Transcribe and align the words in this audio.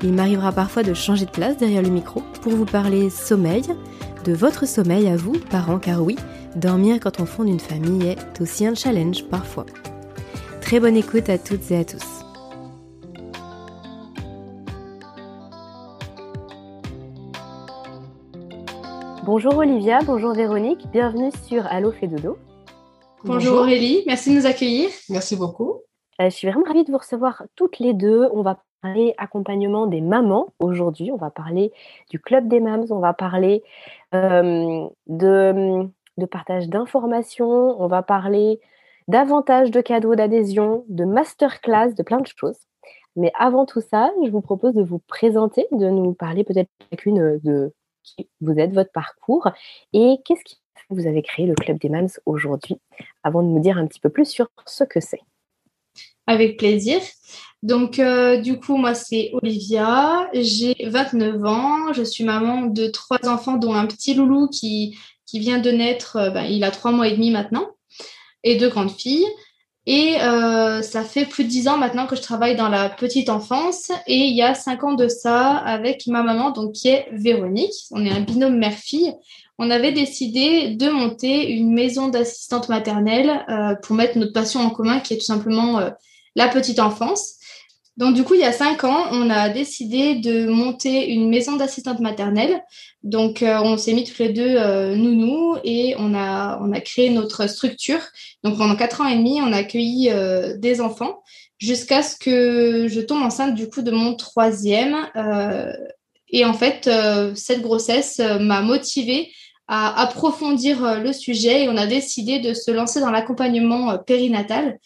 Il 0.00 0.12
m'arrivera 0.12 0.52
parfois 0.52 0.84
de 0.84 0.94
changer 0.94 1.26
de 1.26 1.30
place 1.30 1.56
derrière 1.56 1.82
le 1.82 1.88
micro 1.88 2.22
pour 2.42 2.52
vous 2.52 2.64
parler 2.64 3.10
sommeil, 3.10 3.64
de 4.24 4.32
votre 4.32 4.64
sommeil 4.64 5.08
à 5.08 5.16
vous, 5.16 5.32
parents, 5.50 5.80
car 5.80 6.02
oui, 6.02 6.14
dormir 6.54 7.00
quand 7.00 7.18
on 7.18 7.26
fonde 7.26 7.48
une 7.48 7.58
famille 7.58 8.06
est 8.06 8.40
aussi 8.40 8.64
un 8.64 8.76
challenge 8.76 9.24
parfois. 9.24 9.66
Très 10.60 10.78
bonne 10.78 10.96
écoute 10.96 11.28
à 11.28 11.36
toutes 11.36 11.68
et 11.72 11.78
à 11.78 11.84
tous. 11.84 12.04
Bonjour 19.24 19.58
Olivia, 19.58 19.98
bonjour 20.06 20.32
Véronique, 20.32 20.86
bienvenue 20.92 21.30
sur 21.44 21.66
Allo 21.66 21.90
fait 21.90 22.06
dodo. 22.06 22.38
Bonjour 23.24 23.58
Aurélie, 23.58 24.04
merci 24.06 24.30
de 24.30 24.36
nous 24.38 24.46
accueillir. 24.46 24.90
Merci 25.08 25.34
beaucoup. 25.34 25.80
Euh, 26.20 26.30
je 26.30 26.34
suis 26.34 26.48
vraiment 26.48 26.64
ravie 26.64 26.84
de 26.84 26.92
vous 26.92 26.98
recevoir 26.98 27.42
toutes 27.56 27.80
les 27.80 27.94
deux. 27.94 28.28
On 28.32 28.42
va 28.42 28.54
parler 28.54 28.67
accompagnement 29.16 29.86
des 29.86 30.00
mamans 30.00 30.52
aujourd'hui. 30.58 31.10
On 31.12 31.16
va 31.16 31.30
parler 31.30 31.72
du 32.10 32.18
club 32.18 32.48
des 32.48 32.60
mams. 32.60 32.86
On 32.90 33.00
va 33.00 33.12
parler 33.12 33.62
de, 34.12 35.88
partage 36.30 36.68
d'informations. 36.68 37.80
On 37.80 37.86
va 37.86 38.02
parler 38.02 38.60
davantage 39.08 39.70
de 39.70 39.80
cadeaux 39.80 40.14
d'adhésion, 40.14 40.84
de 40.88 41.04
masterclass, 41.04 41.94
de 41.94 42.02
plein 42.02 42.20
de 42.20 42.26
choses. 42.26 42.58
Mais 43.16 43.32
avant 43.38 43.66
tout 43.66 43.80
ça, 43.80 44.10
je 44.24 44.30
vous 44.30 44.40
propose 44.40 44.74
de 44.74 44.82
vous 44.82 45.00
présenter, 45.00 45.66
de 45.72 45.88
nous 45.88 46.12
parler 46.12 46.44
peut-être 46.44 46.70
chacune 46.90 47.40
de 47.42 47.72
qui 48.04 48.28
vous 48.40 48.58
êtes, 48.58 48.72
votre 48.72 48.92
parcours 48.92 49.48
et 49.92 50.16
qu'est-ce 50.24 50.44
qui 50.44 50.58
vous 50.90 51.06
avez 51.06 51.22
créé 51.22 51.46
le 51.46 51.54
Club 51.54 51.78
des 51.78 51.88
Mams 51.88 52.08
aujourd'hui, 52.24 52.80
avant 53.22 53.42
de 53.42 53.48
nous 53.48 53.60
dire 53.60 53.76
un 53.76 53.86
petit 53.86 54.00
peu 54.00 54.08
plus 54.08 54.26
sur 54.26 54.48
ce 54.66 54.84
que 54.84 55.00
c'est. 55.00 55.20
Avec 56.26 56.58
plaisir. 56.58 57.00
Donc, 57.62 57.98
euh, 57.98 58.36
du 58.40 58.60
coup, 58.60 58.76
moi, 58.76 58.94
c'est 58.94 59.30
Olivia. 59.32 60.28
J'ai 60.32 60.76
29 60.84 61.44
ans. 61.44 61.92
Je 61.92 62.02
suis 62.02 62.24
maman 62.24 62.66
de 62.66 62.86
trois 62.86 63.28
enfants, 63.28 63.56
dont 63.56 63.74
un 63.74 63.86
petit 63.86 64.14
loulou 64.14 64.48
qui, 64.48 64.96
qui 65.26 65.40
vient 65.40 65.58
de 65.58 65.70
naître. 65.70 66.16
Euh, 66.16 66.30
ben, 66.30 66.44
il 66.44 66.62
a 66.62 66.70
trois 66.70 66.92
mois 66.92 67.08
et 67.08 67.12
demi 67.12 67.30
maintenant. 67.30 67.66
Et 68.44 68.56
deux 68.56 68.68
grandes 68.68 68.92
filles. 68.92 69.26
Et 69.86 70.20
euh, 70.20 70.82
ça 70.82 71.02
fait 71.02 71.24
plus 71.24 71.44
de 71.44 71.48
dix 71.48 71.66
ans 71.66 71.78
maintenant 71.78 72.06
que 72.06 72.14
je 72.14 72.20
travaille 72.20 72.54
dans 72.54 72.68
la 72.68 72.90
petite 72.90 73.28
enfance. 73.28 73.90
Et 74.06 74.18
il 74.18 74.36
y 74.36 74.42
a 74.42 74.54
cinq 74.54 74.84
ans 74.84 74.94
de 74.94 75.08
ça, 75.08 75.56
avec 75.56 76.06
ma 76.06 76.22
maman, 76.22 76.50
donc 76.50 76.72
qui 76.72 76.88
est 76.88 77.08
Véronique. 77.10 77.74
On 77.90 78.04
est 78.04 78.10
un 78.10 78.20
binôme 78.20 78.58
mère-fille. 78.58 79.14
On 79.58 79.70
avait 79.70 79.90
décidé 79.90 80.76
de 80.76 80.90
monter 80.90 81.50
une 81.50 81.72
maison 81.72 82.08
d'assistante 82.08 82.68
maternelle 82.68 83.44
pour 83.82 83.96
mettre 83.96 84.16
notre 84.16 84.32
passion 84.32 84.60
en 84.60 84.70
commun, 84.70 85.00
qui 85.00 85.14
est 85.14 85.16
tout 85.16 85.24
simplement 85.24 85.80
la 86.36 86.48
petite 86.48 86.78
enfance. 86.78 87.37
Donc, 87.98 88.14
du 88.14 88.22
coup, 88.22 88.34
il 88.34 88.40
y 88.40 88.44
a 88.44 88.52
cinq 88.52 88.84
ans, 88.84 89.08
on 89.10 89.28
a 89.28 89.48
décidé 89.48 90.14
de 90.14 90.46
monter 90.46 91.10
une 91.10 91.28
maison 91.28 91.56
d'assistante 91.56 91.98
maternelle. 91.98 92.62
Donc, 93.02 93.42
euh, 93.42 93.58
on 93.60 93.76
s'est 93.76 93.92
mis 93.92 94.04
tous 94.04 94.22
les 94.22 94.28
deux 94.28 94.54
euh, 94.56 94.94
nounous 94.94 95.56
et 95.64 95.96
on 95.98 96.14
a, 96.14 96.60
on 96.62 96.72
a 96.72 96.80
créé 96.80 97.10
notre 97.10 97.48
structure. 97.48 97.98
Donc, 98.44 98.56
pendant 98.56 98.76
quatre 98.76 99.00
ans 99.00 99.08
et 99.08 99.16
demi, 99.16 99.40
on 99.42 99.52
a 99.52 99.56
accueilli 99.56 100.10
euh, 100.12 100.56
des 100.56 100.80
enfants 100.80 101.24
jusqu'à 101.58 102.04
ce 102.04 102.14
que 102.14 102.86
je 102.86 103.00
tombe 103.00 103.20
enceinte, 103.24 103.56
du 103.56 103.68
coup, 103.68 103.82
de 103.82 103.90
mon 103.90 104.14
troisième. 104.14 104.96
et 106.30 106.44
en 106.44 106.54
fait, 106.54 106.88
cette 107.34 107.62
grossesse 107.62 108.20
m'a 108.20 108.60
motivée 108.60 109.32
à 109.66 110.00
approfondir 110.00 111.00
le 111.00 111.12
sujet 111.12 111.64
et 111.64 111.68
on 111.68 111.76
a 111.76 111.88
décidé 111.88 112.38
de 112.38 112.54
se 112.54 112.70
lancer 112.70 113.00
dans 113.00 113.10
l'accompagnement 113.10 113.98
périnatal. 113.98 114.78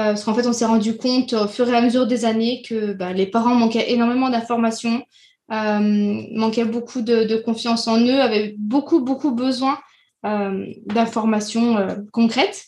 Euh, 0.00 0.10
parce 0.10 0.24
qu'en 0.24 0.34
fait, 0.34 0.46
on 0.46 0.52
s'est 0.52 0.64
rendu 0.64 0.96
compte 0.96 1.32
au 1.32 1.48
fur 1.48 1.68
et 1.68 1.76
à 1.76 1.80
mesure 1.80 2.06
des 2.06 2.24
années 2.24 2.62
que 2.62 2.92
bah, 2.92 3.12
les 3.12 3.26
parents 3.26 3.54
manquaient 3.54 3.90
énormément 3.90 4.30
d'informations, 4.30 5.02
euh, 5.50 6.22
manquaient 6.32 6.64
beaucoup 6.64 7.00
de, 7.00 7.36
confiance 7.38 7.88
en 7.88 8.00
eux, 8.00 8.20
avaient 8.20 8.54
beaucoup, 8.58 9.00
beaucoup 9.00 9.32
besoin 9.32 9.78
euh, 10.24 10.66
d'informations 10.86 11.76
concrètes. 12.12 12.66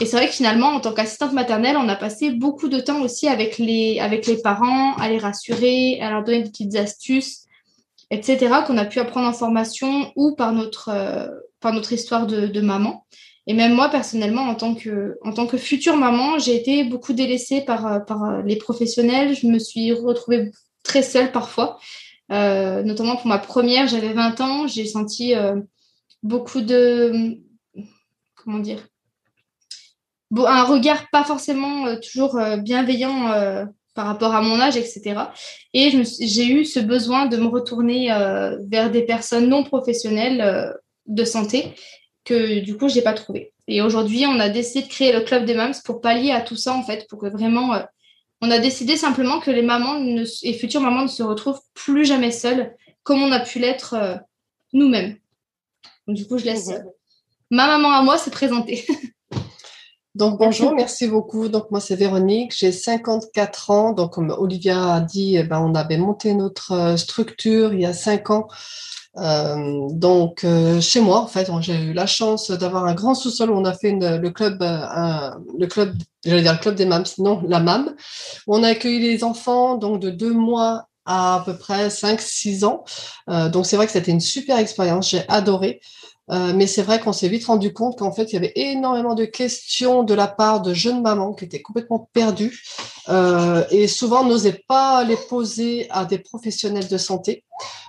Et 0.00 0.06
c'est 0.06 0.16
vrai 0.16 0.28
que 0.28 0.32
finalement, 0.32 0.68
en 0.68 0.80
tant 0.80 0.94
qu'assistante 0.94 1.34
maternelle, 1.34 1.76
on 1.76 1.88
a 1.88 1.96
passé 1.96 2.30
beaucoup 2.30 2.68
de 2.68 2.80
temps 2.80 3.02
aussi 3.02 3.28
avec 3.28 3.58
les, 3.58 4.00
parents, 4.42 4.94
à 4.94 5.10
les 5.10 5.18
rassurer, 5.18 6.00
à 6.00 6.10
leur 6.10 6.24
donner 6.24 6.42
des 6.42 6.48
petites 6.48 6.76
astuces, 6.76 7.44
etc., 8.10 8.48
qu'on 8.66 8.78
a 8.78 8.86
pu 8.86 9.00
apprendre 9.00 9.28
en 9.28 9.34
formation 9.34 10.10
ou 10.16 10.34
par 10.34 10.54
notre, 10.54 11.92
histoire 11.92 12.26
de 12.26 12.60
maman. 12.62 13.04
Et 13.46 13.54
même 13.54 13.74
moi, 13.74 13.88
personnellement, 13.88 14.42
en 14.42 14.54
tant 14.54 14.74
que, 14.74 15.18
en 15.22 15.32
tant 15.32 15.46
que 15.46 15.56
future 15.56 15.96
maman, 15.96 16.38
j'ai 16.38 16.56
été 16.56 16.84
beaucoup 16.84 17.12
délaissée 17.12 17.62
par, 17.62 17.86
euh, 17.86 17.98
par 17.98 18.24
euh, 18.24 18.42
les 18.42 18.56
professionnels. 18.56 19.34
Je 19.34 19.46
me 19.46 19.58
suis 19.58 19.92
retrouvée 19.92 20.50
très 20.82 21.02
seule 21.02 21.32
parfois. 21.32 21.78
Euh, 22.30 22.82
notamment 22.82 23.16
pour 23.16 23.26
ma 23.26 23.38
première, 23.38 23.88
j'avais 23.88 24.12
20 24.12 24.40
ans. 24.40 24.66
J'ai 24.66 24.86
senti 24.86 25.34
beaucoup 26.22 26.60
de. 26.60 27.38
Comment 28.36 28.60
dire 28.60 28.86
Un 30.36 30.64
regard 30.64 31.10
pas 31.10 31.24
forcément 31.24 31.96
toujours 31.96 32.38
bienveillant 32.58 33.32
par 33.94 34.06
rapport 34.06 34.32
à 34.32 34.42
mon 34.42 34.60
âge, 34.60 34.76
etc. 34.76 35.24
Et 35.74 35.90
j'ai 35.90 36.46
eu 36.46 36.64
ce 36.64 36.78
besoin 36.78 37.26
de 37.26 37.36
me 37.36 37.48
retourner 37.48 38.08
vers 38.68 38.92
des 38.92 39.02
personnes 39.02 39.48
non 39.48 39.64
professionnelles 39.64 40.72
de 41.06 41.24
santé 41.24 41.74
que 42.24 42.60
du 42.60 42.76
coup, 42.76 42.88
je 42.88 42.96
n'ai 42.96 43.02
pas 43.02 43.14
trouvé. 43.14 43.52
Et 43.68 43.82
aujourd'hui, 43.82 44.26
on 44.26 44.38
a 44.40 44.48
décidé 44.48 44.82
de 44.86 44.90
créer 44.90 45.12
le 45.12 45.20
Club 45.20 45.44
des 45.44 45.54
Mams 45.54 45.74
pour 45.84 46.00
pallier 46.00 46.32
à 46.32 46.40
tout 46.40 46.56
ça, 46.56 46.74
en 46.74 46.82
fait, 46.82 47.06
pour 47.08 47.18
que 47.18 47.26
vraiment. 47.26 47.74
Euh, 47.74 47.82
on 48.42 48.50
a 48.50 48.58
décidé 48.58 48.96
simplement 48.96 49.38
que 49.38 49.50
les 49.50 49.60
mamans 49.60 50.02
et 50.42 50.54
futures 50.54 50.80
mamans 50.80 51.02
ne 51.02 51.08
se 51.08 51.22
retrouvent 51.22 51.60
plus 51.74 52.06
jamais 52.06 52.30
seules, 52.30 52.74
comme 53.02 53.22
on 53.22 53.32
a 53.32 53.40
pu 53.40 53.58
l'être 53.58 53.94
euh, 53.94 54.16
nous-mêmes. 54.72 55.16
du 56.08 56.26
coup, 56.26 56.38
je 56.38 56.46
laisse 56.46 56.68
mhm. 56.68 56.84
ma 57.50 57.66
maman 57.66 57.92
à 57.92 58.02
moi 58.02 58.16
se 58.16 58.30
présenter. 58.30 58.86
Donc 60.16 60.38
bonjour, 60.38 60.74
merci 60.74 61.06
beaucoup. 61.06 61.48
Donc 61.48 61.70
moi 61.70 61.80
c'est 61.80 61.94
Véronique, 61.94 62.52
j'ai 62.56 62.72
54 62.72 63.70
ans. 63.70 63.92
Donc 63.92 64.14
comme 64.14 64.30
Olivia 64.30 64.94
a 64.94 65.00
dit, 65.00 65.36
eh 65.36 65.44
ben, 65.44 65.60
on 65.60 65.74
avait 65.74 65.98
monté 65.98 66.34
notre 66.34 66.72
euh, 66.72 66.96
structure 66.96 67.72
il 67.72 67.80
y 67.80 67.86
a 67.86 67.92
5 67.92 68.30
ans 68.30 68.48
euh, 69.16 69.88
donc 69.90 70.44
euh, 70.44 70.80
chez 70.80 71.00
moi, 71.00 71.20
en 71.20 71.26
fait, 71.26 71.50
j'ai 71.60 71.74
eu 71.74 71.92
la 71.92 72.06
chance 72.06 72.50
d'avoir 72.50 72.84
un 72.86 72.94
grand 72.94 73.14
sous-sol 73.14 73.50
où 73.50 73.54
on 73.54 73.64
a 73.64 73.72
fait 73.72 73.92
le 73.92 74.30
club, 74.30 74.62
euh, 74.62 75.30
le 75.58 75.66
club, 75.66 75.94
j'allais 76.24 76.42
dire 76.42 76.52
le 76.52 76.58
club 76.58 76.76
des 76.76 76.86
mams, 76.86 77.04
sinon 77.04 77.42
la 77.48 77.60
MAM, 77.60 77.94
on 78.46 78.62
a 78.62 78.68
accueilli 78.68 79.00
les 79.00 79.24
enfants 79.24 79.76
donc 79.76 80.00
de 80.00 80.10
deux 80.10 80.32
mois 80.32 80.86
à 81.06 81.36
à 81.36 81.40
peu 81.44 81.56
près 81.56 81.88
5-6 81.88 82.64
ans. 82.64 82.84
donc 83.50 83.66
c'est 83.66 83.76
vrai 83.76 83.86
que 83.86 83.92
c'était 83.92 84.12
une 84.12 84.20
super 84.20 84.58
expérience, 84.58 85.10
j'ai 85.10 85.24
adoré. 85.28 85.80
Euh, 86.30 86.52
mais 86.54 86.66
c'est 86.66 86.82
vrai 86.82 87.00
qu'on 87.00 87.12
s'est 87.12 87.28
vite 87.28 87.46
rendu 87.46 87.72
compte 87.72 87.98
qu'en 87.98 88.12
fait, 88.12 88.32
il 88.32 88.34
y 88.34 88.36
avait 88.36 88.52
énormément 88.54 89.14
de 89.14 89.24
questions 89.24 90.04
de 90.04 90.14
la 90.14 90.28
part 90.28 90.62
de 90.62 90.72
jeunes 90.72 91.02
mamans 91.02 91.32
qui 91.32 91.44
étaient 91.44 91.62
complètement 91.62 92.08
perdues 92.12 92.62
euh, 93.08 93.64
et 93.70 93.88
souvent 93.88 94.24
n'osaient 94.24 94.62
pas 94.68 95.02
les 95.02 95.16
poser 95.16 95.88
à 95.90 96.04
des 96.04 96.18
professionnels 96.18 96.88
de 96.88 96.98
santé. 96.98 97.44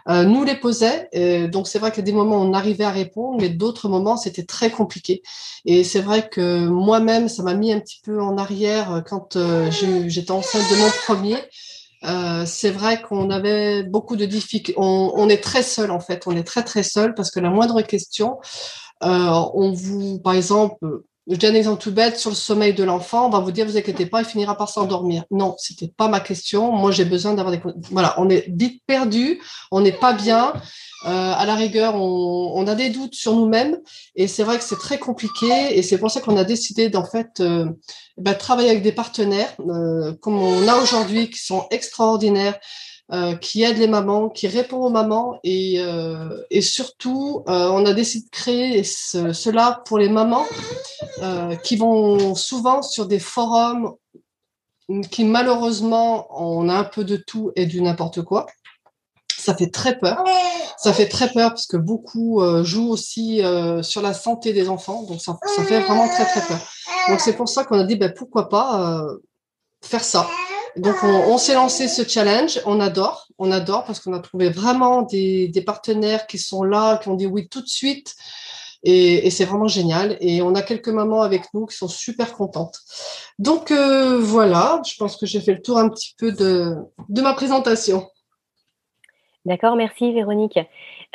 Euh, 0.09 0.23
nous 0.23 0.43
les 0.43 0.55
posait, 0.55 1.09
donc 1.49 1.67
c'est 1.67 1.77
vrai 1.77 1.91
qu'il 1.91 1.99
y 1.99 2.01
a 2.01 2.05
des 2.05 2.11
moments 2.11 2.37
où 2.37 2.43
on 2.43 2.53
arrivait 2.53 2.83
à 2.83 2.89
répondre, 2.89 3.37
mais 3.39 3.49
d'autres 3.49 3.87
moments 3.87 4.17
c'était 4.17 4.43
très 4.43 4.71
compliqué. 4.71 5.21
Et 5.65 5.83
c'est 5.83 6.01
vrai 6.01 6.27
que 6.27 6.67
moi-même, 6.67 7.29
ça 7.29 7.43
m'a 7.43 7.53
mis 7.53 7.71
un 7.71 7.79
petit 7.79 8.01
peu 8.03 8.19
en 8.19 8.37
arrière 8.37 9.03
quand 9.07 9.37
j'étais 9.69 10.31
enceinte 10.31 10.69
de 10.71 10.77
mon 10.77 10.89
premier. 11.05 11.37
Euh, 12.03 12.45
c'est 12.45 12.71
vrai 12.71 13.01
qu'on 13.01 13.29
avait 13.29 13.83
beaucoup 13.83 14.15
de 14.15 14.25
difficultés. 14.25 14.73
On, 14.77 15.29
est 15.29 15.43
très 15.43 15.63
seul 15.63 15.91
en 15.91 15.99
fait. 15.99 16.23
On 16.25 16.35
est 16.35 16.43
très 16.43 16.63
très 16.63 16.83
seul 16.83 17.13
parce 17.13 17.31
que 17.31 17.39
la 17.39 17.49
moindre 17.49 17.81
question, 17.81 18.39
euh, 19.03 19.45
on 19.53 19.71
vous, 19.71 20.19
par 20.19 20.33
exemple, 20.33 21.03
je 21.29 21.35
donne 21.35 21.53
un 21.53 21.57
exemple 21.57 21.81
tout 21.81 21.91
bête 21.91 22.17
sur 22.17 22.31
le 22.31 22.35
sommeil 22.35 22.73
de 22.73 22.83
l'enfant. 22.83 23.27
On 23.27 23.29
va 23.29 23.39
vous 23.39 23.51
dire, 23.51 23.65
vous 23.65 23.77
inquiétez 23.77 24.05
pas, 24.05 24.21
il 24.21 24.25
finira 24.25 24.57
par 24.57 24.69
s'endormir. 24.69 25.23
Non, 25.29 25.55
c'était 25.57 25.87
pas 25.87 26.07
ma 26.07 26.19
question. 26.19 26.71
Moi, 26.71 26.91
j'ai 26.91 27.05
besoin 27.05 27.33
d'avoir 27.33 27.55
des. 27.55 27.61
Voilà, 27.91 28.15
on 28.17 28.29
est 28.29 28.45
vite 28.49 28.81
perdu. 28.87 29.39
On 29.71 29.81
n'est 29.81 29.91
pas 29.91 30.13
bien. 30.13 30.53
Euh, 31.05 31.09
à 31.09 31.45
la 31.45 31.55
rigueur, 31.55 31.95
on, 31.95 32.53
on, 32.55 32.67
a 32.67 32.75
des 32.75 32.89
doutes 32.89 33.15
sur 33.15 33.35
nous-mêmes 33.35 33.79
et 34.15 34.27
c'est 34.27 34.43
vrai 34.43 34.59
que 34.59 34.63
c'est 34.63 34.77
très 34.77 34.99
compliqué 34.99 35.75
et 35.75 35.81
c'est 35.81 35.97
pour 35.97 36.11
ça 36.11 36.21
qu'on 36.21 36.37
a 36.37 36.43
décidé 36.43 36.89
d'en 36.89 37.03
fait 37.03 37.39
euh, 37.39 37.65
bah, 38.17 38.35
travailler 38.35 38.69
avec 38.69 38.83
des 38.83 38.91
partenaires 38.91 39.51
euh, 39.67 40.13
comme 40.21 40.39
on 40.39 40.67
a 40.67 40.75
aujourd'hui 40.75 41.31
qui 41.31 41.39
sont 41.39 41.65
extraordinaires, 41.71 42.59
euh, 43.13 43.35
qui 43.35 43.63
aident 43.63 43.77
les 43.77 43.87
mamans, 43.87 44.29
qui 44.29 44.47
répondent 44.47 44.85
aux 44.85 44.89
mamans 44.89 45.39
et, 45.43 45.75
euh, 45.79 46.43
et 46.49 46.61
surtout 46.61 47.43
on 47.47 47.85
a 47.85 47.93
décidé 47.93 48.25
de 48.25 48.31
créer 48.31 48.83
cela 48.83 49.81
pour 49.85 49.97
les 49.97 50.09
mamans 50.09 50.45
qui 51.63 51.75
vont 51.75 52.35
souvent 52.35 52.81
sur 52.81 53.07
des 53.07 53.19
forums 53.19 53.95
qui 55.09 55.23
malheureusement 55.23 56.27
on 56.31 56.67
a 56.69 56.75
un 56.75 56.83
peu 56.83 57.03
de 57.03 57.15
tout 57.15 57.51
et 57.55 57.65
du 57.65 57.81
n'importe 57.81 58.21
quoi 58.21 58.45
ça 59.41 59.55
fait 59.55 59.69
très 59.69 59.97
peur. 59.97 60.23
Ça 60.77 60.93
fait 60.93 61.07
très 61.07 61.29
peur 61.31 61.49
parce 61.49 61.67
que 61.67 61.77
beaucoup 61.77 62.41
euh, 62.41 62.63
jouent 62.63 62.89
aussi 62.89 63.43
euh, 63.43 63.81
sur 63.81 64.01
la 64.01 64.13
santé 64.13 64.53
des 64.53 64.69
enfants, 64.69 65.03
donc 65.03 65.21
ça, 65.21 65.37
fait 65.67 65.81
vraiment 65.81 66.07
très 66.07 66.25
très 66.25 66.41
peur. 66.47 66.59
Donc 67.09 67.19
c'est 67.19 67.33
pour 67.33 67.49
ça 67.49 67.65
qu'on 67.65 67.79
a 67.79 67.83
dit 67.83 67.95
ben, 67.95 68.13
pourquoi 68.15 68.49
pas 68.49 68.99
euh, 69.01 69.17
faire 69.83 70.03
ça. 70.03 70.27
Donc 70.77 70.95
on, 71.03 71.37
s'est 71.37 71.53
lancé 71.53 71.87
ce 71.87 72.07
challenge, 72.07 72.61
on 72.65 72.79
adore, 72.79 73.27
on 73.37 73.51
adore 73.51 73.83
parce 73.83 73.99
qu'on 73.99 74.13
a 74.13 74.19
trouvé 74.19 74.49
vraiment 74.49 75.01
des, 75.01 75.63
partenaires 75.65 76.27
qui 76.27 76.37
sont 76.37 76.63
là, 76.63 76.97
qui 76.97 77.09
ont 77.09 77.15
dit 77.15 77.27
oui 77.27 77.47
tout 77.49 77.61
de 77.61 77.67
suite. 77.67 78.15
Et, 78.83 79.29
c'est 79.29 79.45
vraiment 79.45 79.67
génial. 79.67 80.17
Et 80.21 80.41
on 80.41 80.55
a 80.55 80.61
quelques 80.61 80.89
mamans 80.89 81.21
avec 81.21 81.53
nous 81.53 81.65
qui 81.65 81.77
sont 81.77 81.87
super 81.87 82.33
contentes. 82.33 82.79
Donc 83.37 83.71
voilà, 83.71 84.81
je 84.87 84.95
pense 84.97 85.17
que 85.17 85.25
j'ai 85.25 85.41
fait 85.41 85.53
le 85.53 85.61
tour 85.61 85.77
un 85.77 85.89
petit 85.89 86.15
peu 86.17 86.31
de 86.31 86.75
ma 87.09 87.33
présentation. 87.33 88.07
D'accord, 89.43 89.75
merci 89.75 90.13
Véronique. 90.13 90.57
Euh, 90.57 90.63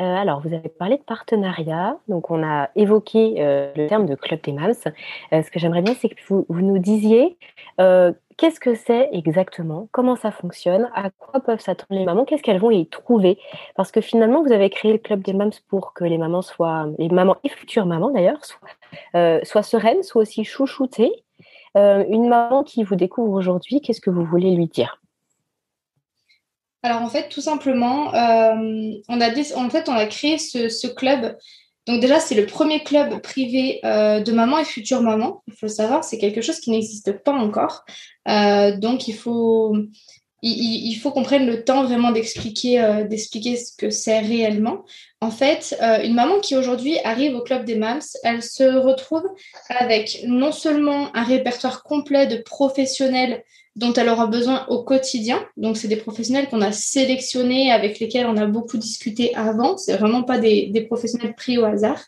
alors, 0.05 0.41
vous 0.41 0.53
avez 0.53 0.69
parlé 0.69 0.97
de 0.97 1.03
partenariat, 1.03 1.97
donc 2.09 2.33
on 2.33 2.43
a 2.43 2.71
évoqué 2.75 3.37
euh, 3.39 3.73
le 3.77 3.87
terme 3.87 4.07
de 4.07 4.17
club 4.17 4.41
des 4.43 4.51
mams. 4.51 4.73
Euh, 5.33 5.43
ce 5.43 5.51
que 5.51 5.61
j'aimerais 5.61 5.83
bien, 5.83 5.95
c'est 5.95 6.09
que 6.09 6.21
vous, 6.29 6.45
nous 6.49 6.79
disiez 6.79 7.39
qu'est-ce 7.79 8.59
que 8.59 8.75
c'est 8.75 9.09
exactement, 9.13 9.89
comment 9.93 10.17
ça 10.17 10.33
fonctionne, 10.33 10.91
à 10.95 11.11
quoi 11.11 11.39
peuvent 11.39 11.61
s'attendre 11.61 11.99
les 11.99 12.05
mamans, 12.05 12.25
qu'est-ce 12.25 12.43
qu'elles 12.43 12.59
vont 12.59 12.73
y 12.73 12.87
trouver? 12.89 13.39
Parce 13.77 13.93
que 13.93 14.01
finalement, 14.01 14.43
vous 14.43 14.53
avez 14.53 14.71
créé 14.71 14.93
le 14.93 14.99
club 14.99 15.23
des 15.23 15.33
mams 15.33 15.53
pour 15.69 15.95
que 15.95 16.05
les 16.05 16.19
mamans 16.19 16.43
soient, 16.43 16.89
les 16.99 17.09
mamans 17.09 17.37
et 17.45 17.49
futures 17.49 17.87
mamans 17.87 18.11
d'ailleurs, 18.11 18.45
soient, 18.45 19.45
soient 19.45 19.63
sereines, 19.63 20.03
soient 20.03 20.23
aussi 20.23 20.43
chouchoutées. 20.43 21.13
une 21.77 22.29
maman 22.29 22.65
qui 22.65 22.83
vous 22.83 22.97
découvre 22.97 23.33
aujourd'hui, 23.33 23.81
qu'est-ce 23.81 24.01
que 24.01 24.11
vous 24.11 24.25
voulez 24.25 24.51
lui 24.51 24.67
dire? 24.67 25.01
Alors 26.83 27.03
en 27.03 27.09
fait, 27.09 27.29
tout 27.29 27.41
simplement, 27.41 28.15
euh, 28.15 28.93
on, 29.09 29.21
a 29.21 29.31
en 29.57 29.71
fait, 29.71 29.89
on 29.89 29.95
a 29.95 30.07
créé 30.07 30.39
ce, 30.39 30.87
club. 30.87 31.37
Donc 31.87 32.01
déjà, 32.01 32.21
c'est 32.21 32.35
le 32.35 32.47
premier 32.47 32.83
club 32.83 33.21
privé 33.23 33.81
euh, 33.85 34.21
de 34.21 34.33
maman 34.33 34.59
et 34.59 34.65
future 34.65 35.03
maman. 35.03 35.43
Il 35.49 35.55
faut 35.55 35.67
le 35.67 35.73
savoir, 35.73 36.05
c'est 36.05 36.19
quelque 36.19 36.41
chose 36.41 36.61
qui 36.61 36.71
n'existe 36.71 37.13
pas 37.25 37.33
encore. 37.33 37.85
Euh, 38.29 38.77
donc 38.77 39.09
il 39.09 39.15
faut, 39.15 39.77
il, 40.43 40.95
faut 40.95 41.11
qu'on 41.11 41.23
prenne 41.23 41.47
le 41.47 41.65
temps 41.65 41.85
vraiment 41.85 42.13
d'expliquer, 42.13 43.05
d'expliquer 43.09 43.57
ce 43.57 43.77
que 43.77 43.91
c'est 43.91 44.21
réellement. 44.21 44.85
En 45.21 45.31
fait, 45.31 45.77
une 46.05 46.15
maman 46.15 46.39
qui 46.39 46.57
aujourd'hui 46.57 46.99
arrive 47.03 47.35
au 47.35 47.43
club 47.43 47.65
des 47.65 47.77
mams, 47.77 48.01
elle 48.23 48.43
se 48.43 48.63
retrouve 48.63 49.25
avec 49.71 50.21
non 50.25 50.53
seulement 50.53 51.15
un 51.17 51.25
répertoire 51.25 51.83
complet 51.83 52.29
de 52.29 52.37
professionnels 52.37 53.43
dont 53.77 53.93
elle 53.93 54.09
aura 54.09 54.27
besoin 54.27 54.67
au 54.69 54.83
quotidien. 54.83 55.47
Donc, 55.59 55.77
c'est 55.77 55.87
des 55.87 55.97
professionnels 55.97 56.49
qu'on 56.49 56.63
a 56.63 56.73
sélectionnés, 56.73 57.71
avec 57.71 58.01
lesquels 58.01 58.27
on 58.27 58.39
a 58.39 58.47
beaucoup 58.47 58.79
discuté 58.79 59.35
avant. 59.35 59.77
C'est 59.77 59.97
vraiment 59.99 60.23
pas 60.23 60.39
des, 60.39 60.87
professionnels 60.89 61.35
pris 61.35 61.59
au 61.59 61.65
hasard. 61.65 62.03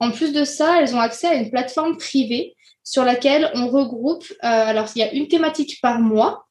En 0.00 0.10
plus 0.10 0.32
de 0.32 0.44
ça, 0.44 0.80
elles 0.80 0.94
ont 0.94 1.00
accès 1.00 1.28
à 1.28 1.34
une 1.34 1.50
plateforme 1.50 1.96
privée 1.96 2.56
sur 2.82 3.04
laquelle 3.04 3.50
on 3.54 3.68
regroupe, 3.68 4.24
euh, 4.32 4.36
alors 4.42 4.88
il 4.96 4.98
y 4.98 5.02
a 5.02 5.12
une 5.12 5.28
thématique 5.28 5.78
par 5.80 6.00
mois, 6.00 6.46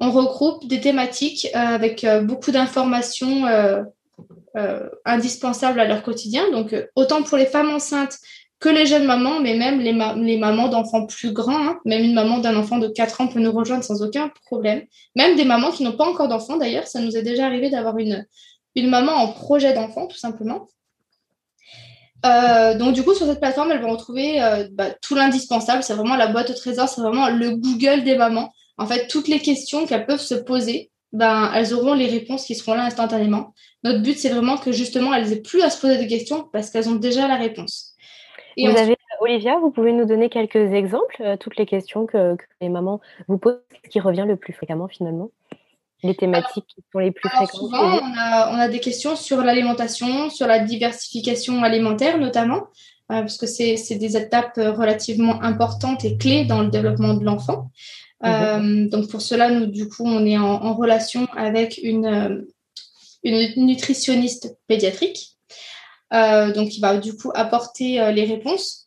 on 0.00 0.10
regroupe 0.10 0.66
des 0.66 0.80
thématiques 0.80 1.48
euh, 1.54 1.58
avec 1.58 2.04
euh, 2.04 2.20
beaucoup 2.20 2.50
d'informations 2.50 3.44
indispensables 5.04 5.78
à 5.80 5.86
leur 5.86 6.02
quotidien. 6.02 6.50
Donc, 6.50 6.74
autant 6.96 7.22
pour 7.22 7.38
les 7.38 7.46
femmes 7.46 7.70
enceintes 7.70 8.18
que 8.60 8.68
les 8.68 8.86
jeunes 8.86 9.04
mamans, 9.04 9.40
mais 9.40 9.56
même 9.56 9.80
les, 9.80 10.36
mamans 10.36 10.68
d'enfants 10.68 11.06
plus 11.06 11.32
grands, 11.32 11.68
hein. 11.68 11.78
même 11.84 12.02
une 12.02 12.14
maman 12.14 12.38
d'un 12.38 12.56
enfant 12.56 12.78
de 12.78 12.88
4 12.88 13.20
ans 13.20 13.28
peut 13.28 13.38
nous 13.38 13.52
rejoindre 13.52 13.84
sans 13.84 14.02
aucun 14.02 14.30
problème. 14.46 14.82
Même 15.14 15.36
des 15.36 15.44
mamans 15.44 15.70
qui 15.70 15.84
n'ont 15.84 15.96
pas 15.96 16.08
encore 16.08 16.28
d'enfants, 16.28 16.56
d'ailleurs, 16.56 16.86
ça 16.86 17.00
nous 17.00 17.16
est 17.16 17.22
déjà 17.22 17.46
arrivé 17.46 17.70
d'avoir 17.70 17.98
une, 17.98 18.26
une 18.74 18.88
maman 18.88 19.12
en 19.12 19.28
projet 19.28 19.72
d'enfant, 19.74 20.06
tout 20.08 20.16
simplement. 20.16 20.66
Euh, 22.26 22.76
donc 22.76 22.94
du 22.94 23.04
coup, 23.04 23.14
sur 23.14 23.26
cette 23.26 23.38
plateforme, 23.38 23.70
elles 23.70 23.80
vont 23.80 23.92
retrouver 23.92 24.42
euh, 24.42 24.66
bah, 24.72 24.90
tout 25.02 25.14
l'indispensable. 25.14 25.84
C'est 25.84 25.94
vraiment 25.94 26.16
la 26.16 26.26
boîte 26.26 26.50
au 26.50 26.54
trésor, 26.54 26.88
c'est 26.88 27.00
vraiment 27.00 27.28
le 27.28 27.50
Google 27.50 28.02
des 28.02 28.16
mamans. 28.16 28.52
En 28.76 28.86
fait, 28.86 29.06
toutes 29.06 29.28
les 29.28 29.38
questions 29.38 29.86
qu'elles 29.86 30.06
peuvent 30.06 30.20
se 30.20 30.34
poser, 30.34 30.90
ben, 31.12 31.50
elles 31.54 31.72
auront 31.74 31.94
les 31.94 32.06
réponses 32.06 32.44
qui 32.44 32.56
seront 32.56 32.74
là 32.74 32.84
instantanément. 32.84 33.54
Notre 33.84 34.02
but, 34.02 34.18
c'est 34.18 34.30
vraiment 34.30 34.58
que 34.58 34.72
justement, 34.72 35.14
elles 35.14 35.32
aient 35.32 35.42
plus 35.42 35.62
à 35.62 35.70
se 35.70 35.80
poser 35.80 35.96
de 36.02 36.08
questions 36.08 36.48
parce 36.52 36.70
qu'elles 36.70 36.88
ont 36.88 36.96
déjà 36.96 37.28
la 37.28 37.36
réponse 37.36 37.87
vous 38.66 38.76
avez, 38.76 38.96
Olivia, 39.20 39.58
vous 39.58 39.70
pouvez 39.70 39.92
nous 39.92 40.04
donner 40.04 40.28
quelques 40.28 40.56
exemples, 40.56 41.16
euh, 41.20 41.36
toutes 41.36 41.56
les 41.56 41.66
questions 41.66 42.06
que, 42.06 42.36
les 42.60 42.68
mamans 42.68 43.00
vous 43.26 43.38
posent, 43.38 43.60
ce 43.84 43.90
qui 43.90 44.00
revient 44.00 44.24
le 44.26 44.36
plus 44.36 44.52
fréquemment 44.52 44.88
finalement? 44.88 45.30
Les 46.04 46.14
thématiques 46.14 46.66
qui 46.68 46.82
sont 46.92 47.00
les 47.00 47.10
plus 47.10 47.28
fréquentes 47.28 47.50
Souvent, 47.50 47.98
on 48.00 48.54
a, 48.58 48.68
des 48.68 48.78
questions 48.78 49.16
sur 49.16 49.42
l'alimentation, 49.42 50.30
sur 50.30 50.46
la 50.46 50.60
diversification 50.60 51.64
alimentaire 51.64 52.18
notamment, 52.18 52.68
euh, 53.10 53.22
parce 53.22 53.36
que 53.36 53.46
c'est 53.46 53.96
des 53.96 54.16
étapes 54.16 54.56
relativement 54.56 55.42
importantes 55.42 56.04
et 56.04 56.16
clés 56.16 56.44
dans 56.44 56.62
le 56.62 56.68
développement 56.68 57.14
de 57.14 57.24
l'enfant. 57.24 57.70
Euh, 58.24 58.88
donc 58.88 59.08
pour 59.08 59.22
cela, 59.22 59.50
nous, 59.50 59.66
du 59.66 59.88
coup, 59.88 60.04
on 60.04 60.24
est 60.24 60.38
en, 60.38 60.74
relation 60.74 61.26
avec 61.36 61.80
une, 61.82 62.46
une 63.24 63.66
nutritionniste 63.66 64.56
pédiatrique 64.68 65.37
euh, 65.37 65.37
donc 66.10 66.76
il 66.76 66.80
va 66.80 66.96
du 66.96 67.16
coup 67.16 67.30
apporter 67.34 68.00
euh, 68.00 68.12
les 68.12 68.24
réponses. 68.24 68.86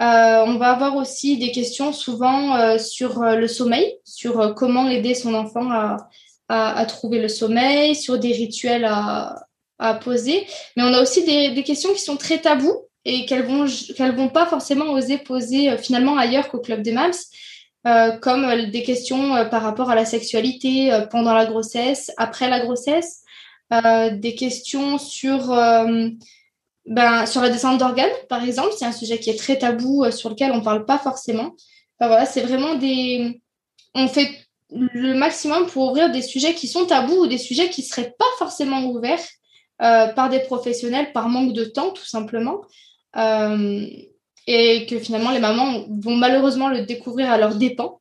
Euh, 0.00 0.44
on 0.46 0.58
va 0.58 0.70
avoir 0.70 0.96
aussi 0.96 1.38
des 1.38 1.50
questions 1.50 1.92
souvent 1.92 2.78
sur 2.78 3.20
le 3.20 3.48
sommeil, 3.48 3.96
sur 4.04 4.54
comment 4.54 4.88
aider 4.88 5.14
son 5.14 5.34
enfant 5.34 5.72
à, 5.72 5.96
à, 6.48 6.86
trouver 6.86 7.20
le 7.20 7.26
sommeil, 7.26 7.96
sur 7.96 8.16
des 8.16 8.32
rituels 8.32 8.84
à, 8.84 9.34
à 9.80 9.94
poser. 9.94 10.46
Mais 10.76 10.84
on 10.84 10.94
a 10.94 11.02
aussi 11.02 11.24
des, 11.24 11.50
des, 11.50 11.64
questions 11.64 11.92
qui 11.92 12.00
sont 12.00 12.16
très 12.16 12.38
tabous 12.38 12.84
et 13.04 13.26
qu'elles 13.26 13.44
vont 13.44 13.66
vont 14.14 14.28
pas 14.28 14.46
forcément 14.46 14.92
oser 14.92 15.18
poser 15.18 15.76
finalement 15.78 16.16
ailleurs 16.16 16.48
qu'au 16.48 16.60
club 16.60 16.82
des 16.82 16.92
mams, 16.92 17.10
euh, 17.88 18.12
comme 18.18 18.70
des 18.70 18.84
questions 18.84 19.48
par 19.50 19.62
rapport 19.62 19.90
à 19.90 19.96
la 19.96 20.04
sexualité 20.04 20.96
pendant 21.10 21.34
la 21.34 21.46
grossesse, 21.46 22.12
après 22.18 22.48
la 22.48 22.60
grossesse, 22.60 23.22
des 23.72 24.36
questions 24.36 24.96
sur 24.98 25.52
ben, 26.88 27.26
sur 27.26 27.42
la 27.42 27.50
descente 27.50 27.78
d'organes, 27.78 28.10
par 28.30 28.42
exemple, 28.42 28.72
c'est 28.76 28.86
un 28.86 28.92
sujet 28.92 29.18
qui 29.18 29.28
est 29.28 29.38
très 29.38 29.58
tabou, 29.58 30.04
euh, 30.04 30.10
sur 30.10 30.30
lequel 30.30 30.52
on 30.52 30.58
ne 30.58 30.64
parle 30.64 30.86
pas 30.86 30.98
forcément. 30.98 31.54
voilà, 32.00 32.24
c'est 32.24 32.40
vraiment 32.40 32.76
des. 32.76 33.42
On 33.94 34.08
fait 34.08 34.30
le 34.70 35.12
maximum 35.14 35.66
pour 35.66 35.90
ouvrir 35.90 36.10
des 36.10 36.22
sujets 36.22 36.54
qui 36.54 36.66
sont 36.66 36.86
tabous 36.86 37.24
ou 37.24 37.26
des 37.26 37.38
sujets 37.38 37.68
qui 37.68 37.82
ne 37.82 37.86
seraient 37.86 38.14
pas 38.18 38.24
forcément 38.38 38.84
ouverts 38.84 39.24
euh, 39.82 40.08
par 40.08 40.30
des 40.30 40.40
professionnels 40.40 41.12
par 41.12 41.28
manque 41.28 41.52
de 41.52 41.64
temps, 41.64 41.90
tout 41.90 42.06
simplement. 42.06 42.62
Euh, 43.16 43.86
et 44.46 44.86
que 44.86 44.98
finalement, 44.98 45.30
les 45.30 45.40
mamans 45.40 45.84
vont 46.00 46.16
malheureusement 46.16 46.68
le 46.68 46.86
découvrir 46.86 47.30
à 47.30 47.36
leurs 47.36 47.56
dépens. 47.56 48.00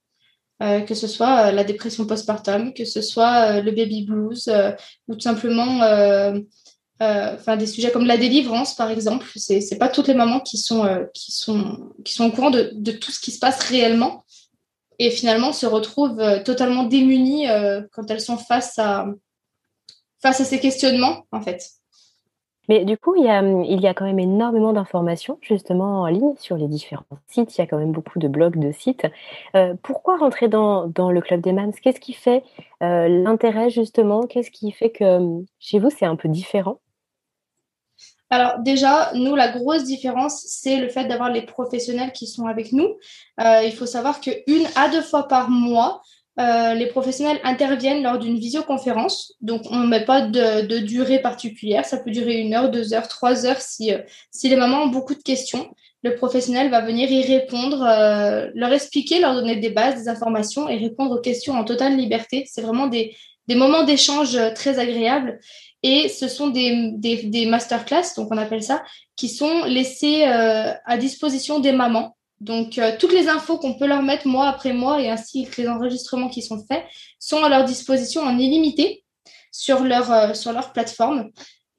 que 0.61 0.95
ce 0.95 1.07
soit 1.07 1.51
la 1.51 1.63
dépression 1.65 2.05
postpartum, 2.07 2.73
que 2.73 2.85
ce 2.85 3.01
soit 3.01 3.59
le 3.61 3.71
baby 3.71 4.05
blues, 4.05 4.49
ou 5.07 5.15
tout 5.15 5.19
simplement 5.19 5.81
enfin 6.99 7.57
des 7.57 7.67
sujets 7.67 7.91
comme 7.91 8.05
la 8.05 8.17
délivrance 8.17 8.75
par 8.75 8.89
exemple. 8.89 9.27
C'est 9.35 9.61
c'est 9.61 9.77
pas 9.77 9.89
toutes 9.89 10.07
les 10.07 10.13
mamans 10.13 10.39
qui 10.39 10.57
sont 10.57 11.07
qui 11.13 11.31
sont 11.31 11.91
qui 12.03 12.13
sont 12.13 12.25
au 12.25 12.31
courant 12.31 12.51
de, 12.51 12.91
tout 12.91 13.11
ce 13.11 13.19
qui 13.19 13.31
se 13.31 13.39
passe 13.39 13.59
réellement 13.63 14.23
et 14.99 15.11
finalement 15.11 15.53
se 15.53 15.65
retrouvent 15.65 16.43
totalement 16.43 16.83
démunies 16.83 17.45
quand 17.91 18.09
elles 18.09 18.21
sont 18.21 18.37
face 18.37 18.79
à 18.79 19.07
face 20.21 20.41
à 20.41 20.45
ces 20.45 20.59
questionnements 20.59 21.25
en 21.31 21.41
fait. 21.41 21.77
Mais 22.69 22.83
du 22.83 22.97
coup, 22.97 23.15
il 23.15 23.23
y 23.23 23.29
a, 23.29 23.41
il 23.41 23.79
y 23.79 23.87
a 23.87 23.93
quand 23.93 24.05
même 24.05 24.19
énormément 24.19 24.73
d'informations 24.73 25.37
justement 25.41 26.01
en 26.01 26.07
ligne 26.07 26.35
sur 26.37 26.57
les 26.57 26.67
différents 26.67 27.05
sites. 27.27 27.57
Il 27.57 27.61
y 27.61 27.63
a 27.63 27.67
quand 27.67 27.77
même 27.77 27.93
beaucoup 27.93 28.19
de 28.19 28.27
blogs, 28.27 28.59
de 28.59 28.71
sites. 28.71 29.07
Euh, 29.55 29.73
pourquoi 29.81 30.17
rentrer 30.17 30.47
dans, 30.49 30.87
dans, 30.87 31.11
le 31.11 31.21
club 31.21 31.41
des 31.41 31.53
mams? 31.53 31.71
Qu'est-ce 31.81 31.99
qui 31.99 32.13
fait 32.13 32.43
euh, 32.83 33.07
l'intérêt 33.07 33.69
justement? 33.69 34.23
Qu'est-ce 34.23 34.51
qui 34.51 34.71
fait 34.71 34.89
que 34.89 35.19
chez 35.59 35.79
vous 35.79 35.89
c'est 35.89 36.05
un 36.05 36.17
peu 36.17 36.27
différent? 36.27 36.79
Alors 38.29 38.59
déjà, 38.59 39.11
nous, 39.13 39.35
la 39.35 39.49
grosse 39.49 39.83
différence, 39.83 40.43
c'est 40.47 40.77
le 40.77 40.89
fait 40.89 41.05
d'avoir 41.05 41.31
les 41.31 41.43
professionnels 41.43 42.11
qui 42.11 42.27
sont 42.27 42.45
avec 42.45 42.73
nous. 42.73 42.97
Euh, 43.39 43.61
il 43.63 43.71
faut 43.71 43.85
savoir 43.85 44.19
qu'une 44.19 44.67
à 44.75 44.89
deux 44.89 45.01
fois 45.01 45.27
par 45.27 45.49
mois, 45.49 46.01
euh, 46.39 46.75
les 46.75 46.85
professionnels 46.85 47.39
interviennent 47.43 48.03
lors 48.03 48.19
d'une 48.19 48.37
visioconférence. 48.37 49.33
Donc, 49.41 49.63
on 49.71 49.77
ne 49.77 49.87
met 49.87 50.05
pas 50.05 50.21
de, 50.21 50.79
durée 50.79 51.19
particulière. 51.19 51.85
Ça 51.85 51.97
peut 51.97 52.11
durer 52.11 52.37
une 52.37 52.53
heure, 52.53 52.69
deux 52.69 52.93
heures, 52.93 53.07
trois 53.07 53.45
heures 53.47 53.61
si, 53.61 53.91
euh, 53.91 53.99
si 54.31 54.47
les 54.47 54.55
mamans 54.55 54.83
ont 54.83 54.87
beaucoup 54.87 55.15
de 55.15 55.23
questions. 55.23 55.67
Le 56.03 56.15
professionnel 56.15 56.69
va 56.69 56.81
venir 56.81 57.09
y 57.11 57.23
répondre, 57.23 57.83
euh, 57.83 58.51
leur 58.53 58.71
expliquer, 58.71 59.19
leur 59.19 59.33
donner 59.33 59.55
des 59.55 59.71
bases, 59.71 60.03
des 60.03 60.09
informations 60.09 60.69
et 60.69 60.77
répondre 60.77 61.17
aux 61.17 61.21
questions 61.21 61.55
en 61.55 61.63
totale 61.63 61.97
liberté. 61.97 62.45
C'est 62.47 62.61
vraiment 62.61 62.85
des, 62.85 63.15
des 63.47 63.55
moments 63.55 63.83
d'échange 63.83 64.37
très 64.53 64.77
agréables. 64.77 65.39
Et 65.83 66.09
ce 66.09 66.27
sont 66.27 66.47
des, 66.47 66.91
des, 66.93 67.23
des 67.23 67.45
masterclass, 67.45 68.15
donc 68.15 68.29
on 68.31 68.37
appelle 68.37 68.63
ça, 68.63 68.83
qui 69.15 69.29
sont 69.29 69.65
laissés 69.65 70.23
à 70.23 70.97
disposition 70.97 71.59
des 71.59 71.71
mamans 71.71 72.17
donc, 72.39 72.77
euh, 72.77 72.91
toutes 72.99 73.13
les 73.13 73.27
infos 73.27 73.57
qu'on 73.57 73.73
peut 73.73 73.87
leur 73.87 74.03
mettre 74.03 74.27
mois 74.27 74.47
après 74.47 74.73
mois 74.73 75.01
et 75.01 75.09
ainsi 75.09 75.45
que 75.45 75.61
les 75.61 75.67
enregistrements 75.67 76.29
qui 76.29 76.41
sont 76.41 76.63
faits 76.65 76.83
sont 77.19 77.43
à 77.43 77.49
leur 77.49 77.65
disposition 77.65 78.21
en 78.21 78.37
illimité 78.37 79.03
sur 79.51 79.83
leur, 79.83 80.11
euh, 80.11 80.33
sur 80.33 80.53
leur 80.53 80.71
plateforme. 80.71 81.29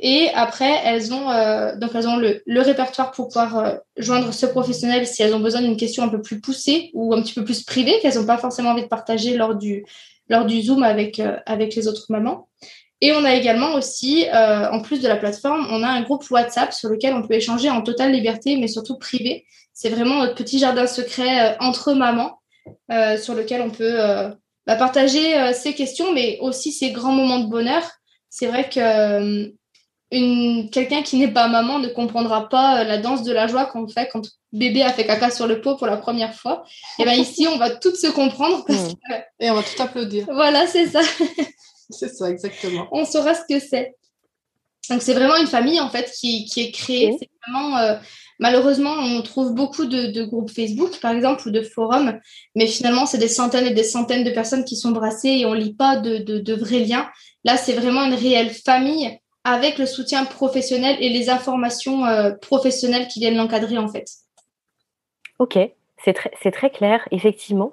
Et 0.01 0.29
après, 0.35 0.81
elles 0.85 1.13
ont, 1.13 1.31
euh, 1.31 1.77
donc 1.77 1.91
elles 1.95 2.09
ont 2.09 2.17
le, 2.17 2.43
le, 2.47 2.61
répertoire 2.61 3.11
pour 3.11 3.29
pouvoir 3.29 3.79
joindre 3.97 4.33
ce 4.33 4.47
professionnel 4.47 5.07
si 5.09 5.23
elles 5.23 5.35
ont 5.35 5.41
besoin 5.41 5.61
d'une 5.61 5.77
question 5.77 6.05
un 6.05 6.09
peu 6.09 6.23
plus 6.23 6.41
poussée 6.41 6.91
ou 6.95 7.15
un 7.15 7.23
petit 7.23 7.35
peu 7.35 7.45
plus 7.45 7.65
privée 7.65 7.99
qu'elles 8.01 8.15
n'ont 8.15 8.27
pas 8.27 8.39
forcément 8.39 8.71
envie 8.71 8.83
de 8.83 8.89
partager 8.89 9.37
lors 9.37 9.57
du, 9.57 9.85
lors 10.29 10.45
du 10.45 10.63
Zoom 10.63 10.85
avec, 10.85 11.21
avec 11.47 11.75
les 11.75 11.89
autres 11.89 12.07
mamans. 12.11 12.49
Et 13.01 13.13
on 13.13 13.25
a 13.25 13.35
également 13.35 13.75
aussi, 13.75 14.27
en 14.33 14.81
plus 14.81 15.01
de 15.01 15.07
la 15.07 15.17
plateforme, 15.17 15.69
on 15.71 15.85
a 15.85 15.89
un 15.89 16.03
groupe 16.03 16.29
WhatsApp 16.31 16.73
sur 16.73 16.89
lequel 16.89 17.15
on 17.15 17.23
peut 17.23 17.35
échanger 17.35 17.71
en 17.71 17.81
totale 17.83 18.13
liberté, 18.13 18.57
mais 18.57 18.67
surtout 18.67 18.99
privé, 18.99 19.47
c'est 19.79 19.91
vraiment 19.91 20.17
notre 20.17 20.35
petit 20.35 20.59
jardin 20.59 20.89
secret 20.89 21.53
euh, 21.53 21.57
entre 21.61 21.93
mamans 21.93 22.41
euh, 22.91 23.17
sur 23.17 23.35
lequel 23.35 23.63
on 23.63 23.71
peut 23.71 23.95
euh, 24.01 24.29
bah, 24.67 24.75
partager 24.75 25.55
ses 25.55 25.73
questions, 25.73 26.13
mais 26.13 26.37
aussi 26.41 26.73
ses 26.73 26.91
grands 26.91 27.13
moments 27.13 27.39
de 27.39 27.49
bonheur. 27.49 27.89
C'est 28.29 28.49
vrai 28.49 28.69
que 28.69 29.53
une, 30.11 30.71
quelqu'un 30.71 31.03
qui 31.03 31.17
n'est 31.17 31.31
pas 31.31 31.47
maman 31.47 31.79
ne 31.79 31.87
comprendra 31.87 32.49
pas 32.49 32.83
la 32.83 32.99
danse 32.99 33.23
de 33.23 33.33
la 33.33 33.47
joie 33.47 33.67
qu'on 33.67 33.87
fait 33.87 34.09
quand 34.13 34.23
bébé 34.53 34.83
a 34.83 34.93
fait 34.93 35.07
caca 35.07 35.31
sur 35.31 35.47
le 35.47 35.61
pot 35.61 35.77
pour 35.77 35.87
la 35.87 35.97
première 35.97 36.35
fois. 36.35 36.65
Et 36.99 37.05
bien 37.05 37.13
ici, 37.13 37.47
on 37.47 37.57
va 37.57 37.71
toutes 37.71 37.97
se 37.97 38.09
comprendre. 38.09 38.65
Mmh. 38.69 39.15
Et 39.39 39.51
on 39.51 39.55
va 39.55 39.63
tout 39.63 39.81
applaudir. 39.81 40.27
Voilà, 40.33 40.67
c'est 40.67 40.89
ça. 40.89 41.01
c'est 41.91 42.09
ça, 42.09 42.31
exactement. 42.31 42.89
On 42.93 43.05
saura 43.05 43.35
ce 43.35 43.43
que 43.49 43.59
c'est. 43.59 43.95
Donc 44.91 45.03
c'est 45.03 45.15
vraiment 45.15 45.37
une 45.37 45.47
famille 45.47 45.81
en 45.81 45.91
fait 45.91 46.11
qui, 46.11 46.47
qui 46.47 46.63
est 46.63 46.71
créée. 46.71 47.17
C'est 47.19 47.29
vraiment 47.47 47.99
Malheureusement, 48.41 48.93
on 48.93 49.21
trouve 49.23 49.53
beaucoup 49.53 49.85
de, 49.85 50.25
groupes 50.25 50.51
Facebook, 50.51 51.01
par 51.01 51.13
exemple, 51.13 51.49
ou 51.49 51.51
de 51.51 51.63
forums, 51.63 52.21
mais 52.55 52.67
finalement, 52.67 53.05
c'est 53.05 53.19
des 53.19 53.29
centaines 53.29 53.67
et 53.67 53.75
des 53.75 53.83
centaines 53.83 54.23
de 54.23 54.31
personnes 54.31 54.65
qui 54.65 54.77
sont 54.77 54.93
brassées 54.93 55.29
et 55.29 55.47
on 55.47 55.55
lit 55.55 55.75
pas 55.75 55.97
de, 55.97 56.55
vrais 56.55 56.81
liens. 56.81 57.09
Là, 57.45 57.57
c'est 57.57 57.73
vraiment 57.73 58.05
une 58.05 58.15
réelle 58.15 58.51
famille 58.51 59.19
avec 59.43 59.79
le 59.79 59.87
soutien 59.87 60.25
professionnel 60.25 60.97
et 61.01 61.09
les 61.09 61.31
informations 61.31 62.05
euh, 62.05 62.33
professionnelles 62.33 63.09
qui 63.09 63.19
viennent 63.19 63.37
l'encadrer, 63.37 63.79
en 63.79 63.89
fait. 63.89 64.07
Ok, 65.39 65.59
c'est 66.05 66.13
très, 66.13 66.51
très 66.53 66.71
clair, 66.71 67.09
effectivement. 67.11 67.73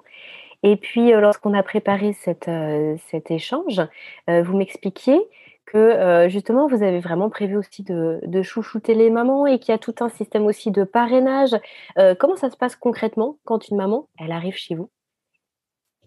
Et 0.62 0.76
puis, 0.76 1.12
euh, 1.12 1.20
lorsqu'on 1.20 1.54
a 1.54 1.62
préparé 1.62 2.12
cette, 2.12 2.48
euh, 2.48 2.96
cet 3.10 3.30
échange, 3.30 3.80
vous 4.28 4.56
m'expliquiez 4.56 5.20
que 5.66 5.76
euh, 5.76 6.28
justement 6.28 6.68
vous 6.68 6.82
avez 6.82 7.00
vraiment 7.00 7.28
prévu 7.28 7.56
aussi 7.56 7.82
de, 7.82 8.42
chouchouter 8.42 8.94
les 8.94 9.10
mamans 9.10 9.46
et 9.46 9.58
qu'il 9.58 9.72
y 9.72 9.74
a 9.74 9.78
tout 9.78 9.94
un 10.00 10.08
système 10.08 10.46
aussi 10.46 10.70
de 10.70 10.84
parrainage. 10.84 11.56
Euh, 11.98 12.14
comment 12.14 12.36
ça 12.36 12.50
se 12.50 12.56
passe 12.56 12.76
concrètement 12.76 13.38
quand 13.44 13.68
une 13.68 13.76
maman 13.76 14.08
elle 14.18 14.32
arrive 14.32 14.54
chez 14.54 14.74
vous? 14.74 14.88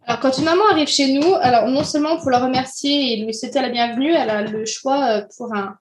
Alors, 0.06 0.22
quand 0.22 0.38
une 0.38 0.46
maman 0.46 0.63
arrive 0.72 0.88
chez 0.88 1.13
nous, 1.13 1.36
alors 1.41 1.68
non 1.68 1.84
seulement 1.84 2.18
pour 2.18 2.32
la 2.32 2.39
remercier 2.39 3.13
et 3.13 3.25
lui 3.25 3.34
souhaiter 3.34 3.62
la 3.62 3.70
bienvenue, 3.70 4.12
elle 4.12 4.29
a 4.29 4.41
le 4.44 4.65
choix 4.65 5.03
euh, 5.10 5.22
pour 5.38 5.53
un, 5.53 5.77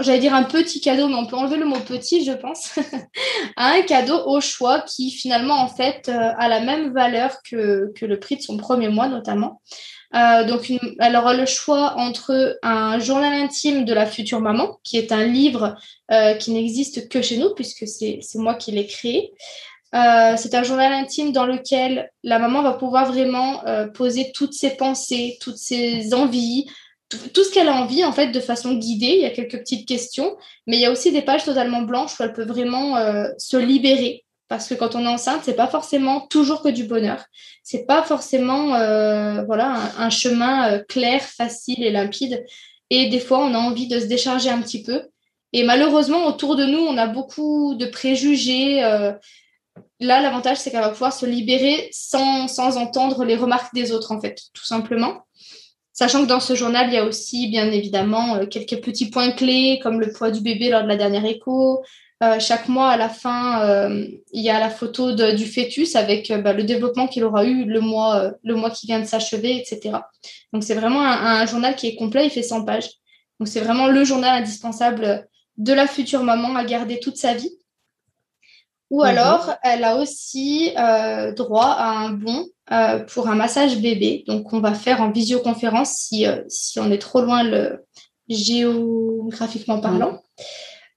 j'allais 0.00 0.18
dire 0.18 0.34
un 0.34 0.44
petit 0.44 0.80
cadeau, 0.80 1.08
mais 1.08 1.14
on 1.14 1.26
peut 1.26 1.36
enlever 1.36 1.56
le 1.56 1.66
mot 1.66 1.78
petit, 1.80 2.24
je 2.24 2.32
pense, 2.32 2.78
un 3.56 3.82
cadeau 3.82 4.18
au 4.26 4.40
choix 4.40 4.80
qui 4.80 5.10
finalement 5.10 5.60
en 5.60 5.68
fait 5.68 6.08
a 6.08 6.48
la 6.48 6.60
même 6.60 6.92
valeur 6.92 7.36
que, 7.48 7.92
que 7.94 8.06
le 8.06 8.18
prix 8.18 8.36
de 8.36 8.42
son 8.42 8.56
premier 8.56 8.88
mois 8.88 9.08
notamment. 9.08 9.60
Euh, 10.14 10.44
donc, 10.44 10.72
elle 11.00 11.16
aura 11.16 11.34
le 11.34 11.46
choix 11.46 11.94
entre 11.96 12.58
un 12.62 12.98
journal 12.98 13.32
intime 13.32 13.84
de 13.84 13.92
la 13.92 14.06
future 14.06 14.40
maman, 14.40 14.78
qui 14.84 14.96
est 14.96 15.10
un 15.10 15.24
livre 15.24 15.74
euh, 16.12 16.34
qui 16.34 16.52
n'existe 16.52 17.08
que 17.08 17.20
chez 17.20 17.36
nous, 17.36 17.52
puisque 17.54 17.86
c'est 17.88 18.20
moi 18.36 18.54
qui 18.54 18.70
l'ai 18.72 18.86
créé. 18.86 19.32
Euh, 19.94 20.34
c'est 20.36 20.54
un 20.54 20.62
journal 20.62 20.92
intime 20.92 21.32
dans 21.32 21.46
lequel 21.46 22.10
la 22.22 22.38
maman 22.38 22.62
va 22.62 22.74
pouvoir 22.74 23.06
vraiment 23.06 23.62
poser 23.94 24.32
toutes 24.32 24.54
ses 24.54 24.70
pensées, 24.70 25.36
toutes 25.40 25.58
ses 25.58 26.14
envies, 26.14 26.66
tout, 27.08 27.44
ce 27.44 27.52
qu'elle 27.52 27.68
a 27.68 27.74
envie, 27.74 28.04
en 28.04 28.12
fait, 28.12 28.28
de 28.28 28.40
façon 28.40 28.74
guidée. 28.74 29.14
Il 29.16 29.22
y 29.22 29.26
a 29.26 29.30
quelques 29.30 29.58
petites 29.58 29.86
questions, 29.86 30.36
mais 30.66 30.76
il 30.76 30.80
y 30.80 30.86
a 30.86 30.90
aussi 30.90 31.12
des 31.12 31.22
pages 31.22 31.44
totalement 31.44 31.82
blanches 31.82 32.18
où 32.18 32.22
elle 32.22 32.32
peut 32.32 32.44
vraiment 32.44 32.96
se 33.38 33.56
libérer 33.56 34.24
parce 34.48 34.68
que 34.68 34.74
quand 34.74 34.94
on 34.94 35.04
est 35.04 35.08
enceinte, 35.08 35.40
c'est 35.42 35.56
pas 35.56 35.66
forcément 35.66 36.20
toujours 36.20 36.62
que 36.62 36.68
du 36.68 36.84
bonheur. 36.84 37.24
C'est 37.62 37.86
pas 37.86 38.02
forcément 38.02 38.74
euh, 38.74 39.42
voilà 39.44 39.74
un, 39.98 40.10
chemin 40.10 40.70
euh, 40.70 40.78
clair, 40.78 41.22
facile 41.22 41.82
et 41.82 41.90
limpide. 41.90 42.44
Et 42.90 43.08
des 43.08 43.20
fois, 43.20 43.38
on 43.38 43.54
a 43.54 43.58
envie 43.58 43.88
de 43.88 43.98
se 43.98 44.04
décharger 44.04 44.50
un 44.50 44.60
petit 44.60 44.82
peu. 44.82 45.02
Et 45.52 45.64
malheureusement, 45.64 46.26
autour 46.26 46.56
de 46.56 46.66
nous, 46.66 46.78
on 46.78 46.98
a 46.98 47.06
beaucoup 47.06 47.74
de 47.74 47.86
préjugés. 47.86 48.84
Euh. 48.84 49.12
là, 49.98 50.20
l'avantage, 50.20 50.58
c'est 50.58 50.70
qu'elle 50.70 50.82
va 50.82 50.90
pouvoir 50.90 51.12
se 51.12 51.26
libérer 51.26 51.88
sans, 51.92 52.46
sans 52.46 52.76
entendre 52.76 53.24
les 53.24 53.36
remarques 53.36 53.74
des 53.74 53.92
autres, 53.92 54.12
en 54.12 54.20
fait, 54.20 54.40
tout 54.52 54.64
simplement. 54.64 55.23
Sachant 55.94 56.24
que 56.24 56.28
dans 56.28 56.40
ce 56.40 56.54
journal, 56.54 56.88
il 56.88 56.94
y 56.94 56.98
a 56.98 57.04
aussi, 57.04 57.48
bien 57.48 57.70
évidemment, 57.70 58.44
quelques 58.46 58.82
petits 58.82 59.10
points 59.10 59.30
clés, 59.30 59.80
comme 59.82 60.00
le 60.00 60.12
poids 60.12 60.30
du 60.30 60.40
bébé 60.40 60.68
lors 60.68 60.82
de 60.82 60.88
la 60.88 60.96
dernière 60.96 61.24
écho, 61.24 61.82
euh, 62.22 62.38
chaque 62.38 62.68
mois, 62.68 62.90
à 62.90 62.96
la 62.96 63.08
fin, 63.08 63.62
euh, 63.62 64.06
il 64.32 64.42
y 64.42 64.48
a 64.48 64.60
la 64.60 64.70
photo 64.70 65.12
du 65.12 65.46
fœtus 65.46 65.96
avec 65.96 66.30
euh, 66.30 66.38
bah, 66.38 66.52
le 66.52 66.62
développement 66.62 67.08
qu'il 67.08 67.24
aura 67.24 67.44
eu 67.44 67.64
le 67.64 67.80
mois, 67.80 68.32
le 68.42 68.54
mois 68.54 68.70
qui 68.70 68.86
vient 68.86 69.00
de 69.00 69.04
s'achever, 69.04 69.56
etc. 69.56 69.98
Donc, 70.52 70.62
c'est 70.62 70.74
vraiment 70.74 71.02
un, 71.02 71.44
journal 71.46 71.74
qui 71.74 71.88
est 71.88 71.96
complet, 71.96 72.26
il 72.26 72.30
fait 72.30 72.42
100 72.42 72.64
pages. 72.64 72.88
Donc, 73.40 73.48
c'est 73.48 73.60
vraiment 73.60 73.88
le 73.88 74.04
journal 74.04 74.40
indispensable 74.40 75.28
de 75.56 75.72
la 75.72 75.86
future 75.86 76.22
maman 76.22 76.56
à 76.56 76.64
garder 76.64 77.00
toute 77.00 77.16
sa 77.16 77.34
vie. 77.34 77.52
Ou 78.90 79.02
mhm. 79.02 79.08
alors, 79.08 79.54
elle 79.62 79.84
a 79.84 79.96
aussi 79.96 80.72
droit 81.36 81.74
à 81.76 81.90
un 81.90 82.10
bon 82.10 82.46
pour 82.66 83.28
un 83.28 83.34
massage 83.34 83.78
bébé. 83.78 84.24
Donc, 84.26 84.52
on 84.52 84.60
va 84.60 84.74
faire 84.74 85.00
en 85.02 85.10
visioconférence 85.10 85.92
si, 85.94 86.26
si 86.48 86.80
on 86.80 86.90
est 86.90 86.98
trop 86.98 87.20
loin 87.20 87.42
le, 87.42 87.84
géographiquement 88.28 89.80
parlant. 89.80 90.12
Mhm. 90.12 90.18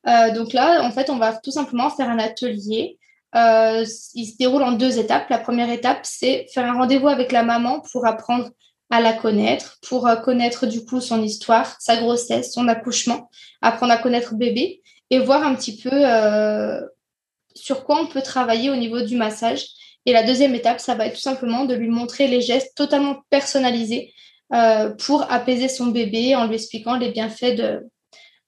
Euh, 0.07 0.33
donc 0.33 0.53
là, 0.53 0.83
en 0.83 0.91
fait, 0.91 1.09
on 1.09 1.17
va 1.17 1.33
tout 1.33 1.51
simplement 1.51 1.89
faire 1.89 2.09
un 2.09 2.19
atelier. 2.19 2.97
Euh, 3.35 3.85
il 4.13 4.25
se 4.25 4.37
déroule 4.37 4.63
en 4.63 4.71
deux 4.71 4.99
étapes. 4.99 5.29
La 5.29 5.37
première 5.37 5.69
étape, 5.69 5.99
c'est 6.03 6.47
faire 6.53 6.65
un 6.65 6.77
rendez-vous 6.77 7.09
avec 7.09 7.31
la 7.31 7.43
maman 7.43 7.81
pour 7.91 8.05
apprendre 8.05 8.49
à 8.89 9.01
la 9.01 9.11
connaître, 9.11 9.79
pour 9.87 10.07
euh, 10.07 10.15
connaître 10.15 10.65
du 10.65 10.85
coup 10.85 11.01
son 11.01 11.21
histoire, 11.21 11.75
sa 11.79 11.97
grossesse, 11.97 12.53
son 12.53 12.69
accouchement, 12.69 13.29
apprendre 13.61 13.91
à 13.91 13.97
connaître 13.97 14.35
bébé 14.35 14.81
et 15.09 15.19
voir 15.19 15.45
un 15.45 15.55
petit 15.55 15.75
peu 15.75 15.89
sur 17.55 17.85
quoi 17.85 17.99
on 18.01 18.07
peut 18.07 18.21
travailler 18.21 18.69
au 18.69 18.75
niveau 18.75 19.01
du 19.01 19.15
massage. 19.15 19.65
Et 20.07 20.13
la 20.13 20.23
deuxième 20.23 20.55
étape, 20.55 20.79
ça 20.79 20.95
va 20.95 21.05
être 21.05 21.13
tout 21.13 21.21
simplement 21.21 21.65
de 21.65 21.75
lui 21.75 21.89
montrer 21.89 22.27
les 22.27 22.41
gestes 22.41 22.75
totalement 22.75 23.17
personnalisés 23.29 24.13
pour 24.97 25.29
apaiser 25.29 25.67
son 25.67 25.87
bébé 25.87 26.33
en 26.33 26.47
lui 26.47 26.55
expliquant 26.55 26.95
les 26.95 27.11
bienfaits 27.11 27.55
de, 27.55 27.85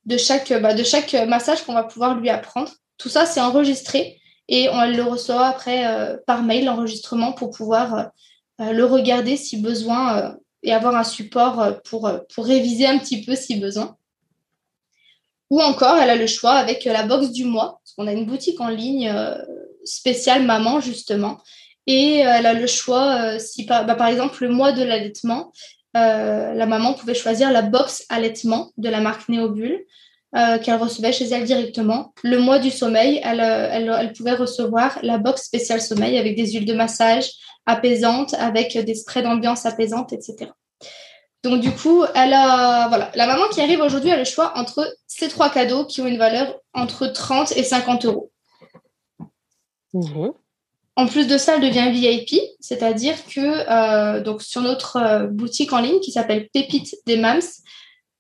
de 0.06 0.18
chaque, 0.18 0.51
bah, 0.62 0.74
de 0.74 0.84
chaque 0.84 1.13
massage 1.28 1.63
qu'on 1.63 1.74
va 1.74 1.84
pouvoir 1.84 2.18
lui 2.18 2.30
apprendre. 2.30 2.72
Tout 2.98 3.10
ça, 3.10 3.25
c'est 3.25 3.39
enregistré 3.39 4.20
et 4.48 4.68
on 4.70 4.86
le 4.86 5.04
reçoit 5.04 5.48
après 5.48 5.86
euh, 5.86 6.18
par 6.25 6.44
mail, 6.44 6.66
l'enregistrement, 6.66 7.32
pour 7.34 7.51
pouvoir 7.51 7.94
euh, 7.94 8.04
euh, 8.62 8.72
le 8.74 8.84
regarder 8.84 9.38
si 9.38 9.62
besoin 9.62 10.36
et 10.63 10.74
avoir 10.74 10.96
un 10.96 11.04
support 11.04 11.82
pour, 11.84 12.12
pour 12.34 12.46
réviser 12.46 12.88
un 12.88 12.98
petit 12.98 13.24
peu 13.24 13.36
si 13.36 13.60
besoin. 13.60 13.96
Ou 15.51 15.62
encore, 15.62 15.98
elle 15.98 16.10
a 16.10 16.16
le 16.16 16.28
choix 16.28 16.54
avec 16.54 16.84
la 16.86 17.04
box 17.04 17.30
du 17.32 17.46
mois, 17.46 17.80
parce 17.84 17.94
qu'on 17.96 18.08
a 18.08 18.12
une 18.12 18.25
boutique 18.25 18.60
en 18.60 18.68
ligne 18.68 19.12
spéciale 19.83 20.43
maman, 20.45 20.79
justement. 20.79 21.39
Et 21.88 22.17
elle 22.17 22.45
a 22.45 22.53
le 22.53 22.67
choix, 22.67 23.39
si 23.39 23.65
par, 23.65 23.86
bah, 23.86 23.95
par 23.95 24.07
exemple, 24.07 24.43
le 24.43 24.50
mois 24.50 24.71
de 24.71 24.83
l'allaitement, 24.83 25.51
la 25.95 26.65
maman 26.65 26.93
pouvait 26.93 27.15
choisir 27.15 27.51
la 27.51 27.63
box 27.63 28.05
allaitement 28.09 28.71
de 28.77 28.89
la 28.89 29.01
marque 29.01 29.27
Néobule. 29.27 29.86
Euh, 30.36 30.59
qu'elle 30.59 30.75
recevait 30.75 31.12
chez 31.12 31.25
elle 31.25 31.43
directement. 31.43 32.13
Le 32.21 32.38
mois 32.38 32.59
du 32.59 32.69
sommeil, 32.69 33.19
elle, 33.24 33.39
elle, 33.39 33.91
elle, 34.00 34.13
pouvait 34.13 34.36
recevoir 34.36 35.00
la 35.01 35.17
box 35.17 35.41
spéciale 35.41 35.81
sommeil 35.81 36.19
avec 36.19 36.36
des 36.36 36.51
huiles 36.51 36.67
de 36.67 36.75
massage 36.75 37.31
apaisantes, 37.65 38.36
avec 38.36 38.77
des 38.77 38.93
sprays 38.93 39.24
d'ambiance 39.24 39.65
apaisantes, 39.65 40.13
etc. 40.13 40.51
Donc 41.43 41.62
du 41.62 41.71
coup, 41.71 42.03
elle 42.13 42.33
a 42.33 42.89
voilà, 42.89 43.12
la 43.15 43.25
maman 43.25 43.48
qui 43.51 43.59
arrive 43.59 43.79
aujourd'hui 43.79 44.12
a 44.12 44.17
le 44.17 44.24
choix 44.24 44.55
entre 44.55 44.95
ces 45.07 45.29
trois 45.29 45.50
cadeaux 45.50 45.86
qui 45.86 46.00
ont 46.01 46.05
une 46.05 46.19
valeur 46.19 46.59
entre 46.74 47.07
30 47.07 47.57
et 47.57 47.63
50 47.63 48.05
euros. 48.05 48.31
Mhm. 49.93 50.34
En 50.96 51.08
plus 51.08 51.27
de 51.27 51.38
ça, 51.38 51.55
elle 51.55 51.62
devient 51.62 51.91
VIP, 51.91 52.41
c'est-à-dire 52.60 53.15
que 53.25 53.39
euh, 53.39 54.22
donc 54.22 54.41
sur 54.41 54.62
notre 54.62 54.98
euh, 54.98 55.27
boutique 55.27 55.72
en 55.72 55.79
ligne 55.79 56.00
qui 56.01 56.12
s'appelle 56.12 56.50
Pépite 56.53 56.96
des 57.05 57.15
Mams, 57.15 57.41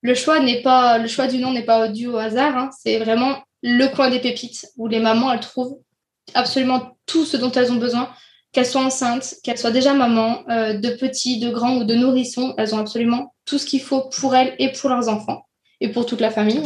le 0.01 0.15
choix 0.15 0.39
n'est 0.39 0.61
pas 0.61 0.97
le 0.97 1.07
choix 1.07 1.27
du 1.27 1.39
nom 1.39 1.51
n'est 1.51 1.65
pas 1.65 1.89
dû 1.89 2.07
au 2.07 2.17
hasard. 2.17 2.57
Hein. 2.57 2.69
c'est 2.81 2.99
vraiment 2.99 3.35
le 3.61 3.87
coin 3.87 4.09
des 4.09 4.19
pépites 4.19 4.67
où 4.77 4.87
les 4.87 4.99
mamans 4.99 5.31
elles 5.31 5.41
trouvent 5.41 5.77
absolument 6.33 6.97
tout 7.05 7.25
ce 7.25 7.35
dont 7.35 7.51
elles 7.51 7.71
ont 7.71 7.77
besoin 7.77 8.09
qu'elles 8.51 8.65
soient 8.65 8.85
enceintes, 8.85 9.35
qu'elles 9.43 9.57
soient 9.57 9.71
déjà 9.71 9.93
mamans, 9.93 10.43
euh, 10.49 10.73
de 10.73 10.89
petits, 10.89 11.39
de 11.39 11.49
grands 11.49 11.77
ou 11.77 11.83
de 11.83 11.95
nourrissons, 11.95 12.53
elles 12.57 12.73
ont 12.73 12.79
absolument 12.79 13.35
tout 13.45 13.57
ce 13.57 13.65
qu'il 13.65 13.81
faut 13.81 14.09
pour 14.09 14.35
elles 14.35 14.55
et 14.57 14.71
pour 14.71 14.89
leurs 14.89 15.09
enfants 15.09 15.45
et 15.81 15.89
pour 15.89 16.05
toute 16.05 16.21
la 16.21 16.31
famille. 16.31 16.61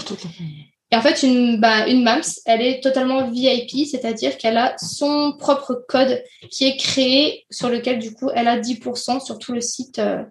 Et 0.94 0.96
en 0.96 1.02
fait, 1.02 1.24
une, 1.24 1.60
bah, 1.60 1.88
une 1.88 2.04
MAMS, 2.04 2.40
elle 2.46 2.62
est 2.62 2.80
totalement 2.80 3.28
VIP, 3.28 3.88
c'est-à-dire 3.88 4.38
qu'elle 4.38 4.58
a 4.58 4.78
son 4.78 5.36
propre 5.40 5.84
code 5.88 6.24
qui 6.52 6.66
est 6.66 6.78
créé, 6.78 7.48
sur 7.50 7.70
lequel, 7.70 7.98
du 7.98 8.14
coup, 8.14 8.30
elle 8.36 8.48
a 8.48 8.60
10% 8.60 9.20
sur 9.20 9.40
tout 9.40 9.54
le 9.54 9.62
site, 9.62 9.98
euh, 9.98 10.24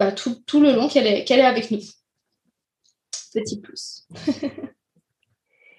bah, 0.00 0.10
tout, 0.10 0.60
le 0.62 0.72
long 0.72 0.88
qu'elle 0.88 1.06
est, 1.06 1.30
avec 1.42 1.70
nous. 1.70 1.80
Petit 3.34 3.60
plus. 3.60 4.06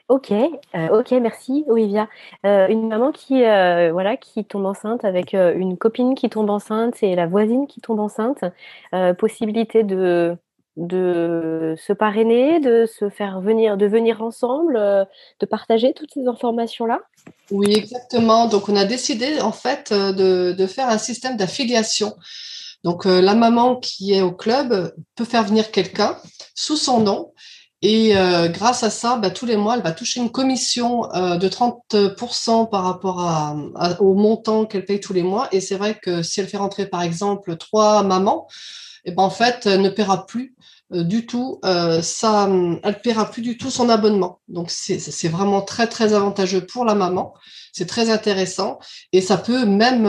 Ok, 0.09 0.31
euh, 0.31 0.99
ok, 0.99 1.11
merci 1.13 1.63
Olivia. 1.65 2.09
Euh, 2.45 2.67
une 2.67 2.89
maman 2.89 3.13
qui, 3.13 3.39
voilà, 3.39 4.17
qui 4.17 4.43
tombe 4.43 4.65
enceinte 4.65 5.05
avec 5.05 5.33
une 5.33 5.77
copine 5.77 6.13
qui 6.13 6.29
tombe 6.29 6.49
enceinte 6.49 7.01
et 7.01 7.15
la 7.15 7.25
voisine 7.25 7.67
qui 7.67 7.79
tombe 7.79 8.01
enceinte, 8.01 8.43
possibilité 9.17 9.83
de, 9.83 10.37
de 10.77 11.75
se 11.77 11.93
parrainer, 11.93 12.59
de 12.59 12.85
se 12.85 13.09
faire 13.09 13.41
venir, 13.41 13.77
de 13.77 13.85
venir 13.85 14.21
ensemble, 14.21 14.75
de 15.39 15.45
partager 15.45 15.93
toutes 15.93 16.11
ces 16.13 16.27
informations-là? 16.27 17.01
Oui, 17.51 17.73
exactement. 17.75 18.47
Donc, 18.47 18.69
on 18.69 18.75
a 18.75 18.85
décidé 18.85 19.39
en 19.41 19.51
fait 19.51 19.93
de, 19.93 20.51
de 20.51 20.67
faire 20.67 20.89
un 20.89 20.97
système 20.97 21.37
d'affiliation. 21.37 22.15
Donc, 22.83 23.05
la 23.05 23.35
maman 23.35 23.75
qui 23.75 24.13
est 24.13 24.21
au 24.21 24.31
club 24.31 24.93
peut 25.15 25.25
faire 25.25 25.43
venir 25.43 25.71
quelqu'un 25.71 26.17
sous 26.55 26.77
son 26.77 26.99
nom 26.99 27.32
et 27.85 28.15
euh, 28.15 28.47
grâce 28.47 28.81
à 28.83 28.89
ça, 28.89 29.17
bah, 29.17 29.29
tous 29.29 29.45
les 29.45 29.57
mois, 29.57 29.75
elle 29.75 29.83
va 29.83 29.91
toucher 29.91 30.21
une 30.21 30.31
commission 30.31 31.13
euh, 31.13 31.35
de 31.35 31.49
30% 31.49 32.69
par 32.69 32.85
rapport 32.85 33.19
à, 33.19 33.57
au 33.99 34.13
montant 34.13 34.65
qu'elle 34.65 34.85
paye 34.85 35.01
tous 35.01 35.11
les 35.11 35.21
mois. 35.21 35.49
Et 35.51 35.59
c'est 35.59 35.75
vrai 35.75 35.99
que 36.01 36.23
si 36.23 36.39
elle 36.39 36.47
fait 36.47 36.55
rentrer, 36.55 36.85
par 36.85 37.01
exemple, 37.01 37.57
trois 37.57 38.01
mamans, 38.01 38.47
et 39.03 39.09
eh 39.09 39.11
ben, 39.11 39.23
en 39.23 39.29
fait, 39.29 39.65
elle 39.65 39.81
ne 39.81 39.89
paiera 39.89 40.25
plus 40.25 40.55
euh, 40.93 41.03
du 41.03 41.25
tout 41.25 41.59
ça, 42.01 42.49
elle 42.83 43.01
paiera 43.01 43.29
plus 43.29 43.41
du 43.41 43.57
tout 43.57 43.69
son 43.69 43.89
abonnement. 43.89 44.39
Donc, 44.47 44.71
c'est 44.71 45.27
vraiment 45.27 45.61
très, 45.61 45.87
très 45.87 46.13
avantageux 46.13 46.65
pour 46.65 46.85
la 46.85 46.95
maman. 46.95 47.33
C'est 47.73 47.87
très 47.87 48.09
intéressant 48.09 48.79
et 49.11 49.19
ça 49.19 49.35
peut 49.35 49.65
même 49.65 50.07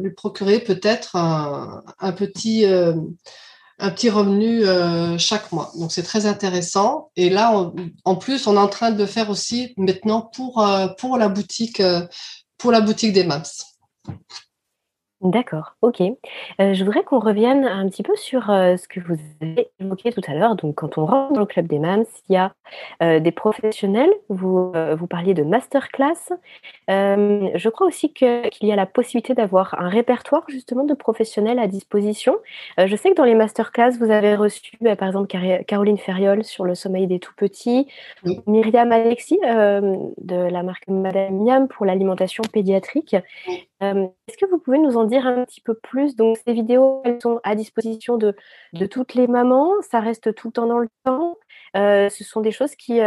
lui 0.00 0.14
procurer 0.14 0.60
peut-être 0.60 1.16
un, 1.16 1.82
un, 1.98 2.12
petit 2.12 2.64
un 3.78 3.90
petit 3.90 4.10
revenu 4.10 4.64
euh, 4.64 5.16
chaque 5.18 5.52
mois. 5.52 5.70
Donc 5.78 5.92
c'est 5.92 6.02
très 6.02 6.26
intéressant. 6.26 7.10
Et 7.16 7.30
là, 7.30 7.72
en 8.04 8.16
plus, 8.16 8.46
on 8.46 8.56
est 8.56 8.60
en 8.60 8.68
train 8.68 8.90
de 8.90 9.06
faire 9.06 9.30
aussi 9.30 9.72
maintenant 9.76 10.22
pour, 10.22 10.60
euh, 10.60 10.88
pour 10.98 11.16
la 11.16 11.28
boutique 11.28 11.80
euh, 11.80 12.06
pour 12.58 12.72
la 12.72 12.80
boutique 12.80 13.12
des 13.12 13.22
MAPS. 13.22 13.78
D'accord, 15.20 15.74
ok. 15.82 16.00
Euh, 16.00 16.74
je 16.74 16.84
voudrais 16.84 17.02
qu'on 17.02 17.18
revienne 17.18 17.64
un 17.64 17.88
petit 17.88 18.04
peu 18.04 18.14
sur 18.14 18.50
euh, 18.50 18.76
ce 18.76 18.86
que 18.86 19.00
vous 19.00 19.16
avez 19.42 19.68
évoqué 19.80 20.12
tout 20.12 20.20
à 20.28 20.34
l'heure. 20.34 20.54
Donc, 20.54 20.76
quand 20.76 20.96
on 20.96 21.06
rentre 21.06 21.32
dans 21.32 21.40
le 21.40 21.46
club 21.46 21.66
des 21.66 21.80
MAMS, 21.80 22.04
il 22.28 22.34
y 22.34 22.36
a 22.36 22.52
euh, 23.02 23.18
des 23.18 23.32
professionnels. 23.32 24.12
Vous, 24.28 24.72
vous 24.96 25.06
parliez 25.08 25.34
de 25.34 25.42
masterclass. 25.42 26.30
je 26.86 27.68
crois 27.68 27.88
aussi 27.88 28.12
qu'il 28.12 28.48
y 28.62 28.70
a 28.70 28.76
la 28.76 28.86
possibilité 28.86 29.34
d'avoir 29.34 29.74
un 29.80 29.88
répertoire 29.88 30.44
justement 30.46 30.84
de 30.84 30.94
professionnels 30.94 31.58
à 31.58 31.66
disposition. 31.66 32.36
je 32.78 32.94
sais 32.94 33.10
que 33.10 33.14
dans 33.14 33.24
les 33.24 33.34
masterclass, 33.34 33.98
vous 33.98 34.12
avez 34.12 34.36
reçu 34.36 34.76
bah, 34.80 34.94
par 34.94 35.08
exemple 35.08 35.26
Caroline 35.66 35.98
Ferriol 35.98 36.44
sur 36.44 36.64
le 36.64 36.76
sommeil 36.76 37.06
des 37.08 37.18
tout 37.18 37.34
petits, 37.36 37.88
Myriam 38.46 38.92
Alexis 38.92 39.40
de 39.42 40.36
la 40.36 40.62
marque 40.62 40.86
Madame 40.86 41.42
Miam 41.42 41.66
pour 41.66 41.86
l'alimentation 41.86 42.44
pédiatrique. 42.52 43.16
Est-ce 43.80 44.36
que 44.36 44.50
vous 44.50 44.58
pouvez 44.58 44.78
nous 44.78 44.96
en 44.96 45.07
dire 45.08 45.26
un 45.26 45.44
petit 45.44 45.60
peu 45.60 45.74
plus 45.74 46.16
Donc, 46.16 46.38
ces 46.46 46.52
vidéos, 46.52 47.02
elles 47.04 47.20
sont 47.20 47.40
à 47.44 47.54
disposition 47.54 48.16
de, 48.16 48.36
de 48.72 48.86
toutes 48.86 49.14
les 49.14 49.26
mamans. 49.26 49.72
Ça 49.90 50.00
reste 50.00 50.34
tout 50.34 50.48
le 50.48 50.52
temps 50.52 50.66
dans 50.66 50.78
le 50.78 50.88
temps. 51.04 51.36
Euh, 51.76 52.08
ce 52.08 52.24
sont 52.24 52.40
des 52.40 52.52
choses 52.52 52.74
qui, 52.76 53.00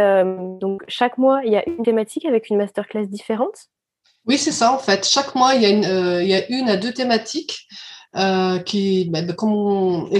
donc, 0.60 0.82
chaque 0.88 1.18
mois, 1.18 1.40
il 1.44 1.52
y 1.52 1.56
a 1.56 1.68
une 1.68 1.82
thématique 1.82 2.24
avec 2.24 2.50
une 2.50 2.58
masterclass 2.58 3.06
différente. 3.06 3.70
Oui, 4.26 4.38
c'est 4.38 4.52
ça 4.52 4.72
en 4.72 4.78
fait. 4.78 5.06
Chaque 5.06 5.34
mois, 5.34 5.54
il 5.54 5.62
y, 5.62 5.66
a 5.66 5.68
une, 5.68 5.84
euh, 5.84 6.22
il 6.22 6.28
y 6.28 6.34
a 6.34 6.48
une 6.48 6.68
à 6.68 6.76
deux 6.76 6.92
thématiques. 6.92 7.66
Euh, 8.14 8.58
qui, 8.58 9.06
bah, 9.06 9.22
comme 9.32 9.54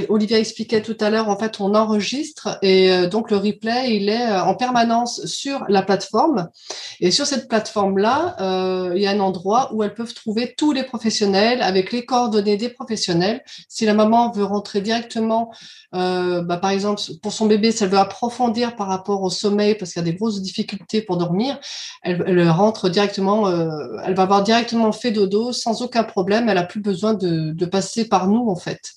Olivia 0.08 0.38
expliquait 0.38 0.80
tout 0.80 0.96
à 1.00 1.10
l'heure, 1.10 1.28
en 1.28 1.36
fait, 1.36 1.60
on 1.60 1.74
enregistre 1.74 2.58
et 2.62 2.90
euh, 2.90 3.06
donc 3.06 3.30
le 3.30 3.36
replay, 3.36 3.96
il 3.96 4.08
est 4.08 4.30
euh, 4.30 4.42
en 4.42 4.54
permanence 4.54 5.26
sur 5.26 5.66
la 5.68 5.82
plateforme. 5.82 6.48
Et 7.00 7.10
sur 7.10 7.26
cette 7.26 7.48
plateforme-là, 7.48 8.36
il 8.94 9.02
y 9.02 9.06
a 9.06 9.10
un 9.10 9.20
endroit 9.20 9.74
où 9.74 9.82
elles 9.82 9.92
peuvent 9.92 10.14
trouver 10.14 10.54
tous 10.56 10.72
les 10.72 10.84
professionnels 10.84 11.60
avec 11.60 11.92
les 11.92 12.06
coordonnées 12.06 12.56
des 12.56 12.68
professionnels. 12.68 13.42
Si 13.68 13.84
la 13.84 13.92
maman 13.92 14.30
veut 14.30 14.44
rentrer 14.44 14.80
directement, 14.80 15.52
bah, 15.92 16.58
par 16.60 16.70
exemple, 16.70 17.02
pour 17.20 17.32
son 17.32 17.46
bébé, 17.46 17.72
si 17.72 17.82
elle 17.82 17.90
veut 17.90 17.98
approfondir 17.98 18.76
par 18.76 18.86
rapport 18.86 19.22
au 19.22 19.30
sommeil 19.30 19.74
parce 19.74 19.92
qu'il 19.92 20.00
y 20.00 20.08
a 20.08 20.10
des 20.10 20.16
grosses 20.16 20.40
difficultés 20.40 21.02
pour 21.02 21.16
dormir, 21.16 21.58
elle, 22.02 22.48
rentre 22.48 22.88
directement, 22.88 23.50
elle 24.04 24.14
va 24.14 24.22
avoir 24.22 24.44
directement 24.44 24.92
fait 24.92 25.10
dodo 25.10 25.52
sans 25.52 25.82
aucun 25.82 26.04
problème. 26.04 26.48
Elle 26.48 26.58
a 26.58 26.64
plus 26.64 26.80
besoin 26.80 27.14
de, 27.14 27.50
de 27.50 27.66
passer 27.66 27.81
par 28.04 28.28
nous 28.28 28.48
en 28.48 28.56
fait. 28.56 28.94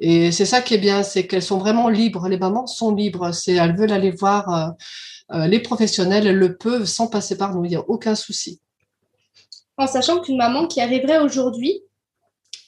Et 0.00 0.32
c'est 0.32 0.46
ça 0.46 0.62
qui 0.62 0.74
est 0.74 0.78
bien, 0.78 1.02
c'est 1.02 1.26
qu'elles 1.26 1.42
sont 1.42 1.58
vraiment 1.58 1.88
libres. 1.88 2.26
Les 2.28 2.38
mamans 2.38 2.66
sont 2.66 2.94
libres. 2.94 3.32
C'est 3.32 3.54
elles 3.54 3.76
veulent 3.76 3.92
aller 3.92 4.10
voir 4.10 4.48
euh, 4.48 4.68
euh, 5.36 5.46
les 5.46 5.60
professionnels, 5.60 6.26
elles 6.26 6.38
le 6.38 6.56
peuvent 6.56 6.86
sans 6.86 7.06
passer 7.06 7.36
par 7.36 7.54
nous. 7.54 7.64
Il 7.66 7.68
n'y 7.68 7.76
a 7.76 7.84
aucun 7.86 8.14
souci. 8.14 8.60
En 9.76 9.86
sachant 9.86 10.20
qu'une 10.20 10.38
maman 10.38 10.66
qui 10.66 10.80
arriverait 10.80 11.18
aujourd'hui, 11.18 11.82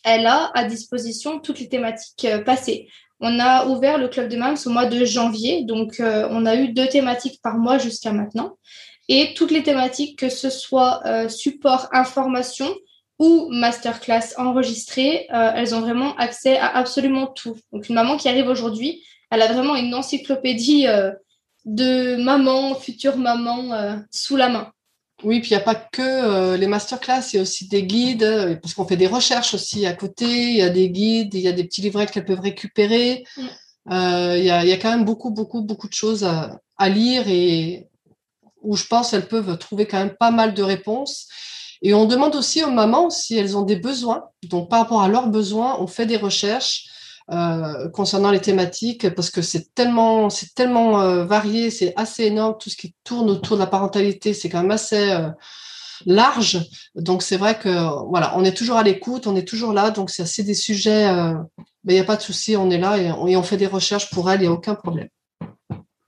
elle 0.04 0.26
a 0.26 0.50
à 0.54 0.64
disposition 0.64 1.40
toutes 1.40 1.60
les 1.60 1.68
thématiques 1.68 2.26
euh, 2.26 2.42
passées. 2.44 2.88
On 3.20 3.40
a 3.40 3.66
ouvert 3.66 3.98
le 3.98 4.08
club 4.08 4.28
de 4.28 4.36
mams 4.36 4.56
au 4.66 4.70
mois 4.70 4.86
de 4.86 5.04
janvier, 5.04 5.62
donc 5.62 6.00
on 6.00 6.44
a 6.44 6.56
eu 6.56 6.72
deux 6.72 6.88
thématiques 6.88 7.40
par 7.40 7.56
mois 7.56 7.78
jusqu'à 7.78 8.12
maintenant. 8.12 8.58
Et 9.08 9.32
toutes 9.34 9.52
les 9.52 9.62
thématiques, 9.62 10.18
que 10.18 10.28
ce 10.28 10.50
soit 10.50 11.00
support, 11.28 11.86
information, 11.92 12.68
ou 13.18 13.48
masterclass 13.50 14.34
enregistrées, 14.36 15.26
euh, 15.32 15.52
elles 15.54 15.74
ont 15.74 15.80
vraiment 15.80 16.16
accès 16.16 16.58
à 16.58 16.76
absolument 16.76 17.26
tout. 17.26 17.56
Donc 17.72 17.88
une 17.88 17.94
maman 17.94 18.16
qui 18.16 18.28
arrive 18.28 18.48
aujourd'hui, 18.48 19.02
elle 19.30 19.42
a 19.42 19.52
vraiment 19.52 19.76
une 19.76 19.94
encyclopédie 19.94 20.86
euh, 20.88 21.12
de 21.64 22.16
maman, 22.16 22.74
future 22.74 23.16
maman 23.16 23.72
euh, 23.72 23.96
sous 24.10 24.36
la 24.36 24.48
main. 24.48 24.72
Oui, 25.24 25.40
puis 25.40 25.50
il 25.50 25.52
n'y 25.52 25.60
a 25.60 25.64
pas 25.64 25.76
que 25.76 26.56
les 26.56 26.66
masterclass, 26.66 27.32
il 27.32 27.36
y 27.36 27.38
a 27.38 27.42
aussi 27.42 27.68
des 27.68 27.84
guides, 27.84 28.58
parce 28.60 28.74
qu'on 28.74 28.84
fait 28.84 28.96
des 28.96 29.06
recherches 29.06 29.54
aussi 29.54 29.86
à 29.86 29.92
côté, 29.92 30.24
il 30.26 30.56
y 30.56 30.62
a 30.62 30.68
des 30.68 30.90
guides, 30.90 31.34
il 31.34 31.40
y 31.40 31.46
a 31.46 31.52
des 31.52 31.62
petits 31.62 31.80
livrets 31.80 32.06
qu'elles 32.06 32.24
peuvent 32.24 32.40
récupérer. 32.40 33.24
Mm. 33.36 33.46
Il 33.88 34.44
y, 34.44 34.50
a, 34.50 34.64
y, 34.64 34.72
a, 34.72 34.76
quand 34.78 34.90
même 34.90 35.04
beaucoup, 35.04 35.30
beaucoup, 35.30 35.62
beaucoup 35.62 35.88
de 35.88 35.92
choses 35.92 36.24
à, 36.24 36.60
à 36.76 36.88
lire 36.88 37.28
et 37.28 37.86
où 38.62 38.76
je 38.76 38.84
pense 38.84 39.10
qu'elles 39.10 39.28
peuvent 39.28 39.56
trouver 39.58 39.86
quand 39.86 39.98
même 39.98 40.16
pas 40.16 40.32
mal 40.32 40.54
de 40.54 40.62
réponses. 40.64 41.28
Et 41.82 41.94
on 41.94 42.06
demande 42.06 42.36
aussi 42.36 42.62
aux 42.62 42.70
mamans 42.70 43.10
si 43.10 43.36
elles 43.36 43.56
ont 43.56 43.62
des 43.62 43.76
besoins. 43.76 44.28
Donc, 44.44 44.70
par 44.70 44.80
rapport 44.80 45.02
à 45.02 45.08
leurs 45.08 45.28
besoins, 45.28 45.76
on 45.80 45.88
fait 45.88 46.06
des 46.06 46.16
recherches 46.16 46.86
euh, 47.30 47.88
concernant 47.90 48.30
les 48.30 48.40
thématiques 48.40 49.12
parce 49.14 49.30
que 49.30 49.42
c'est 49.42 49.74
tellement, 49.74 50.30
c'est 50.30 50.54
tellement 50.54 51.00
euh, 51.00 51.24
varié, 51.24 51.70
c'est 51.70 51.92
assez 51.96 52.24
énorme. 52.24 52.56
Tout 52.58 52.70
ce 52.70 52.76
qui 52.76 52.94
tourne 53.02 53.30
autour 53.30 53.56
de 53.56 53.62
la 53.62 53.66
parentalité, 53.66 54.32
c'est 54.32 54.48
quand 54.48 54.62
même 54.62 54.70
assez 54.70 55.10
euh, 55.10 55.28
large. 56.06 56.60
Donc, 56.94 57.24
c'est 57.24 57.36
vrai 57.36 57.58
que 57.58 58.06
voilà, 58.08 58.32
on 58.36 58.44
est 58.44 58.56
toujours 58.56 58.76
à 58.76 58.84
l'écoute, 58.84 59.26
on 59.26 59.34
est 59.34 59.46
toujours 59.46 59.72
là. 59.72 59.90
Donc, 59.90 60.10
c'est 60.10 60.22
assez 60.22 60.44
des 60.44 60.54
sujets. 60.54 61.08
Il 61.88 61.94
n'y 61.94 62.00
a 62.00 62.04
pas 62.04 62.16
de 62.16 62.22
souci, 62.22 62.56
on 62.56 62.70
est 62.70 62.78
là 62.78 62.96
et 62.96 63.10
on, 63.10 63.26
et 63.26 63.36
on, 63.36 63.42
fait 63.42 63.56
des 63.56 63.66
recherches 63.66 64.08
pour 64.10 64.30
elles, 64.30 64.38
il 64.40 64.42
n'y 64.42 64.48
a 64.48 64.52
aucun 64.52 64.76
problème. 64.76 65.08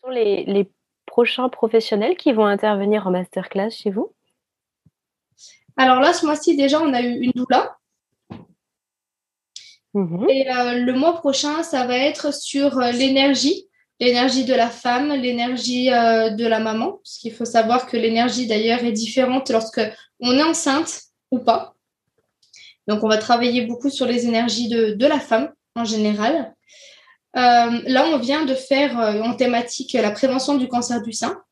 Les, 0.09 0.45
les 0.45 0.71
prochains 1.07 1.49
professionnels 1.49 2.17
qui 2.17 2.33
vont 2.33 2.47
intervenir 2.47 3.09
en 3.09 3.11
masterclass 3.11 3.71
chez 3.71 3.91
vous? 3.91 4.13
Alors 5.77 6.01
là, 6.01 6.13
ce 6.13 6.25
mois-ci, 6.25 6.57
déjà, 6.57 6.81
on 6.81 6.93
a 6.93 7.03
eu 7.03 7.21
une 7.21 7.33
doula. 7.33 7.77
Mhm. 9.95 10.27
Et 10.29 10.51
euh, 10.51 10.75
le 10.79 10.93
mois 10.93 11.15
prochain, 11.15 11.63
ça 11.63 11.87
va 11.87 11.97
être 11.97 12.33
sur 12.35 12.79
euh, 12.79 12.91
l'énergie, 12.91 13.69
l'énergie 14.01 14.45
de 14.45 14.55
la 14.55 14.69
femme, 14.69 15.13
l'énergie 15.13 15.93
euh, 15.93 16.31
de 16.31 16.47
la 16.47 16.61
maman. 16.61 16.93
Parce 16.93 17.19
qu'il 17.19 17.33
faut 17.33 17.45
savoir 17.45 17.87
que 17.87 17.97
l'énergie, 17.97 18.47
d'ailleurs, 18.47 18.85
est 18.85 18.93
différente 18.93 19.51
lorsque 19.51 19.81
on 20.21 20.33
est 20.33 20.43
enceinte 20.43 21.03
ou 21.31 21.39
pas. 21.39 21.75
Donc, 22.87 23.03
on 23.03 23.09
va 23.09 23.19
travailler 23.19 23.63
beaucoup 23.63 23.91
sur 23.91 24.07
les 24.07 24.27
énergies 24.27 24.69
de 24.69 25.07
la 25.07 25.19
femme 25.19 25.53
en 25.75 25.85
général. 25.85 26.55
Euh, 27.37 27.81
là, 27.87 28.07
on 28.13 28.19
vient 28.19 28.45
de 28.45 28.55
faire 28.55 28.97
en 28.99 29.35
thématique 29.35 29.95
la 29.95 30.11
prévention 30.11 30.57
du 30.57 30.69
cancer 30.69 31.01
du 31.01 31.13
sein. 31.13 31.43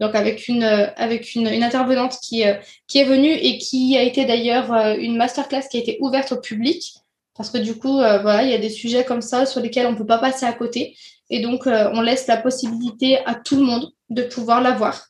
Donc 0.00 0.14
avec 0.14 0.48
une 0.48 0.62
euh, 0.62 0.86
avec 0.96 1.34
une, 1.34 1.48
intervenante 1.48 2.18
qui 2.22 2.44
qui 2.86 2.98
est 2.98 3.04
venue 3.04 3.32
et 3.32 3.58
qui 3.58 3.96
a 3.96 4.02
été 4.02 4.24
d'ailleurs 4.24 4.72
une 4.98 5.16
masterclass 5.16 5.68
qui 5.70 5.78
a 5.78 5.80
été 5.80 5.98
ouverte 6.00 6.32
au 6.32 6.40
public 6.40 6.94
parce 7.36 7.50
que 7.50 7.58
du 7.58 7.74
coup 7.74 7.94
voilà 7.96 8.42
il 8.42 8.50
y 8.50 8.54
a 8.54 8.58
des 8.58 8.70
sujets 8.70 9.04
comme 9.04 9.22
ça 9.22 9.46
sur 9.46 9.60
lesquels 9.60 9.86
on 9.86 9.94
peut 9.94 10.06
pas 10.06 10.18
passer 10.18 10.46
à 10.46 10.52
côté 10.52 10.96
et 11.30 11.40
donc 11.40 11.66
on 11.66 12.00
laisse 12.00 12.26
la 12.26 12.36
possibilité 12.36 13.18
à 13.26 13.34
tout 13.34 13.56
le 13.56 13.62
monde 13.62 13.90
de 14.10 14.22
pouvoir 14.22 14.60
l'avoir. 14.60 15.08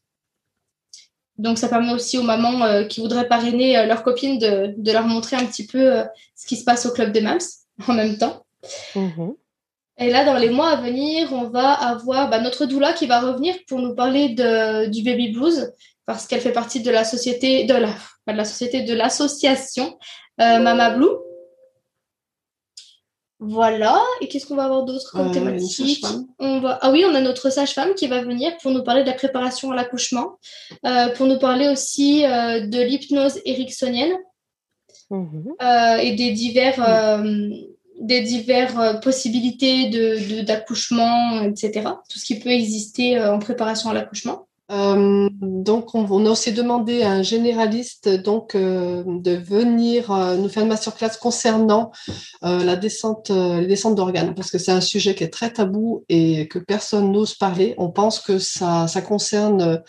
Donc 1.39 1.59
ça 1.59 1.69
permet 1.69 1.93
aussi 1.93 2.17
aux 2.17 2.23
mamans 2.23 2.87
qui 2.89 3.01
voudraient 3.01 3.29
parrainer 3.29 3.85
leurs 3.87 4.03
copines 4.03 4.39
de, 4.39 4.75
de, 4.77 4.93
leur 4.93 5.07
montrer 5.07 5.37
un 5.37 5.45
petit 5.45 5.67
peu 5.67 6.03
ce 6.35 6.47
qui 6.47 6.57
se 6.57 6.65
passe 6.65 6.87
au 6.87 6.93
club 6.93 7.13
des 7.13 7.21
mams 7.21 7.39
en 7.87 7.93
même 7.93 8.19
temps. 8.19 8.45
Mm-hmm. 8.95 9.35
Et 9.99 10.11
là, 10.11 10.25
dans 10.25 10.37
les 10.37 10.51
mois 10.51 10.69
à 10.69 10.77
venir, 10.77 11.33
on 11.33 11.49
va 11.49 11.73
avoir 11.73 12.29
bah, 12.29 12.39
notre 12.39 12.67
doula 12.67 12.93
qui 12.93 13.07
va 13.07 13.21
revenir 13.21 13.55
pour 13.67 13.81
nous 13.81 13.95
parler 13.95 14.31
de, 14.31 14.87
du 14.87 15.03
baby 15.03 15.33
blues 15.33 15.73
parce 16.05 16.27
qu'elle 16.27 16.41
fait 16.41 16.53
partie 16.53 16.83
de 16.83 16.91
la 16.91 17.05
société 17.05 17.65
de 17.65 17.75
la, 17.75 17.89
de 18.27 18.33
la 18.33 18.45
société 18.45 18.83
de 18.83 18.95
l'association 18.95 19.99
euh, 20.41 20.59
Mama 20.61 20.91
Blue. 20.91 21.09
Voilà. 23.39 24.01
Et 24.21 24.29
qu'est-ce 24.29 24.47
qu'on 24.47 24.57
va 24.57 24.65
avoir 24.65 24.85
d'autre 24.85 25.11
comme 25.13 25.29
euh, 25.29 25.33
thématique 25.33 26.05
On 26.39 26.61
va 26.61 26.79
ah 26.81 26.91
oui, 26.91 27.05
on 27.07 27.15
a 27.15 27.21
notre 27.21 27.51
sage-femme 27.51 27.95
qui 27.95 28.07
va 28.07 28.23
venir 28.23 28.57
pour 28.63 28.71
nous 28.71 28.83
parler 28.83 29.03
de 29.03 29.09
la 29.09 29.15
préparation 29.15 29.73
à 29.73 29.77
l'accouchement, 29.77 30.39
euh, 30.87 31.09
pour 31.09 31.27
nous 31.27 31.39
parler 31.39 31.69
aussi 31.69 32.23
de 32.23 32.83
l'hypnose 32.83 33.41
ericksonienne 33.45 34.17
mhm. 35.11 35.55
et 36.01 36.13
des 36.13 36.33
divers 36.33 36.81
des 38.01 38.23
diverses 38.23 38.75
euh, 38.79 38.95
possibilités 38.95 39.89
de, 39.89 40.43
d'accouchement, 40.43 41.43
etc. 41.43 41.83
Tout 42.09 42.19
ce 42.19 42.25
qui 42.25 42.39
peut 42.39 42.51
exister 42.51 43.19
euh, 43.19 43.35
en 43.35 43.39
préparation 43.39 43.91
à 43.91 43.95
l'accouchement. 43.95 44.47
Euh, 44.73 45.29
donc, 45.41 45.95
on, 45.95 46.27
a 46.27 46.31
aussi 46.31 46.53
demandé 46.53 47.03
à 47.03 47.13
un 47.13 47.23
généraliste 47.23 48.09
donc 48.09 48.57
de 48.57 49.37
venir 49.37 50.11
nous 50.39 50.49
faire 50.49 50.65
une 50.65 50.69
masterclass 50.69 51.19
concernant 51.21 51.93
la 52.43 52.75
descente, 52.75 53.31
les 53.31 53.69
descentes 53.69 53.95
d'organes, 53.95 54.35
parce 54.35 54.51
que 54.51 54.59
c'est 54.59 54.73
un 54.73 54.81
sujet 54.81 55.15
qui 55.15 55.23
est 55.23 55.33
très 55.33 55.53
tabou 55.53 56.05
et 56.09 56.49
que 56.49 56.59
personne 56.59 57.13
n'ose 57.13 57.35
parler. 57.35 57.77
On 57.79 57.91
pense 57.91 58.19
que 58.19 58.41
ça, 58.41 58.89
ça 58.89 59.03
concerne 59.03 59.85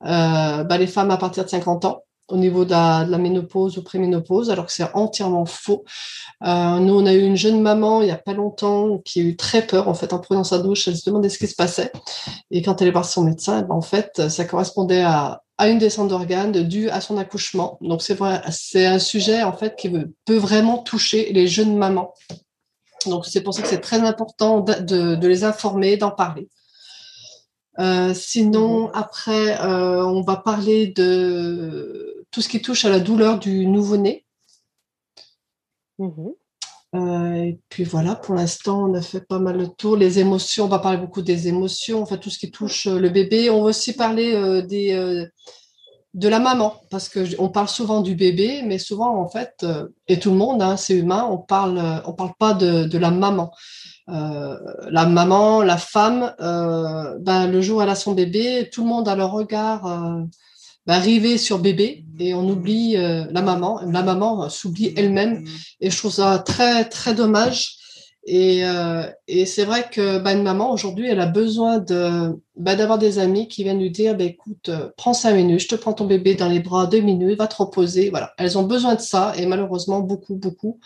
bah, 0.00 0.76
les 0.76 0.88
femmes 0.88 1.12
à 1.12 1.18
partir 1.18 1.44
de 1.44 1.50
50 1.50 1.84
ans 1.84 2.02
au 2.28 2.36
niveau 2.36 2.64
de 2.64 2.70
la, 2.70 3.18
ménopause 3.18 3.78
ou 3.78 3.82
préménopause, 3.82 4.50
alors 4.50 4.66
que 4.66 4.72
c'est 4.72 4.90
entièrement 4.94 5.46
faux. 5.46 5.84
Euh, 6.44 6.78
nous, 6.78 6.94
on 6.94 7.06
a 7.06 7.12
eu 7.12 7.22
une 7.22 7.36
jeune 7.36 7.60
maman 7.60 8.02
il 8.02 8.06
n'y 8.06 8.10
a 8.10 8.18
pas 8.18 8.34
longtemps 8.34 8.98
qui 9.04 9.20
a 9.20 9.22
eu 9.22 9.36
très 9.36 9.66
peur 9.66 9.88
en 9.88 9.94
fait 9.94 10.12
en 10.12 10.18
prenant 10.18 10.44
sa 10.44 10.58
douche. 10.58 10.88
Elle 10.88 10.96
se 10.96 11.08
demandait 11.08 11.28
ce 11.28 11.38
qui 11.38 11.46
se 11.46 11.54
passait. 11.54 11.92
Et 12.50 12.62
quand 12.62 12.82
elle 12.82 12.88
est 12.88 12.92
partie 12.92 13.12
son 13.12 13.24
médecin, 13.24 13.62
ben, 13.62 13.74
en 13.74 13.80
fait, 13.80 14.28
ça 14.28 14.44
correspondait 14.44 15.02
à, 15.02 15.42
à 15.58 15.68
une 15.68 15.78
descente 15.78 16.08
d'organes 16.08 16.52
due 16.52 16.90
à 16.90 17.00
son 17.00 17.16
accouchement. 17.16 17.78
Donc 17.80 18.02
c'est 18.02 18.14
vrai, 18.14 18.42
c'est 18.50 18.86
un 18.86 18.98
sujet 18.98 19.42
en 19.42 19.52
fait 19.52 19.76
qui 19.76 19.90
peut 19.90 20.36
vraiment 20.36 20.78
toucher 20.78 21.32
les 21.32 21.46
jeunes 21.46 21.76
mamans. 21.76 22.12
Donc 23.06 23.26
c'est 23.26 23.42
pour 23.42 23.54
ça 23.54 23.62
que 23.62 23.68
c'est 23.68 23.80
très 23.80 24.00
important 24.00 24.60
de, 24.60 25.14
de 25.14 25.28
les 25.28 25.44
informer, 25.44 25.96
d'en 25.96 26.10
parler. 26.10 26.48
Euh, 27.78 28.14
sinon, 28.14 28.90
après, 28.92 29.60
euh, 29.60 30.04
on 30.04 30.22
va 30.22 30.36
parler 30.36 30.86
de 30.88 32.15
tout 32.36 32.42
ce 32.42 32.50
qui 32.50 32.60
touche 32.60 32.84
à 32.84 32.90
la 32.90 33.00
douleur 33.00 33.38
du 33.38 33.66
nouveau-né. 33.66 34.26
Mhm. 35.98 36.34
Euh, 36.94 37.32
et 37.32 37.58
puis 37.70 37.84
voilà, 37.84 38.14
pour 38.14 38.34
l'instant, 38.34 38.90
on 38.90 38.92
a 38.92 39.00
fait 39.00 39.26
pas 39.26 39.38
mal 39.38 39.56
de 39.56 39.64
tour. 39.64 39.96
Les 39.96 40.18
émotions, 40.18 40.66
on 40.66 40.68
va 40.68 40.78
parler 40.78 40.98
beaucoup 40.98 41.22
des 41.22 41.48
émotions, 41.48 42.02
enfin 42.02 42.18
tout 42.18 42.28
ce 42.28 42.38
qui 42.38 42.50
touche 42.50 42.88
euh, 42.88 42.98
le 42.98 43.08
bébé. 43.08 43.48
On 43.48 43.62
va 43.62 43.70
aussi 43.70 43.94
parler 43.94 44.34
euh, 44.34 44.60
des, 44.60 45.26
de 46.12 46.28
la 46.28 46.38
maman, 46.38 46.74
parce 46.90 47.08
qu'on 47.08 47.48
parle 47.48 47.68
souvent 47.68 48.02
du 48.02 48.14
bébé, 48.14 48.60
mais 48.66 48.78
souvent, 48.78 49.18
en 49.18 49.28
fait, 49.30 49.64
et 50.06 50.18
tout 50.18 50.28
le 50.30 50.36
monde, 50.36 50.60
hein, 50.60 50.76
c'est 50.76 50.94
humain, 50.94 51.26
on 51.30 51.38
parle, 51.38 52.02
on 52.04 52.12
parle 52.12 52.34
pas 52.38 52.52
de, 52.52 52.84
de 52.84 52.98
la 52.98 53.10
maman. 53.10 53.50
la 54.08 55.06
maman, 55.06 55.62
la 55.62 55.78
femme, 55.78 56.34
ben, 56.38 57.46
le 57.50 57.62
jour 57.62 57.78
où 57.78 57.82
elle 57.82 57.88
a 57.88 57.94
son 57.94 58.12
bébé, 58.12 58.68
tout 58.70 58.82
le 58.82 58.88
monde 58.88 59.08
a 59.08 59.16
le 59.16 59.24
regard 59.24 60.26
arriver 60.86 61.38
sur 61.38 61.58
bébé 61.58 62.04
et 62.18 62.34
on 62.34 62.48
oublie 62.48 62.96
euh, 62.96 63.24
la 63.30 63.42
maman. 63.42 63.80
La 63.90 64.02
maman 64.02 64.48
s'oublie 64.48 64.92
elle-même 64.96 65.44
et 65.80 65.90
je 65.90 65.96
trouve 65.96 66.12
ça 66.12 66.38
très 66.38 66.88
très 66.88 67.14
dommage. 67.14 67.76
Et, 68.28 68.64
euh, 68.64 69.04
et 69.28 69.46
c'est 69.46 69.64
vrai 69.64 69.88
que 69.88 70.18
bah, 70.18 70.32
une 70.32 70.42
maman 70.42 70.72
aujourd'hui, 70.72 71.06
elle 71.06 71.20
a 71.20 71.26
besoin 71.26 71.78
de 71.78 72.32
bah, 72.56 72.74
d'avoir 72.74 72.98
des 72.98 73.20
amis 73.20 73.46
qui 73.46 73.62
viennent 73.62 73.78
lui 73.78 73.92
dire, 73.92 74.16
bah, 74.16 74.24
écoute, 74.24 74.68
euh, 74.68 74.90
prends 74.96 75.14
cinq 75.14 75.34
minutes, 75.34 75.60
je 75.60 75.68
te 75.68 75.74
prends 75.76 75.92
ton 75.92 76.06
bébé 76.06 76.34
dans 76.34 76.48
les 76.48 76.58
bras 76.58 76.86
deux 76.86 77.00
minutes, 77.00 77.38
va 77.38 77.46
te 77.46 77.54
reposer. 77.54 78.10
Voilà, 78.10 78.32
elles 78.36 78.58
ont 78.58 78.64
besoin 78.64 78.96
de 78.96 79.00
ça 79.00 79.32
et 79.36 79.46
malheureusement 79.46 80.00
beaucoup 80.00 80.34
beaucoup 80.34 80.80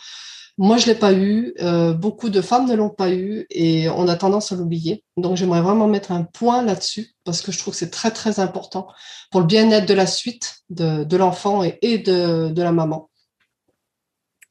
moi, 0.59 0.77
je 0.77 0.87
l'ai 0.87 0.95
pas 0.95 1.13
eu. 1.13 1.55
Euh, 1.61 1.93
beaucoup 1.93 2.29
de 2.29 2.41
femmes 2.41 2.69
ne 2.69 2.75
l'ont 2.75 2.91
pas 2.91 3.11
eu 3.11 3.47
et 3.51 3.89
on 3.89 4.09
a 4.09 4.17
tendance 4.17 4.53
à 4.53 4.57
l'oublier. 4.57 5.05
Donc, 5.17 5.37
j'aimerais 5.37 5.63
vraiment 5.63 5.87
mettre 5.87 6.13
un 6.13 6.23
point 6.23 6.63
là-dessus 6.63 7.09
parce 7.25 7.43
que 7.43 7.53
je 7.53 7.59
trouve 7.59 7.73
que 7.73 7.79
c'est 7.79 7.91
très, 7.91 8.11
très 8.11 8.41
important 8.41 8.89
pour 9.31 9.41
le 9.41 9.47
bien-être 9.47 9.87
de 9.87 9.95
la 9.95 10.07
suite 10.07 10.63
de, 10.71 11.17
l'enfant 11.17 11.63
et, 11.63 11.99
de, 11.99 12.63
la 12.63 12.73
maman. 12.73 13.09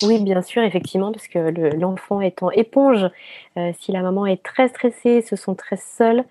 Oui, 0.02 0.20
bien 0.24 0.42
sûr, 0.42 0.64
effectivement, 0.64 1.12
parce 1.12 1.28
que 1.28 1.40
l'enfant 1.76 2.22
étant 2.22 2.52
éponge, 2.52 3.06
euh, 3.58 3.72
si 3.80 3.92
la 3.92 4.02
maman 4.02 4.26
est 4.26 4.42
très 4.42 4.70
stressée, 4.70 5.22
se 5.22 5.36
sent 5.36 5.56
très 5.58 5.78
seule, 5.78 6.24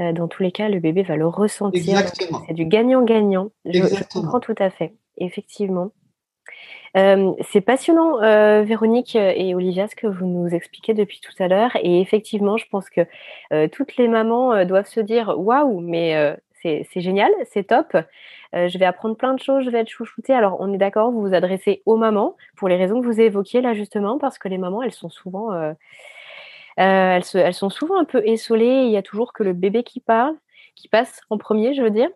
euh, 0.00 0.12
dans 0.12 0.28
tous 0.28 0.42
les 0.42 0.52
cas, 0.52 0.68
le 0.68 0.78
bébé 0.78 1.02
va 1.02 1.16
le 1.16 1.26
ressentir. 1.26 1.98
Exactement. 1.98 2.42
C'est 2.46 2.54
du 2.54 2.66
gagnant-gagnant. 2.66 3.50
Je, 3.64 3.80
je, 3.80 4.04
comprends 4.12 4.40
tout 4.40 4.54
à 4.58 4.68
fait. 4.68 4.94
Effectivement. 5.16 5.90
Euh, 6.96 7.32
c'est 7.50 7.60
passionnant, 7.60 8.22
euh, 8.22 8.62
Véronique 8.62 9.16
et 9.16 9.54
Olivia, 9.54 9.88
ce 9.88 9.96
que 9.96 10.06
vous 10.06 10.26
nous 10.26 10.54
expliquez 10.54 10.94
depuis 10.94 11.20
tout 11.20 11.32
à 11.42 11.48
l'heure. 11.48 11.76
Et 11.82 12.00
effectivement, 12.00 12.56
je 12.56 12.66
pense 12.68 12.88
que 12.88 13.00
euh, 13.52 13.68
toutes 13.68 13.96
les 13.96 14.06
mamans 14.06 14.64
doivent 14.64 14.86
se 14.86 15.00
dire 15.00 15.34
waouh, 15.36 15.80
mais 15.80 16.36
c'est 16.62 17.00
génial, 17.00 17.30
c'est 17.50 17.64
top. 17.64 17.96
je 18.52 18.78
vais 18.78 18.86
apprendre 18.86 19.16
plein 19.16 19.34
de 19.34 19.40
choses, 19.40 19.64
je 19.64 19.70
vais 19.70 19.80
être 19.80 19.90
chouchoutée. 19.90 20.32
Alors, 20.32 20.56
on 20.60 20.72
est 20.72 20.78
d'accord, 20.78 21.10
vous 21.10 21.20
vous 21.20 21.34
adressez 21.34 21.82
aux 21.84 21.96
mamans 21.96 22.36
pour 22.56 22.68
les 22.68 22.76
raisons 22.76 23.00
que 23.00 23.06
vous 23.06 23.20
évoquiez 23.20 23.60
là 23.60 23.74
justement, 23.74 24.18
parce 24.18 24.38
que 24.38 24.48
les 24.48 24.58
mamans, 24.58 24.82
elles 24.82 24.92
sont 24.92 25.10
souvent, 25.10 25.52
elles, 26.76 27.22
elles, 27.34 27.54
sont 27.54 27.70
souvent 27.70 27.98
un 27.98 28.04
peu 28.04 28.22
essolées. 28.24 28.84
Il 28.86 28.90
y 28.90 28.96
a 28.96 29.02
toujours 29.02 29.32
que 29.32 29.42
le 29.42 29.52
bébé 29.52 29.82
qui 29.82 30.00
parle, 30.00 30.34
qui 30.74 30.88
passe 30.88 31.20
en 31.28 31.38
premier, 31.38 31.74
je 31.74 31.82
veux 31.82 31.90
dire. 31.90 32.08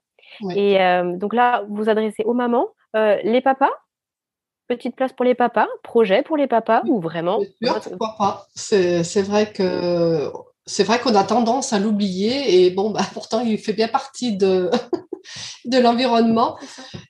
Et 0.54 0.78
donc 1.16 1.34
là, 1.34 1.64
vous 1.68 1.76
vous 1.76 1.88
adressez 1.90 2.22
aux 2.24 2.34
mamans, 2.34 2.68
les 2.94 3.42
papas 3.42 3.72
petite 4.68 4.94
place 4.94 5.12
pour 5.12 5.24
les 5.24 5.34
papas, 5.34 5.66
projet 5.82 6.22
pour 6.22 6.36
les 6.36 6.46
papas 6.46 6.82
ou 6.86 7.00
vraiment 7.00 7.40
Pourquoi 7.60 8.14
pas 8.18 8.48
C'est 8.54 9.22
vrai 9.22 9.50
que 9.52 10.30
c'est 10.68 10.84
vrai 10.84 11.00
qu'on 11.00 11.14
a 11.14 11.24
tendance 11.24 11.72
à 11.72 11.78
l'oublier 11.78 12.66
et 12.66 12.70
bon, 12.70 12.90
bah, 12.90 13.00
pourtant 13.14 13.40
il 13.40 13.58
fait 13.58 13.72
bien 13.72 13.88
partie 13.88 14.36
de, 14.36 14.70
de 15.64 15.78
l'environnement. 15.78 16.56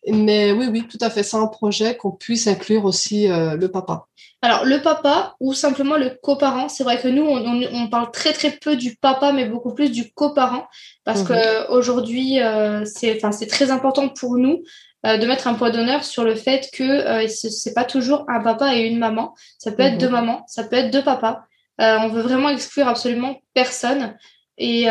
Mais 0.07 0.53
oui, 0.53 0.69
oui, 0.71 0.87
tout 0.89 0.99
à 1.01 1.11
fait, 1.11 1.23
c'est 1.23 1.37
un 1.37 1.49
projet 1.49 1.97
qu'on 1.97 2.13
puisse 2.13 2.47
inclure 2.47 2.85
aussi 2.85 3.29
euh, 3.29 3.57
le 3.57 3.69
papa. 3.69 4.07
Alors, 4.41 4.65
le 4.65 4.81
papa 4.81 5.35
ou 5.41 5.53
simplement 5.53 5.97
le 5.97 6.17
coparent, 6.23 6.69
c'est 6.69 6.85
vrai 6.85 7.01
que 7.01 7.09
nous, 7.09 7.25
on, 7.25 7.89
parle 7.89 8.13
très 8.13 8.33
très 8.33 8.53
peu 8.53 8.77
du 8.77 8.95
papa, 8.95 9.33
mais 9.33 9.47
beaucoup 9.47 9.75
plus 9.75 9.91
du 9.91 10.13
coparent, 10.13 10.69
parce 11.05 11.25
que 11.25 11.33
mhm. 11.33 11.67
qu'aujourd'hui, 11.67 12.41
euh, 12.41 12.85
c'est 12.85 13.19
très 13.49 13.73
important 13.73 14.09
pour 14.09 14.37
nous 14.37 14.63
de 15.05 15.27
mettre 15.27 15.47
un 15.47 15.55
poids 15.55 15.71
d'honneur 15.71 16.05
sur 16.05 16.25
le 16.25 16.35
fait 16.35 16.71
que 16.73 16.83
euh, 16.83 17.29
ce 17.29 17.69
n'est 17.69 17.75
pas 17.75 17.85
toujours 17.85 18.25
un 18.29 18.41
papa 18.41 18.75
et 18.75 18.87
une 18.87 18.99
maman. 18.99 19.35
Ça 19.59 19.73
peut 19.73 19.83
être 19.83 19.95
mhm. 19.95 19.99
deux 20.01 20.09
mamans, 20.09 20.45
ça 20.47 20.65
peut 20.65 20.77
être 20.77 20.91
deux 20.91 21.05
papas. 21.05 21.43
Euh, 21.81 21.99
on 22.01 22.09
veut 22.09 22.23
vraiment 22.23 22.49
exclure 22.49 22.89
absolument 22.89 23.37
personne. 23.55 24.17
Et 24.61 24.87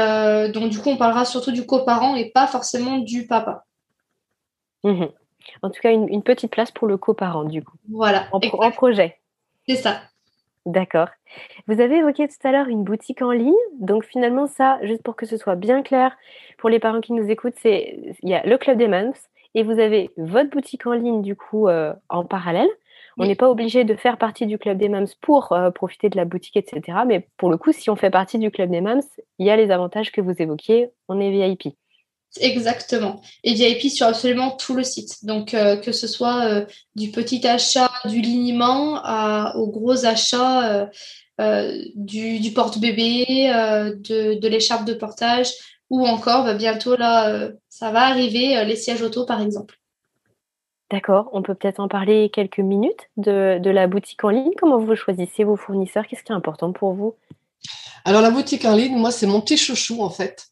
donc, 0.53 0.69
du 0.69 0.79
coup, 0.79 0.91
on 0.91 0.95
parlera 0.95 1.25
surtout 1.25 1.51
du 1.51 1.65
coparent 1.65 2.15
et 2.15 2.31
pas 2.31 2.47
forcément 2.47 2.99
du 2.99 3.27
papa. 3.27 3.65
Mhm. 4.85 5.09
En 5.61 5.69
tout 5.69 5.81
cas, 5.81 5.91
une, 5.91 6.23
petite 6.23 6.51
place 6.51 6.71
pour 6.71 6.87
le 6.87 6.97
coparent, 6.97 7.43
du 7.43 7.63
coup. 7.63 7.77
Voilà. 7.89 8.27
En, 8.31 8.71
projet. 8.71 9.19
C'est 9.67 9.75
ça. 9.75 10.01
D'accord. 10.65 11.07
Vous 11.67 11.79
avez 11.79 11.97
évoqué 11.97 12.27
tout 12.27 12.47
à 12.47 12.51
l'heure 12.51 12.67
une 12.67 12.83
boutique 12.83 13.21
en 13.21 13.31
ligne. 13.31 13.53
Donc 13.79 14.05
finalement, 14.05 14.47
ça, 14.47 14.79
juste 14.83 15.03
pour 15.03 15.15
que 15.15 15.25
ce 15.25 15.37
soit 15.37 15.55
bien 15.55 15.81
clair 15.81 16.15
pour 16.57 16.69
les 16.69 16.79
parents 16.79 17.01
qui 17.01 17.13
nous 17.13 17.29
écoutent, 17.29 17.55
c'est 17.61 17.99
il 18.21 18.29
y 18.29 18.33
a 18.33 18.45
le 18.45 18.57
Club 18.57 18.77
des 18.77 18.87
Mums 18.87 19.13
et 19.57 19.63
vous 19.63 19.79
avez 19.79 20.11
votre 20.17 20.49
boutique 20.49 20.85
en 20.85 20.93
ligne 20.93 21.21
du 21.21 21.35
coup 21.35 21.67
euh, 21.67 21.93
en 22.09 22.23
parallèle. 22.25 22.69
On 23.19 23.25
n'est 23.25 23.35
pas 23.35 23.49
obligé 23.49 23.83
de 23.83 23.95
faire 23.95 24.19
partie 24.19 24.45
du 24.45 24.59
Club 24.59 24.77
des 24.77 24.89
Mums 24.89 25.15
pour 25.21 25.51
euh, 25.51 25.71
profiter 25.71 26.07
de 26.07 26.15
la 26.15 26.25
boutique, 26.25 26.55
etc. 26.55 26.99
Mais 27.07 27.27
pour 27.37 27.49
le 27.49 27.57
coup, 27.57 27.71
si 27.71 27.89
on 27.89 27.95
fait 27.95 28.11
partie 28.11 28.37
du 28.37 28.51
Club 28.51 28.69
des 28.69 28.81
Mums, 28.81 29.01
il 29.39 29.47
y 29.47 29.49
a 29.49 29.55
les 29.55 29.71
avantages 29.71 30.11
que 30.11 30.21
vous 30.21 30.35
évoquiez. 30.37 30.91
On 31.07 31.19
est 31.19 31.31
VIP. 31.31 31.73
Exactement. 32.39 33.21
Et 33.43 33.53
VIP 33.53 33.89
sur 33.89 34.07
absolument 34.07 34.51
tout 34.51 34.75
le 34.75 34.83
site. 34.83 35.25
Donc, 35.25 35.53
euh, 35.53 35.77
que 35.77 35.91
ce 35.91 36.07
soit 36.07 36.45
euh, 36.45 36.65
du 36.95 37.11
petit 37.11 37.45
achat 37.47 37.89
du 38.05 38.21
liniment 38.21 39.01
au 39.55 39.67
gros 39.67 40.05
achat 40.05 40.89
euh, 41.39 41.83
du, 41.95 42.51
porte-bébé, 42.53 43.25
de, 43.27 44.47
l'écharpe 44.47 44.85
de 44.85 44.93
portage, 44.93 45.49
ou 45.89 46.05
encore 46.05 46.43
bah, 46.43 46.53
bientôt, 46.53 46.95
là, 46.95 47.49
ça 47.69 47.91
va 47.91 48.01
arriver, 48.03 48.63
les 48.65 48.75
sièges 48.75 49.01
auto, 49.01 49.25
par 49.25 49.41
exemple. 49.41 49.79
D'accord, 50.89 51.29
on 51.33 51.41
peut 51.41 51.53
peut-être 51.53 51.81
en 51.81 51.89
parler 51.89 52.29
quelques 52.29 52.59
minutes 52.59 53.09
de, 53.17 53.59
de 53.59 53.69
la 53.69 53.87
boutique 53.87 54.23
en 54.23 54.29
ligne. 54.29 54.51
Comment 54.57 54.77
vous 54.77 54.95
choisissez 54.95 55.43
vos 55.43 55.57
fournisseurs? 55.57 56.07
Qu'est-ce 56.07 56.23
qui 56.23 56.31
est 56.31 56.35
important 56.35 56.71
pour 56.71 56.93
vous? 56.93 57.15
Alors 58.05 58.21
la 58.21 58.31
boutique 58.31 58.63
en 58.63 58.73
ligne, 58.73 58.95
moi 58.95 59.11
c'est 59.11 59.27
mon 59.27 59.41
petit 59.41 59.57
chouchou 59.57 60.01
en 60.01 60.09
fait. 60.09 60.47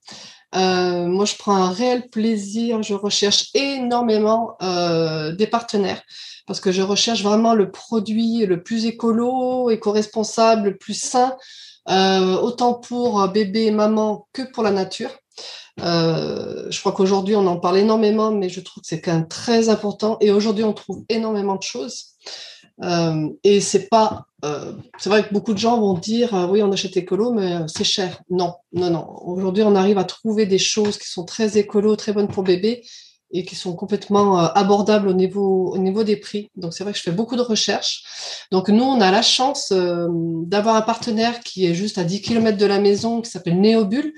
Euh, 0.55 1.05
moi, 1.07 1.25
je 1.25 1.35
prends 1.35 1.55
un 1.55 1.71
réel 1.71 2.09
plaisir. 2.09 2.81
Je 2.81 2.93
recherche 2.93 3.49
énormément 3.53 4.55
euh, 4.61 5.31
des 5.33 5.47
partenaires 5.47 6.01
parce 6.47 6.59
que 6.59 6.71
je 6.71 6.81
recherche 6.81 7.23
vraiment 7.23 7.53
le 7.53 7.71
produit 7.71 8.45
le 8.45 8.61
plus 8.61 8.85
écolo, 8.85 9.69
éco-responsable, 9.69 10.69
le 10.69 10.77
plus 10.77 10.93
sain, 10.93 11.35
euh, 11.89 12.35
autant 12.37 12.73
pour 12.73 13.27
bébé 13.29 13.65
et 13.65 13.71
maman 13.71 14.27
que 14.31 14.43
pour 14.43 14.63
la 14.63 14.71
nature. 14.71 15.09
Je 15.77 16.79
crois 16.79 16.91
qu'aujourd'hui, 16.91 17.35
on 17.35 17.47
en 17.47 17.57
parle 17.57 17.77
énormément, 17.77 18.31
mais 18.31 18.49
je 18.49 18.61
trouve 18.61 18.81
que 18.81 18.87
c'est 18.87 19.01
quand 19.01 19.13
même 19.13 19.27
très 19.27 19.69
important. 19.69 20.17
Et 20.21 20.31
aujourd'hui, 20.31 20.63
on 20.63 20.73
trouve 20.73 21.03
énormément 21.09 21.55
de 21.55 21.63
choses. 21.63 22.15
Euh, 22.83 23.29
et 23.43 23.61
c'est 23.61 23.87
pas, 23.87 24.25
euh, 24.43 24.73
c'est 24.97 25.09
vrai 25.09 25.25
que 25.25 25.33
beaucoup 25.33 25.53
de 25.53 25.57
gens 25.57 25.79
vont 25.79 25.93
dire 25.93 26.35
euh, 26.35 26.47
oui, 26.47 26.61
on 26.61 26.71
achète 26.71 26.97
écolo, 26.97 27.31
mais 27.31 27.59
c'est 27.67 27.83
cher. 27.83 28.21
Non, 28.29 28.55
non, 28.73 28.89
non. 28.89 29.07
Aujourd'hui, 29.23 29.63
on 29.63 29.75
arrive 29.75 29.97
à 29.97 30.03
trouver 30.03 30.45
des 30.45 30.57
choses 30.57 30.97
qui 30.97 31.07
sont 31.07 31.25
très 31.25 31.57
écolo, 31.57 31.95
très 31.95 32.13
bonnes 32.13 32.27
pour 32.27 32.43
bébé 32.43 32.83
et 33.37 33.45
qui 33.45 33.55
sont 33.55 33.75
complètement 33.75 34.37
abordables 34.37 35.07
au 35.07 35.13
niveau, 35.13 35.73
au 35.73 35.77
niveau 35.77 36.03
des 36.03 36.17
prix. 36.17 36.49
Donc, 36.55 36.73
c'est 36.73 36.83
vrai 36.83 36.93
que 36.93 36.97
je 36.97 37.03
fais 37.03 37.11
beaucoup 37.11 37.35
de 37.35 37.41
recherches. 37.41 38.03
Donc, 38.51 38.69
nous, 38.69 38.83
on 38.83 39.01
a 39.01 39.11
la 39.11 39.21
chance 39.21 39.71
d'avoir 39.71 40.75
un 40.75 40.81
partenaire 40.81 41.41
qui 41.41 41.65
est 41.65 41.73
juste 41.73 41.97
à 41.97 42.03
10 42.03 42.21
km 42.21 42.57
de 42.57 42.65
la 42.65 42.79
maison, 42.79 43.21
qui 43.21 43.29
s'appelle 43.29 43.59
Néobule. 43.59 44.13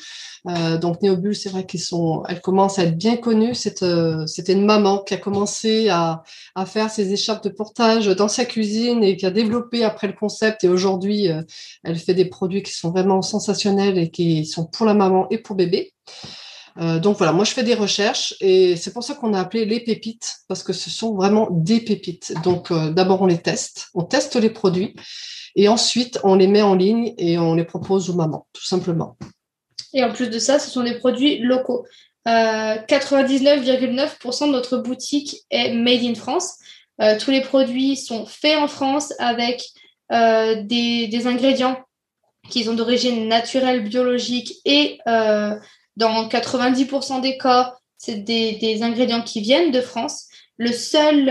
Euh, 0.47 0.77
donc 0.77 1.01
Néobule, 1.01 1.35
c'est 1.35 1.49
vrai 1.49 1.65
qu'ils 1.65 1.81
sont, 1.81 2.23
commence 2.43 2.79
à 2.79 2.83
être 2.83 2.97
bien 2.97 3.17
connue. 3.17 3.53
Euh, 3.81 4.25
c'était 4.25 4.53
une 4.53 4.65
maman 4.65 4.99
qui 4.99 5.13
a 5.13 5.17
commencé 5.17 5.89
à, 5.89 6.23
à, 6.55 6.65
faire 6.65 6.89
ses 6.89 7.11
écharpes 7.11 7.43
de 7.43 7.49
portage 7.49 8.07
dans 8.07 8.27
sa 8.27 8.45
cuisine 8.45 9.03
et 9.03 9.17
qui 9.17 9.25
a 9.25 9.31
développé 9.31 9.83
après 9.83 10.07
le 10.07 10.13
concept. 10.13 10.63
Et 10.63 10.69
aujourd'hui, 10.69 11.29
euh, 11.29 11.41
elle 11.83 11.97
fait 11.97 12.13
des 12.13 12.25
produits 12.25 12.63
qui 12.63 12.71
sont 12.71 12.91
vraiment 12.91 13.21
sensationnels 13.21 13.97
et 13.97 14.09
qui 14.09 14.45
sont 14.45 14.65
pour 14.65 14.85
la 14.85 14.93
maman 14.93 15.27
et 15.29 15.37
pour 15.37 15.55
bébé. 15.55 15.93
Donc 17.01 17.17
voilà, 17.17 17.31
moi 17.31 17.43
je 17.43 17.51
fais 17.51 17.63
des 17.63 17.73
recherches 17.73 18.35
et 18.39 18.75
c'est 18.75 18.93
pour 18.93 19.03
ça 19.03 19.15
qu'on 19.15 19.33
a 19.33 19.39
appelé 19.39 19.65
les 19.65 19.79
pépites 19.79 20.37
parce 20.47 20.63
que 20.63 20.73
ce 20.73 20.89
sont 20.89 21.15
vraiment 21.15 21.47
des 21.51 21.81
pépites. 21.81 22.33
Donc 22.43 22.71
d'abord 22.71 23.21
on 23.21 23.25
les 23.25 23.41
teste, 23.41 23.87
on 23.93 24.03
teste 24.03 24.35
les 24.35 24.49
produits 24.49 24.95
et 25.55 25.67
ensuite 25.67 26.19
on 26.23 26.35
les 26.35 26.47
met 26.47 26.61
en 26.61 26.75
ligne 26.75 27.13
et 27.17 27.37
on 27.37 27.55
les 27.55 27.65
propose 27.65 28.09
aux 28.09 28.15
mamans, 28.15 28.47
tout 28.53 28.65
simplement. 28.65 29.17
Et 29.93 30.03
en 30.03 30.11
plus 30.11 30.29
de 30.29 30.39
ça, 30.39 30.59
ce 30.59 30.69
sont 30.69 30.83
des 30.83 30.99
produits 30.99 31.39
locaux. 31.39 31.85
99,9% 32.25 34.43
euh, 34.43 34.47
de 34.47 34.51
notre 34.51 34.77
boutique 34.77 35.37
est 35.49 35.73
made 35.73 36.03
in 36.03 36.13
France. 36.13 36.57
Euh, 37.01 37.17
tous 37.19 37.31
les 37.31 37.41
produits 37.41 37.95
sont 37.95 38.25
faits 38.25 38.57
en 38.57 38.67
France 38.67 39.13
avec 39.19 39.63
euh, 40.11 40.61
des, 40.63 41.25
ingrédients 41.25 41.79
qui 42.49 42.65
sont 42.65 42.73
d'origine 42.73 43.27
naturelle, 43.27 43.83
biologique 43.83 44.55
et 44.65 44.99
dans 45.97 46.27
90% 46.29 47.19
des 47.19 47.37
cas, 47.37 47.75
c'est 47.97 48.23
des, 48.23 48.53
des, 48.53 48.83
ingrédients 48.83 49.21
qui 49.21 49.41
viennent 49.41 49.71
de 49.71 49.81
France. 49.81 50.27
Le 50.57 50.71
seul 50.71 51.29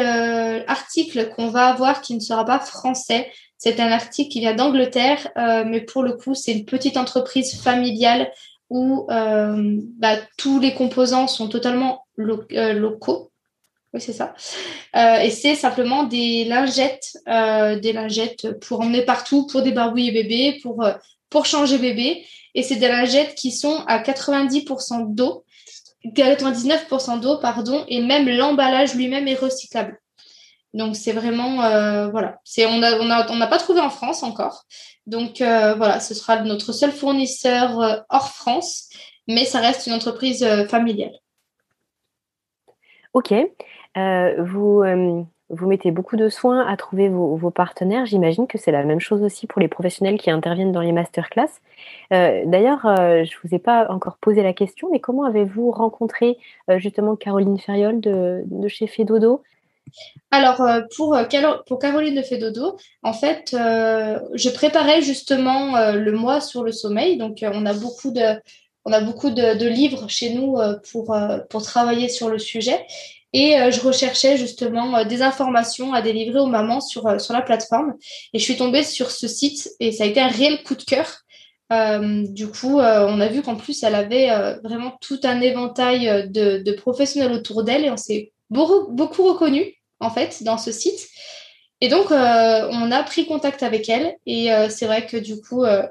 article 0.68 1.30
qu'on 1.30 1.48
va 1.48 1.68
avoir 1.68 2.02
qui 2.02 2.14
ne 2.14 2.20
sera 2.20 2.44
pas 2.44 2.60
français, 2.60 3.30
c'est 3.56 3.80
un 3.80 3.90
article 3.90 4.30
qui 4.30 4.40
vient 4.40 4.54
d'Angleterre, 4.54 5.26
mais 5.66 5.80
pour 5.80 6.02
le 6.04 6.12
coup, 6.12 6.34
c'est 6.34 6.52
une 6.52 6.64
petite 6.64 6.96
entreprise 6.96 7.60
familiale 7.60 8.30
où 8.70 9.06
euh, 9.10 9.80
bah, 9.98 10.16
tous 10.36 10.58
les 10.60 10.74
composants 10.74 11.28
sont 11.28 11.48
totalement 11.48 12.04
euh, 12.18 12.72
locaux. 12.72 13.30
Oui, 13.94 14.00
c'est 14.00 14.12
ça. 14.12 14.34
Euh, 14.96 15.20
et 15.20 15.30
c'est 15.30 15.54
simplement 15.54 16.04
des 16.04 16.44
lingettes, 16.44 17.16
des 17.26 17.92
lingettes 17.92 18.58
pour 18.60 18.80
emmener 18.80 19.02
partout, 19.02 19.46
pour 19.46 19.62
débarbouiller 19.62 20.12
bébé, 20.12 20.58
pour, 20.62 20.84
pour 21.30 21.46
changer 21.46 21.78
bébé. 21.78 22.24
Et 22.56 22.62
c'est 22.62 22.76
des 22.76 22.88
lingettes 22.88 23.34
qui 23.34 23.52
sont 23.52 23.84
à 23.86 23.98
90% 23.98 25.14
d'eau, 25.14 25.44
99% 26.06 27.20
d'eau, 27.20 27.38
pardon, 27.38 27.84
et 27.86 28.00
même 28.00 28.26
l'emballage 28.28 28.94
lui-même 28.94 29.28
est 29.28 29.34
recyclable. 29.34 30.00
Donc 30.72 30.96
c'est 30.96 31.12
vraiment 31.12 31.62
euh, 31.62 32.08
voilà, 32.08 32.38
c'est 32.44 32.66
on 32.66 32.78
n'a 32.78 32.98
on 33.00 33.10
a, 33.10 33.30
on 33.30 33.38
pas 33.48 33.58
trouvé 33.58 33.80
en 33.80 33.90
France 33.90 34.22
encore. 34.22 34.64
Donc 35.06 35.40
euh, 35.40 35.74
voilà, 35.74 36.00
ce 36.00 36.14
sera 36.14 36.42
notre 36.42 36.72
seul 36.72 36.92
fournisseur 36.92 37.80
euh, 37.80 37.96
hors 38.08 38.28
France, 38.28 38.88
mais 39.28 39.44
ça 39.44 39.60
reste 39.60 39.86
une 39.86 39.92
entreprise 39.92 40.46
familiale. 40.68 41.14
Ok, 43.12 43.32
vous 43.94 44.82
vous 45.48 45.66
mettez 45.66 45.90
beaucoup 45.90 46.16
de 46.16 46.28
soins 46.28 46.66
à 46.66 46.76
trouver 46.76 47.08
vos, 47.08 47.50
partenaires. 47.50 48.06
J'imagine 48.06 48.46
que 48.46 48.58
c'est 48.58 48.72
la 48.72 48.84
même 48.84 49.00
chose 49.00 49.22
aussi 49.22 49.46
pour 49.46 49.60
les 49.60 49.68
professionnels 49.68 50.18
qui 50.18 50.30
interviennent 50.30 50.72
dans 50.72 50.80
les 50.80 50.92
masterclass. 50.92 51.50
D'ailleurs, 52.10 52.80
je 52.84 53.22
ne 53.22 53.48
vous 53.48 53.54
ai 53.54 53.58
pas 53.58 53.86
encore 53.88 54.16
posé 54.16 54.42
la 54.42 54.52
question, 54.52 54.88
mais 54.90 54.98
comment 54.98 55.24
avez-vous 55.24 55.70
rencontré 55.70 56.36
justement 56.78 57.14
Caroline 57.16 57.58
Ferriol 57.58 58.00
de, 58.00 58.44
chez 58.68 58.86
Fedodo? 58.86 59.42
Alors, 60.30 60.60
euh, 60.60 60.80
pour, 60.96 61.14
euh, 61.14 61.24
pour 61.66 61.78
Caroline 61.78 62.14
de 62.14 62.22
Fédodo, 62.22 62.76
en 63.02 63.12
fait, 63.12 63.54
euh, 63.54 64.18
je 64.34 64.50
préparais 64.50 65.02
justement 65.02 65.92
le 65.92 66.12
mois 66.12 66.40
sur 66.40 66.64
le 66.64 66.72
sommeil. 66.72 67.16
Donc, 67.16 67.38
on 67.42 67.66
a 67.66 67.72
beaucoup 67.72 68.10
de, 68.10 68.40
on 68.84 68.92
a 68.92 69.00
beaucoup 69.00 69.30
de, 69.30 69.66
livres 69.66 70.08
chez 70.08 70.34
nous 70.34 70.56
pour, 70.90 71.16
pour 71.48 71.62
travailler 71.62 72.08
sur 72.08 72.28
le 72.28 72.38
sujet. 72.38 72.84
Et 73.32 73.56
je 73.70 73.80
recherchais 73.80 74.38
justement 74.38 75.04
des 75.04 75.20
informations 75.20 75.92
à 75.92 76.00
délivrer 76.00 76.38
aux 76.38 76.46
mamans 76.46 76.80
sur, 76.80 77.20
sur 77.20 77.34
la 77.34 77.42
plateforme. 77.42 77.94
Et 78.32 78.38
je 78.38 78.44
suis 78.44 78.56
tombée 78.56 78.82
sur 78.82 79.10
ce 79.10 79.28
site 79.28 79.68
et 79.78 79.92
ça 79.92 80.04
a 80.04 80.06
été 80.06 80.20
un 80.20 80.28
réel 80.28 80.62
coup 80.62 80.74
de 80.74 80.84
cœur. 80.84 81.22
du 82.32 82.48
coup, 82.48 82.78
on 82.78 83.20
a 83.20 83.26
vu 83.28 83.42
qu'en 83.42 83.56
plus, 83.56 83.82
elle 83.82 83.94
avait 83.94 84.30
vraiment 84.64 84.96
tout 85.02 85.20
un 85.24 85.40
éventail 85.42 86.30
de, 86.30 86.62
de 86.64 86.72
professionnels 86.72 87.32
autour 87.32 87.62
d'elle 87.62 87.84
et 87.84 87.90
on 87.90 87.98
s'est 87.98 88.32
beaucoup, 88.48 88.90
beaucoup 88.90 89.24
reconnu 89.24 89.74
en 90.00 90.10
fait 90.10 90.42
dans 90.42 90.58
ce 90.58 90.72
site. 90.72 91.08
Et 91.80 91.88
donc, 91.88 92.10
euh, 92.10 92.68
on 92.70 92.90
a 92.90 93.02
pris 93.02 93.26
contact 93.26 93.62
avec 93.62 93.88
elle 93.88 94.16
et 94.24 94.52
euh, 94.52 94.68
c'est 94.70 94.86
vrai 94.86 95.06
que 95.06 95.16
du 95.16 95.40
coup, 95.40 95.64
euh, 95.64 95.86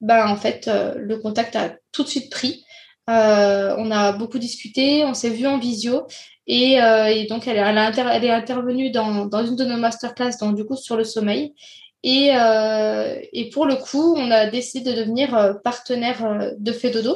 ben, 0.00 0.28
en 0.28 0.36
fait, 0.36 0.70
le 0.96 1.18
contact 1.18 1.56
a 1.56 1.74
tout 1.92 2.04
de 2.04 2.08
suite 2.08 2.30
pris. 2.30 2.64
on 3.08 3.90
a 3.90 4.12
beaucoup 4.12 4.38
discuté, 4.38 5.04
on 5.04 5.14
s'est 5.14 5.30
vu 5.30 5.46
en 5.46 5.58
visio 5.58 6.06
et, 6.48 7.26
donc 7.28 7.46
elle, 7.46 7.58
elle, 7.58 8.24
est 8.24 8.30
intervenue 8.30 8.90
dans, 8.90 9.26
dans, 9.26 9.44
une 9.44 9.56
de 9.56 9.64
nos 9.64 9.76
masterclass, 9.76 10.38
donc 10.40 10.56
du 10.56 10.64
coup 10.64 10.76
sur 10.76 10.96
le 10.96 11.04
sommeil. 11.04 11.54
Et, 12.02 12.30
et 13.32 13.50
pour 13.50 13.66
le 13.66 13.76
coup, 13.76 14.14
on 14.16 14.30
a 14.30 14.46
décidé 14.46 14.92
de 14.92 15.00
devenir 15.00 15.58
partenaire 15.62 16.52
de 16.58 16.72
Fedodo. 16.72 17.14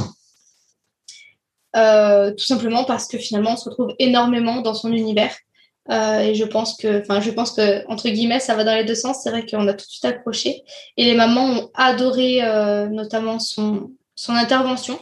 Euh, 1.74 2.32
tout 2.32 2.44
simplement 2.44 2.84
parce 2.84 3.08
que 3.08 3.16
finalement 3.16 3.52
on 3.52 3.56
se 3.56 3.68
retrouve 3.68 3.94
énormément 3.98 4.60
dans 4.60 4.74
son 4.74 4.92
univers. 4.92 5.34
Euh, 5.90 6.20
et 6.20 6.34
je 6.34 6.44
pense 6.44 6.76
que, 6.76 7.00
enfin, 7.00 7.20
je 7.20 7.30
pense 7.30 7.52
que 7.52 7.84
entre 7.88 8.08
guillemets, 8.08 8.38
ça 8.38 8.54
va 8.54 8.64
dans 8.64 8.74
les 8.74 8.84
deux 8.84 8.94
sens. 8.94 9.20
C'est 9.22 9.30
vrai 9.30 9.44
qu'on 9.46 9.66
a 9.66 9.72
tout 9.72 9.84
de 9.86 9.90
suite 9.90 10.04
accroché. 10.04 10.62
Et 10.96 11.04
les 11.04 11.14
mamans 11.14 11.46
ont 11.46 11.70
adoré, 11.74 12.40
euh, 12.42 12.86
notamment 12.86 13.38
son 13.38 13.90
son 14.14 14.34
intervention. 14.34 14.98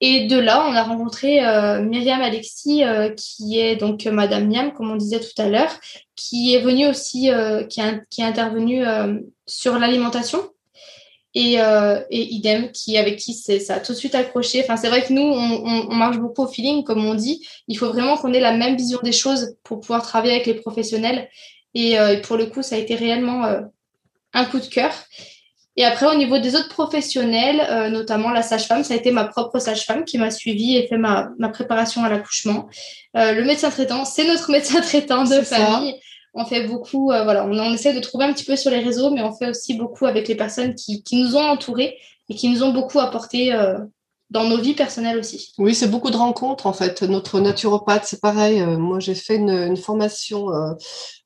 Et 0.00 0.26
de 0.26 0.38
là, 0.38 0.66
on 0.66 0.74
a 0.74 0.82
rencontré 0.82 1.46
euh, 1.46 1.82
Myriam 1.82 2.22
Alexis, 2.22 2.84
euh, 2.84 3.10
qui 3.10 3.58
est 3.58 3.76
donc 3.76 4.06
Madame 4.06 4.48
Miam, 4.48 4.72
comme 4.72 4.90
on 4.90 4.96
disait 4.96 5.20
tout 5.20 5.40
à 5.40 5.48
l'heure, 5.48 5.78
qui 6.16 6.54
est 6.54 6.60
venue 6.60 6.86
aussi, 6.86 7.30
qui, 7.68 7.80
a, 7.80 7.98
qui 8.08 8.20
est 8.20 8.24
intervenue 8.24 8.82
sur 9.46 9.78
l'alimentation 9.78 10.50
et, 11.34 11.60
euh, 11.60 12.02
idem 12.10 12.72
qui 12.72 12.98
avec 12.98 13.18
qui 13.18 13.34
ça 13.34 13.74
a 13.74 13.80
tout 13.80 13.92
de 13.92 13.96
suite 13.96 14.14
accroché. 14.14 14.62
Enfin, 14.62 14.76
c'est 14.76 14.88
vrai 14.88 15.04
que 15.04 15.12
nous, 15.12 15.22
on, 15.22 15.94
marche 15.94 16.18
beaucoup 16.18 16.42
au 16.42 16.48
feeling, 16.48 16.84
comme 16.84 17.04
on 17.04 17.14
dit. 17.14 17.46
Il 17.68 17.78
faut 17.78 17.88
vraiment 17.88 18.16
qu'on 18.16 18.32
ait 18.32 18.40
la 18.40 18.56
même 18.56 18.76
vision 18.76 18.98
des 19.02 19.12
choses 19.12 19.56
pour 19.62 19.80
pouvoir 19.80 20.02
travailler 20.02 20.34
avec 20.34 20.46
les 20.46 20.54
professionnels. 20.54 21.28
Et, 21.74 21.98
euh, 21.98 22.20
pour 22.20 22.36
le 22.36 22.46
coup, 22.46 22.62
ça 22.62 22.76
a 22.76 22.78
été 22.78 22.94
réellement, 22.94 23.44
euh, 23.44 23.60
un 24.32 24.44
coup 24.44 24.58
de 24.58 24.66
cœur. 24.66 24.92
Et 25.80 25.84
après, 25.86 26.04
au 26.04 26.14
niveau 26.14 26.38
des 26.38 26.56
autres 26.56 26.68
professionnels, 26.68 27.66
euh, 27.70 27.88
notamment 27.88 28.28
la 28.28 28.42
sage-femme, 28.42 28.84
ça 28.84 28.92
a 28.92 28.98
été 28.98 29.12
ma 29.12 29.24
propre 29.24 29.58
sage-femme 29.58 30.04
qui 30.04 30.18
m'a 30.18 30.30
suivie 30.30 30.76
et 30.76 30.86
fait 30.86 30.98
ma, 30.98 31.30
préparation 31.54 32.04
à 32.04 32.10
l'accouchement. 32.10 32.68
Euh, 33.16 33.32
le 33.32 33.42
médecin 33.44 33.70
traitant, 33.70 34.04
c'est 34.04 34.26
notre 34.26 34.50
médecin 34.52 34.82
traitant 34.82 35.24
de 35.24 35.40
famille. 35.40 35.94
On 36.34 36.44
fait 36.44 36.66
beaucoup, 36.66 37.12
euh, 37.12 37.24
voilà, 37.24 37.46
on, 37.46 37.72
essaie 37.72 37.94
de 37.94 38.00
trouver 38.00 38.26
un 38.26 38.34
petit 38.34 38.44
peu 38.44 38.56
sur 38.56 38.70
les 38.70 38.80
réseaux, 38.80 39.10
mais 39.10 39.22
on 39.22 39.32
fait 39.32 39.48
aussi 39.48 39.72
beaucoup 39.72 40.04
avec 40.04 40.28
les 40.28 40.34
personnes 40.34 40.74
qui, 40.74 41.02
qui 41.02 41.16
nous 41.16 41.34
ont 41.34 41.46
entourés 41.48 41.96
et 42.28 42.34
qui 42.34 42.50
nous 42.50 42.62
ont 42.62 42.74
beaucoup 42.74 43.00
apporté 43.00 43.50
dans 44.30 44.44
nos 44.44 44.60
vies 44.60 44.74
personnelles 44.74 45.18
aussi. 45.18 45.52
Oui, 45.58 45.74
c'est 45.74 45.88
beaucoup 45.88 46.10
de 46.10 46.16
rencontres 46.16 46.66
en 46.66 46.72
fait. 46.72 47.02
Notre 47.02 47.40
naturopathe, 47.40 48.04
c'est 48.06 48.20
pareil. 48.20 48.60
Euh, 48.60 48.78
moi, 48.78 49.00
j'ai 49.00 49.14
fait 49.14 49.36
une, 49.36 49.76
formation 49.76 50.50
euh, 50.50 50.72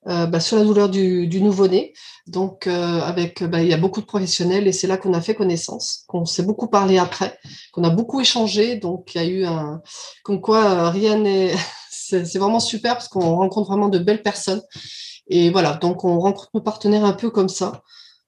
euh, 0.07 0.25
bah, 0.25 0.39
sur 0.39 0.57
la 0.57 0.63
douleur 0.63 0.89
du, 0.89 1.41
nouveau-né. 1.41 1.93
Donc, 2.27 2.65
avec, 2.65 3.43
bah, 3.43 3.61
il 3.61 3.69
y 3.69 3.73
a 3.73 3.77
beaucoup 3.77 4.01
de 4.01 4.05
professionnels 4.07 4.67
et 4.67 4.71
c'est 4.71 4.87
là 4.87 4.97
qu'on 4.97 5.13
a 5.13 5.21
fait 5.21 5.35
connaissance, 5.35 6.03
qu'on 6.07 6.25
s'est 6.25 6.43
beaucoup 6.43 6.67
parlé 6.67 6.97
après, 6.97 7.37
qu'on 7.71 7.83
a 7.83 7.91
beaucoup 7.91 8.19
échangé. 8.19 8.77
Donc, 8.77 9.13
il 9.13 9.21
y 9.21 9.23
a 9.23 9.27
eu 9.27 9.45
un, 9.45 9.81
comme 10.23 10.41
quoi 10.41 10.89
rien 10.89 11.17
n'est, 11.17 11.53
c'est 11.91 12.37
vraiment 12.37 12.59
super 12.59 12.95
parce 12.95 13.07
qu'on 13.07 13.35
rencontre 13.35 13.69
vraiment 13.69 13.89
de 13.89 13.99
belles 13.99 14.23
personnes. 14.23 14.63
Et 15.27 15.49
voilà, 15.51 15.73
donc 15.73 16.03
on 16.03 16.19
rencontre 16.19 16.49
nos 16.53 16.61
partenaires 16.61 17.05
un 17.05 17.13
peu 17.13 17.29
comme 17.29 17.49
ça. 17.49 17.83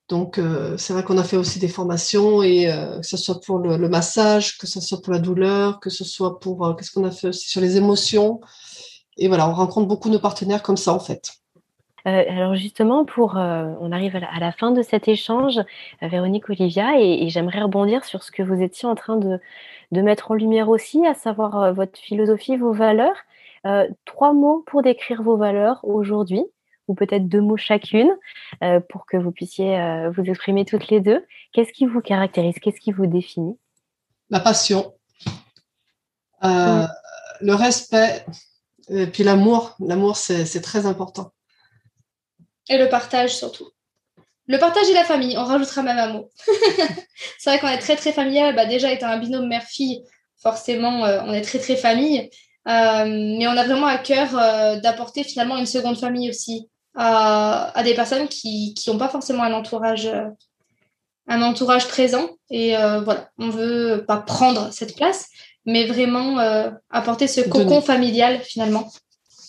Donc, 0.09 0.37
euh, 0.37 0.77
c'est 0.77 0.93
vrai 0.93 1.03
qu'on 1.03 1.17
a 1.17 1.23
fait 1.23 1.35
aussi 1.35 1.59
des 1.59 1.67
formations, 1.67 2.41
et 2.41 2.71
euh, 2.71 2.99
que 2.99 3.05
ce 3.05 3.17
soit 3.17 3.41
pour 3.41 3.59
le, 3.59 3.89
massage, 3.89 4.57
que 4.57 4.65
ce 4.65 4.79
soit 4.79 5.01
pour 5.01 5.11
la 5.11 5.19
douleur, 5.19 5.81
que 5.81 5.89
ce 5.89 6.05
soit 6.05 6.39
pour, 6.39 6.65
euh, 6.65 6.73
qu'est-ce 6.73 6.91
qu'on 6.91 7.03
a 7.03 7.11
fait 7.11 7.27
aussi 7.27 7.49
sur 7.49 7.59
les 7.59 7.75
émotions. 7.75 8.39
Et 9.17 9.27
voilà, 9.27 9.49
on 9.49 9.53
rencontre 9.53 9.87
beaucoup 9.87 10.09
nos 10.09 10.19
partenaires 10.19 10.63
comme 10.63 10.77
ça, 10.77 10.93
en 10.93 10.99
fait. 10.99 11.33
alors 12.05 12.55
justement, 12.55 13.03
pour, 13.03 13.33
on 13.35 13.91
arrive 13.91 14.15
à 14.15 14.39
la, 14.39 14.51
fin 14.53 14.71
de 14.71 14.81
cet 14.81 15.09
échange, 15.09 15.59
Véronique 16.01 16.49
Olivia, 16.49 16.99
et, 16.99 17.27
j'aimerais 17.29 17.61
rebondir 17.61 18.05
sur 18.05 18.23
ce 18.23 18.31
que 18.31 18.43
vous 18.43 18.61
étiez 18.61 18.87
en 18.87 18.95
train 18.95 19.17
de, 19.17 19.39
de 19.91 20.01
mettre 20.01 20.31
en 20.31 20.35
lumière 20.35 20.69
aussi, 20.69 21.05
à 21.05 21.15
savoir 21.15 21.73
votre 21.73 21.99
philosophie, 21.99 22.55
vos 22.55 22.71
valeurs. 22.71 23.17
trois 24.05 24.33
mots 24.33 24.63
pour 24.67 24.83
décrire 24.83 25.21
vos 25.21 25.35
valeurs 25.35 25.79
aujourd'hui 25.83 26.45
ou 26.87 26.95
peut-être 26.95 27.27
deux 27.27 27.41
mots 27.41 27.57
chacune 27.57 28.09
euh, 28.63 28.79
pour 28.79 29.05
que 29.05 29.17
vous 29.17 29.31
puissiez 29.31 29.79
euh, 29.79 30.09
vous 30.09 30.23
exprimer 30.23 30.65
toutes 30.65 30.89
les 30.89 31.01
deux. 31.01 31.25
Qu'est-ce 31.53 31.73
qui 31.73 31.85
vous 31.85 32.01
caractérise? 32.01 32.55
Qu'est-ce 32.61 32.79
qui 32.79 32.91
vous 32.91 33.07
définit? 33.07 33.57
La 34.29 34.39
passion, 34.39 34.93
euh, 36.43 36.85
le 37.41 37.53
respect, 37.53 38.25
et 38.89 39.07
puis 39.07 39.23
l'amour. 39.23 39.75
L'amour, 39.79 40.15
c'est 40.17 40.61
très 40.61 40.85
important. 40.85 41.31
Et 42.69 42.77
le 42.77 42.89
partage 42.89 43.35
surtout. 43.35 43.69
Le 44.47 44.57
partage 44.59 44.89
et 44.89 44.93
la 44.93 45.03
famille, 45.03 45.37
on 45.37 45.43
rajoutera 45.43 45.83
même 45.83 45.97
un 45.97 46.13
mot. 46.13 46.29
c'est 47.37 47.49
vrai 47.49 47.59
qu'on 47.59 47.67
est 47.67 47.79
très 47.79 47.97
très 47.97 48.13
familial. 48.13 48.55
Bah, 48.55 48.65
déjà, 48.65 48.91
étant 48.91 49.07
un 49.07 49.17
binôme 49.17 49.47
mère-fille, 49.47 50.03
forcément, 50.41 51.01
on 51.01 51.33
est 51.33 51.41
très 51.41 51.59
très 51.59 51.75
famille. 51.75 52.29
mais 52.65 53.47
on 53.47 53.57
a 53.57 53.65
vraiment 53.65 53.87
à 53.87 53.97
cœur 53.97 54.31
d'apporter 54.81 55.23
finalement 55.23 55.57
une 55.57 55.65
seconde 55.65 55.97
famille 55.97 56.29
aussi 56.29 56.69
à, 56.97 57.83
des 57.83 57.93
personnes 57.93 58.27
qui 58.27 58.73
n'ont 58.87 58.97
pas 58.97 59.07
forcément 59.07 59.43
un 59.43 59.53
entourage, 59.53 60.07
euh, 60.07 60.25
un 61.27 61.41
entourage 61.43 61.87
présent. 61.87 62.29
Et 62.49 62.75
euh, 62.75 63.01
voilà, 63.01 63.29
on 63.37 63.49
veut 63.49 64.03
pas 64.07 64.17
prendre 64.17 64.73
cette 64.73 64.95
place, 64.95 65.29
mais 65.65 65.85
vraiment 65.85 66.39
euh, 66.39 66.71
apporter 66.89 67.27
ce 67.27 67.41
cocon 67.41 67.81
familial 67.81 68.39
finalement 68.39 68.87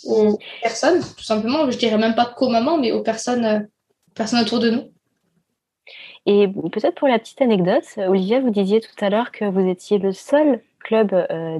aux 0.05 0.39
personnes, 0.63 1.01
tout 1.01 1.25
simplement. 1.25 1.71
Je 1.71 1.79
dirais 1.79 1.99
même 1.99 2.15
pas 2.15 2.27
qu'aux 2.27 2.51
mamans, 2.51 2.77
mais 2.77 2.93
aux 2.93 3.03
personnes, 3.03 3.69
personnes 4.15 4.41
autour 4.41 4.59
de 4.59 4.71
nous. 4.71 4.93
Et 6.27 6.47
peut-être 6.47 6.97
pour 6.97 7.09
la 7.09 7.19
petite 7.19 7.41
anecdote, 7.41 7.85
Olivia, 7.97 8.41
vous 8.41 8.51
disiez 8.51 8.83
tout 8.83 9.03
à 9.03 9.09
l'heure 9.09 9.33
que 9.33 9.47
vous 9.47 9.67
étiez 9.67 9.97
le 9.97 10.13
seul 10.13 10.61
club 10.81 11.11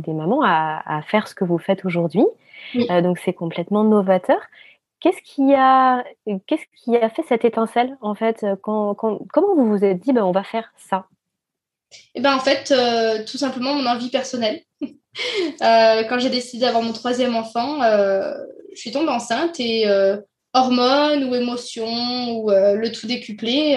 des 0.05 0.13
mamans 0.13 0.43
à, 0.45 1.01
faire 1.07 1.27
ce 1.27 1.35
que 1.35 1.45
vous 1.45 1.57
faites 1.57 1.87
aujourd'hui. 1.87 2.27
donc 3.03 3.19
c'est 3.19 3.33
complètement 3.33 3.83
novateur. 3.85 4.39
Qu'est-ce 5.01 5.23
qui 5.23 5.55
a, 5.55 6.05
qu'est-ce 6.47 6.65
qui 6.77 6.97
a 6.97 7.09
fait 7.09 7.23
cette 7.29 7.45
étincelle 7.45 7.97
en 8.01 8.15
fait 8.15 8.43
euh, 8.43 8.57
quand, 8.61 8.95
Comment 8.95 9.55
vous 9.55 9.69
vous 9.69 9.85
êtes 9.85 10.01
dit 10.01 10.13
ben, 10.13 10.25
on 10.25 10.33
va 10.33 10.43
faire 10.43 10.73
ça? 10.77 11.07
Eh 12.15 12.21
ben 12.21 12.35
en 12.35 12.41
fait, 12.41 12.71
euh, 12.73 13.25
tout 13.25 13.39
simplement 13.39 13.75
mon 13.75 13.87
envie 13.87 14.11
personnelle. 14.11 14.63
Euh, 15.63 16.05
quand 16.05 16.21
j'ai 16.21 16.31
décidé 16.31 16.65
d'avoir 16.65 16.81
mon 16.81 16.93
troisième 16.93 17.35
enfant, 17.35 17.81
je 17.81 18.77
suis 18.77 18.93
tombée 18.93 19.09
enceinte 19.09 19.59
et 19.59 19.85
hormones 20.53 21.25
ou 21.25 21.35
émotions 21.35 22.37
ou 22.37 22.51
le 22.51 22.93
tout 22.93 23.09
décuplé, 23.09 23.77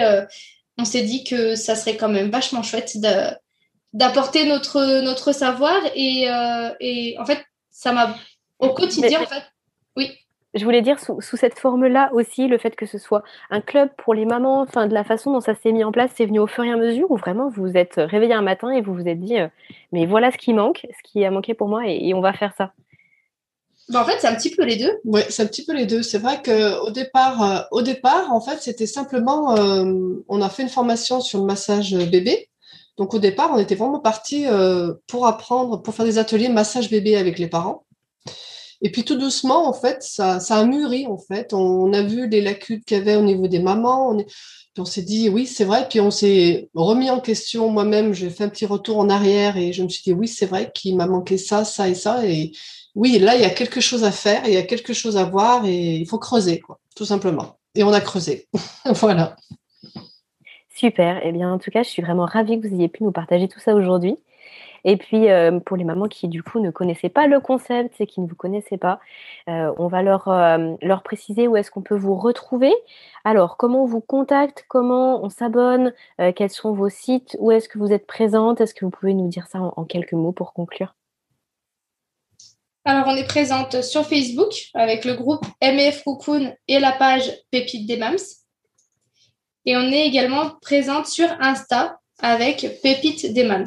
on 0.78 0.84
s'est 0.84 1.02
dit 1.02 1.24
que 1.24 1.56
ça 1.56 1.74
serait 1.74 1.96
quand 1.96 2.10
même 2.10 2.30
vachement 2.30 2.62
chouette 2.62 2.96
d'apporter 3.92 4.44
notre, 4.44 5.00
notre 5.00 5.32
savoir 5.32 5.80
et, 5.96 6.28
et 6.78 7.16
en 7.18 7.24
fait, 7.24 7.44
ça 7.72 7.90
m'a 7.90 8.14
au 8.60 8.68
quotidien 8.72 9.22
en 9.22 9.26
fait. 9.26 9.42
Oui 9.96 10.21
je 10.54 10.64
voulais 10.64 10.82
dire 10.82 10.98
sous, 11.00 11.36
cette 11.36 11.58
forme-là 11.58 12.10
aussi, 12.12 12.46
le 12.46 12.58
fait 12.58 12.76
que 12.76 12.84
ce 12.84 12.98
soit 12.98 13.22
un 13.50 13.60
club 13.60 13.88
pour 13.96 14.12
les 14.12 14.26
mamans, 14.26 14.60
enfin 14.60 14.86
de 14.86 14.94
la 14.94 15.04
façon 15.04 15.32
dont 15.32 15.40
ça 15.40 15.54
s'est 15.54 15.72
mis 15.72 15.84
en 15.84 15.92
place, 15.92 16.10
c'est 16.14 16.26
venu 16.26 16.40
au 16.40 16.46
fur 16.46 16.64
et 16.64 16.70
à 16.70 16.76
mesure 16.76 17.10
ou 17.10 17.16
vraiment 17.16 17.48
vous 17.48 17.62
vous 17.62 17.76
êtes 17.76 17.94
réveillé 17.96 18.34
un 18.34 18.42
matin 18.42 18.70
et 18.70 18.82
vous 18.82 18.94
vous 18.94 19.08
êtes 19.08 19.20
dit, 19.20 19.38
euh, 19.38 19.48
mais 19.92 20.04
voilà 20.04 20.30
ce 20.30 20.36
qui 20.36 20.52
manque, 20.52 20.86
ce 20.90 21.10
qui 21.10 21.24
a 21.24 21.30
manqué 21.30 21.54
pour 21.54 21.68
moi 21.68 21.82
et, 21.86 22.12
on 22.12 22.20
va 22.20 22.34
faire 22.34 22.52
ça. 22.56 22.72
Bah, 23.88 24.02
en 24.02 24.04
fait, 24.04 24.18
c'est 24.20 24.28
un 24.28 24.34
petit 24.34 24.54
peu 24.54 24.64
les 24.64 24.76
deux. 24.76 24.92
Oui, 25.04 25.22
c'est 25.28 25.42
un 25.42 25.46
petit 25.46 25.64
peu 25.64 25.74
les 25.74 25.86
deux. 25.86 26.02
C'est 26.02 26.18
vrai 26.18 26.40
qu'au 26.42 26.90
départ, 26.90 27.42
euh, 27.42 27.60
au 27.70 27.82
départ, 27.82 28.30
en 28.30 28.40
fait, 28.40 28.58
c'était 28.60 28.86
simplement, 28.86 29.56
euh, 29.56 29.84
on 30.28 30.42
a 30.42 30.48
fait 30.50 30.62
une 30.62 30.68
formation 30.68 31.20
sur 31.20 31.40
le 31.40 31.46
massage 31.46 31.94
bébé. 32.10 32.48
Donc 32.98 33.14
au 33.14 33.18
départ, 33.18 33.50
on 33.52 33.58
était 33.58 33.74
vraiment 33.74 34.00
parti 34.00 34.44
pour 35.08 35.26
apprendre, 35.26 35.80
pour 35.80 35.94
faire 35.94 36.04
des 36.04 36.18
ateliers 36.18 36.50
massage 36.50 36.90
bébé 36.90 37.16
avec 37.16 37.38
les 37.38 37.48
parents. 37.48 37.84
Et 38.82 38.90
puis 38.90 39.04
tout 39.04 39.16
doucement, 39.16 39.68
en 39.68 39.72
fait, 39.72 40.02
ça, 40.02 40.38
a 40.38 40.64
mûri, 40.64 41.06
en 41.06 41.16
fait. 41.16 41.52
On, 41.54 41.92
a 41.92 42.02
vu 42.02 42.28
les 42.28 42.40
lacunes 42.40 42.80
qu'il 42.80 42.96
y 42.96 43.00
avait 43.00 43.14
au 43.14 43.22
niveau 43.22 43.46
des 43.46 43.60
mamans. 43.60 44.16
On 44.76 44.84
s'est 44.84 45.02
dit, 45.02 45.28
oui, 45.28 45.46
c'est 45.46 45.64
vrai. 45.64 45.86
Puis 45.88 46.00
on 46.00 46.10
s'est 46.10 46.68
remis 46.74 47.08
en 47.08 47.20
question 47.20 47.70
moi-même. 47.70 48.12
J'ai 48.12 48.28
fait 48.28 48.44
un 48.44 48.48
petit 48.48 48.66
retour 48.66 48.98
en 48.98 49.08
arrière 49.08 49.56
et 49.56 49.72
je 49.72 49.84
me 49.84 49.88
suis 49.88 50.02
dit, 50.02 50.12
oui, 50.12 50.26
c'est 50.26 50.46
vrai 50.46 50.72
qu'il 50.74 50.96
m'a 50.96 51.06
manqué 51.06 51.38
ça, 51.38 51.64
ça 51.64 51.88
et 51.88 51.94
ça. 51.94 52.26
Et 52.26 52.50
oui, 52.96 53.20
là, 53.20 53.36
il 53.36 53.40
y 53.40 53.44
a 53.44 53.50
quelque 53.50 53.80
chose 53.80 54.02
à 54.02 54.10
faire, 54.10 54.42
il 54.46 54.52
y 54.52 54.56
a 54.56 54.62
quelque 54.62 54.92
chose 54.92 55.16
à 55.16 55.24
voir 55.24 55.64
et 55.64 55.96
il 55.96 56.06
faut 56.06 56.18
creuser, 56.18 56.58
quoi, 56.58 56.80
tout 56.96 57.04
simplement. 57.04 57.58
Et 57.76 57.84
on 57.84 57.92
a 57.92 58.00
creusé. 58.00 58.48
voilà. 58.84 59.36
Super. 60.74 61.20
Eh 61.24 61.30
bien, 61.30 61.52
en 61.52 61.58
tout 61.58 61.70
cas, 61.70 61.84
je 61.84 61.88
suis 61.88 62.02
vraiment 62.02 62.26
ravie 62.26 62.60
que 62.60 62.66
vous 62.66 62.74
ayez 62.74 62.88
pu 62.88 63.04
nous 63.04 63.12
partager 63.12 63.46
tout 63.46 63.60
ça 63.60 63.74
aujourd'hui. 63.76 64.16
Et 64.84 64.96
puis, 64.96 65.30
euh, 65.30 65.60
pour 65.60 65.76
les 65.76 65.84
mamans 65.84 66.08
qui, 66.08 66.28
du 66.28 66.42
coup, 66.42 66.58
ne 66.58 66.70
connaissaient 66.70 67.08
pas 67.08 67.26
le 67.26 67.40
concept 67.40 68.00
et 68.00 68.06
qui 68.06 68.20
ne 68.20 68.26
vous 68.26 68.34
connaissaient 68.34 68.78
pas, 68.78 68.98
euh, 69.48 69.72
on 69.78 69.86
va 69.86 70.02
leur, 70.02 70.28
euh, 70.28 70.74
leur 70.82 71.02
préciser 71.02 71.46
où 71.46 71.56
est-ce 71.56 71.70
qu'on 71.70 71.82
peut 71.82 71.96
vous 71.96 72.16
retrouver. 72.16 72.72
Alors, 73.24 73.56
comment 73.56 73.84
on 73.84 73.86
vous 73.86 74.00
contacte, 74.00 74.64
comment 74.68 75.22
on 75.24 75.28
s'abonne, 75.28 75.92
quels 76.36 76.50
sont 76.50 76.72
vos 76.72 76.88
sites, 76.88 77.36
où 77.38 77.52
est-ce 77.52 77.68
que 77.68 77.78
vous 77.78 77.92
êtes 77.92 78.06
présente? 78.06 78.60
Est-ce 78.60 78.74
que 78.74 78.84
vous 78.84 78.90
pouvez 78.90 79.14
nous 79.14 79.28
dire 79.28 79.46
ça 79.46 79.60
en, 79.60 79.84
quelques 79.84 80.12
mots 80.12 80.32
pour 80.32 80.52
conclure? 80.52 80.94
Alors, 82.84 83.06
on 83.06 83.14
est 83.14 83.26
présente 83.26 83.82
sur 83.82 84.04
Facebook 84.04 84.70
avec 84.74 85.04
le 85.04 85.14
groupe 85.14 85.46
MF 85.62 86.02
Cocoon 86.02 86.52
et 86.66 86.80
la 86.80 86.92
page 86.92 87.30
Pépite 87.52 87.86
des 87.86 87.96
Mams. 87.96 88.16
Et 89.64 89.76
on 89.76 89.82
est 89.82 90.06
également 90.06 90.50
présente 90.60 91.06
sur 91.06 91.28
Insta 91.38 92.00
avec 92.20 92.80
Pépite 92.82 93.32
des 93.32 93.44
Mams. 93.44 93.66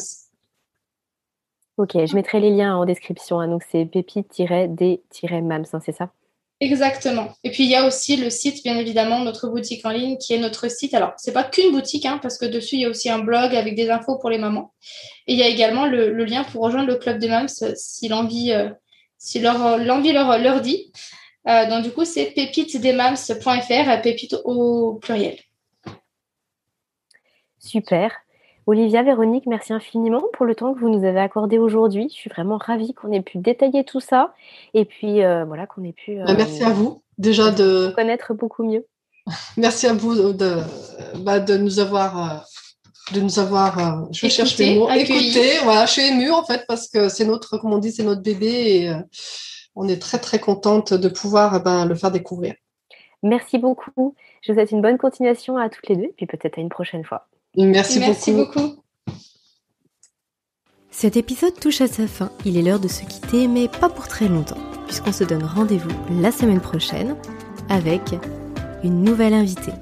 Ok, 1.77 1.91
je 1.93 2.15
mettrai 2.15 2.39
les 2.39 2.51
liens 2.51 2.75
en 2.75 2.85
description. 2.85 3.39
Hein. 3.39 3.47
donc 3.47 3.63
c'est 3.69 3.85
pépite-d-mams, 3.85 5.65
hein, 5.73 5.79
c'est 5.85 5.91
ça? 5.91 6.11
Exactement. 6.61 7.33
Et 7.43 7.51
puis 7.51 7.63
il 7.65 7.69
y 7.69 7.75
a 7.75 7.85
aussi 7.85 8.15
le 8.15 8.29
site, 8.29 8.63
bien 8.63 8.77
évidemment, 8.77 9.19
notre 9.19 9.49
boutique 9.49 9.85
en 9.85 9.89
ligne 9.89 10.17
qui 10.17 10.33
est 10.33 10.37
notre 10.37 10.69
site. 10.71 10.93
Alors, 10.93 11.13
c'est 11.17 11.33
pas 11.33 11.43
qu'une 11.43 11.71
boutique, 11.71 12.05
hein, 12.05 12.17
parce 12.21 12.37
que 12.37 12.45
dessus, 12.45 12.75
il 12.75 12.81
y 12.81 12.85
a 12.85 12.89
aussi 12.89 13.09
un 13.09 13.19
blog 13.19 13.53
avec 13.53 13.75
des 13.75 13.89
infos 13.89 14.17
pour 14.17 14.29
les 14.29 14.37
mamans. 14.37 14.73
Et 15.27 15.33
il 15.33 15.39
y 15.39 15.43
a 15.43 15.47
également 15.47 15.85
le, 15.85 16.11
lien 16.23 16.45
pour 16.45 16.63
rejoindre 16.63 16.87
le 16.87 16.95
club 16.95 17.19
des 17.19 17.27
mams 17.27 17.49
si 17.49 18.07
l'envie 18.07 18.53
euh, 18.53 18.69
si 19.17 19.39
leur, 19.39 19.77
l'envie 19.77 20.13
leur, 20.13 20.37
leur 20.37 20.61
dit. 20.61 20.93
Euh, 21.47 21.67
donc, 21.69 21.83
du 21.83 21.91
coup, 21.91 22.05
c'est 22.05 22.31
pépitesdesmams.fr, 22.31 24.01
pépite 24.01 24.35
au 24.45 24.95
pluriel. 25.01 25.37
Super. 27.59 28.11
Olivia, 28.67 29.03
Véronique, 29.03 29.45
merci 29.45 29.73
infiniment 29.73 30.23
pour 30.33 30.45
le 30.45 30.55
temps 30.55 30.73
que 30.73 30.79
vous 30.79 30.89
nous 30.89 31.05
avez 31.05 31.19
accordé 31.19 31.59
aujourd'hui. 31.59 32.07
Je 32.09 32.15
suis 32.15 32.29
vraiment 32.31 32.57
ravie 32.57 32.95
qu'on 32.95 33.11
ait 33.11 33.21
pu 33.21 33.37
détailler 33.37 33.83
tout 33.83 33.99
ça 33.99 34.33
et 34.73 34.85
puis 34.85 35.23
euh, 35.23 35.45
voilà 35.45 35.67
qu'on 35.67 35.83
ait 35.83 35.93
pu. 35.93 36.17
Bah, 36.17 36.33
merci 36.35 36.63
à 36.63 36.71
vous 36.71 37.03
déjà 37.19 37.51
de 37.51 37.93
connaître 37.95 38.33
beaucoup 38.33 38.63
mieux. 38.63 38.85
Merci 39.57 39.87
à 39.87 39.93
vous 39.93 40.33
de, 40.33 40.57
bah, 41.17 41.39
de 41.39 41.57
nous 41.57 41.79
avoir. 41.79 42.31
Euh, 42.31 42.37
de 43.13 43.21
nous 43.21 43.37
avoir, 43.37 43.77
euh, 43.77 44.07
je 44.11 44.27
cherche 44.27 44.57
les 44.57 44.79
mots, 44.79 44.89
écouté. 44.89 45.59
Voilà, 45.63 45.85
je 45.85 45.91
suis 45.91 46.01
émue 46.01 46.31
en 46.31 46.43
fait 46.43 46.65
parce 46.67 46.87
que 46.87 47.07
c'est 47.07 47.25
notre, 47.25 47.59
comme 47.59 47.71
on 47.71 47.77
dit, 47.77 47.91
c'est 47.91 48.01
notre 48.03 48.23
bébé 48.23 48.47
et 48.47 48.93
on 49.75 49.87
est 49.87 50.01
très 50.01 50.17
très 50.17 50.39
contente 50.39 50.91
de 50.91 51.07
pouvoir 51.07 51.61
ben, 51.61 51.85
le 51.85 51.93
faire 51.93 52.09
découvrir. 52.09 52.55
Merci 53.21 53.59
beaucoup. 53.59 54.15
Je 54.41 54.51
vous 54.51 54.57
souhaite 54.57 54.71
une 54.71 54.81
bonne 54.81 54.97
continuation 54.97 55.55
à 55.55 55.69
toutes 55.69 55.87
les 55.87 55.97
deux 55.97 56.05
et 56.05 56.13
puis 56.17 56.25
peut-être 56.25 56.57
à 56.57 56.61
une 56.61 56.69
prochaine 56.69 57.03
fois. 57.03 57.27
Merci, 57.57 57.99
Merci 57.99 58.31
beaucoup. 58.31 58.75
Cet 60.91 61.17
épisode 61.17 61.59
touche 61.59 61.81
à 61.81 61.87
sa 61.87 62.07
fin. 62.07 62.31
Il 62.45 62.57
est 62.57 62.61
l'heure 62.61 62.79
de 62.79 62.87
se 62.87 63.03
quitter, 63.03 63.47
mais 63.47 63.67
pas 63.67 63.89
pour 63.89 64.07
très 64.07 64.27
longtemps, 64.27 64.57
puisqu'on 64.87 65.11
se 65.11 65.23
donne 65.23 65.43
rendez-vous 65.43 65.91
la 66.21 66.31
semaine 66.31 66.61
prochaine 66.61 67.15
avec 67.69 68.15
une 68.83 69.03
nouvelle 69.03 69.33
invitée. 69.33 69.73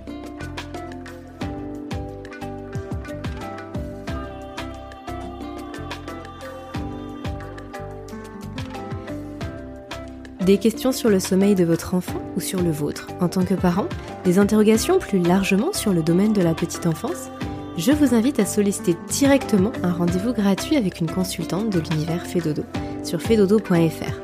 Des 10.45 10.57
questions 10.57 10.91
sur 10.91 11.09
le 11.09 11.21
sommeil 11.21 11.55
de 11.55 11.63
votre 11.63 11.93
enfant 11.93 12.21
ou 12.35 12.41
sur 12.41 12.61
le 12.61 12.71
vôtre 12.71 13.07
en 13.21 13.29
tant 13.29 13.45
que 13.45 13.53
parent? 13.53 13.87
Des 14.25 14.39
interrogations 14.39 14.99
plus 14.99 15.19
largement 15.19 15.71
sur 15.71 15.93
le 15.93 16.03
domaine 16.03 16.33
de 16.33 16.41
la 16.41 16.53
petite 16.53 16.85
enfance? 16.85 17.29
Je 17.75 17.91
vous 17.91 18.13
invite 18.13 18.39
à 18.39 18.45
solliciter 18.45 18.95
directement 19.09 19.71
un 19.81 19.91
rendez-vous 19.91 20.31
gratuit 20.31 20.75
avec 20.75 20.99
une 20.99 21.09
consultante 21.09 21.71
de 21.71 21.79
l'univers 21.79 22.25
Fedodo 22.27 22.63
sur 23.03 23.19
fedodo.fr. 23.19 24.21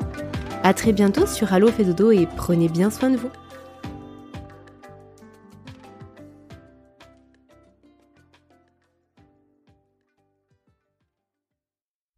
A 0.61 0.73
très 0.75 0.93
bientôt 0.93 1.25
sur 1.25 1.51
Allo 1.51 1.69
Fedodo 1.71 2.11
et 2.11 2.27
prenez 2.37 2.69
bien 2.69 2.91
soin 2.91 3.09
de 3.09 3.17
vous 3.17 3.31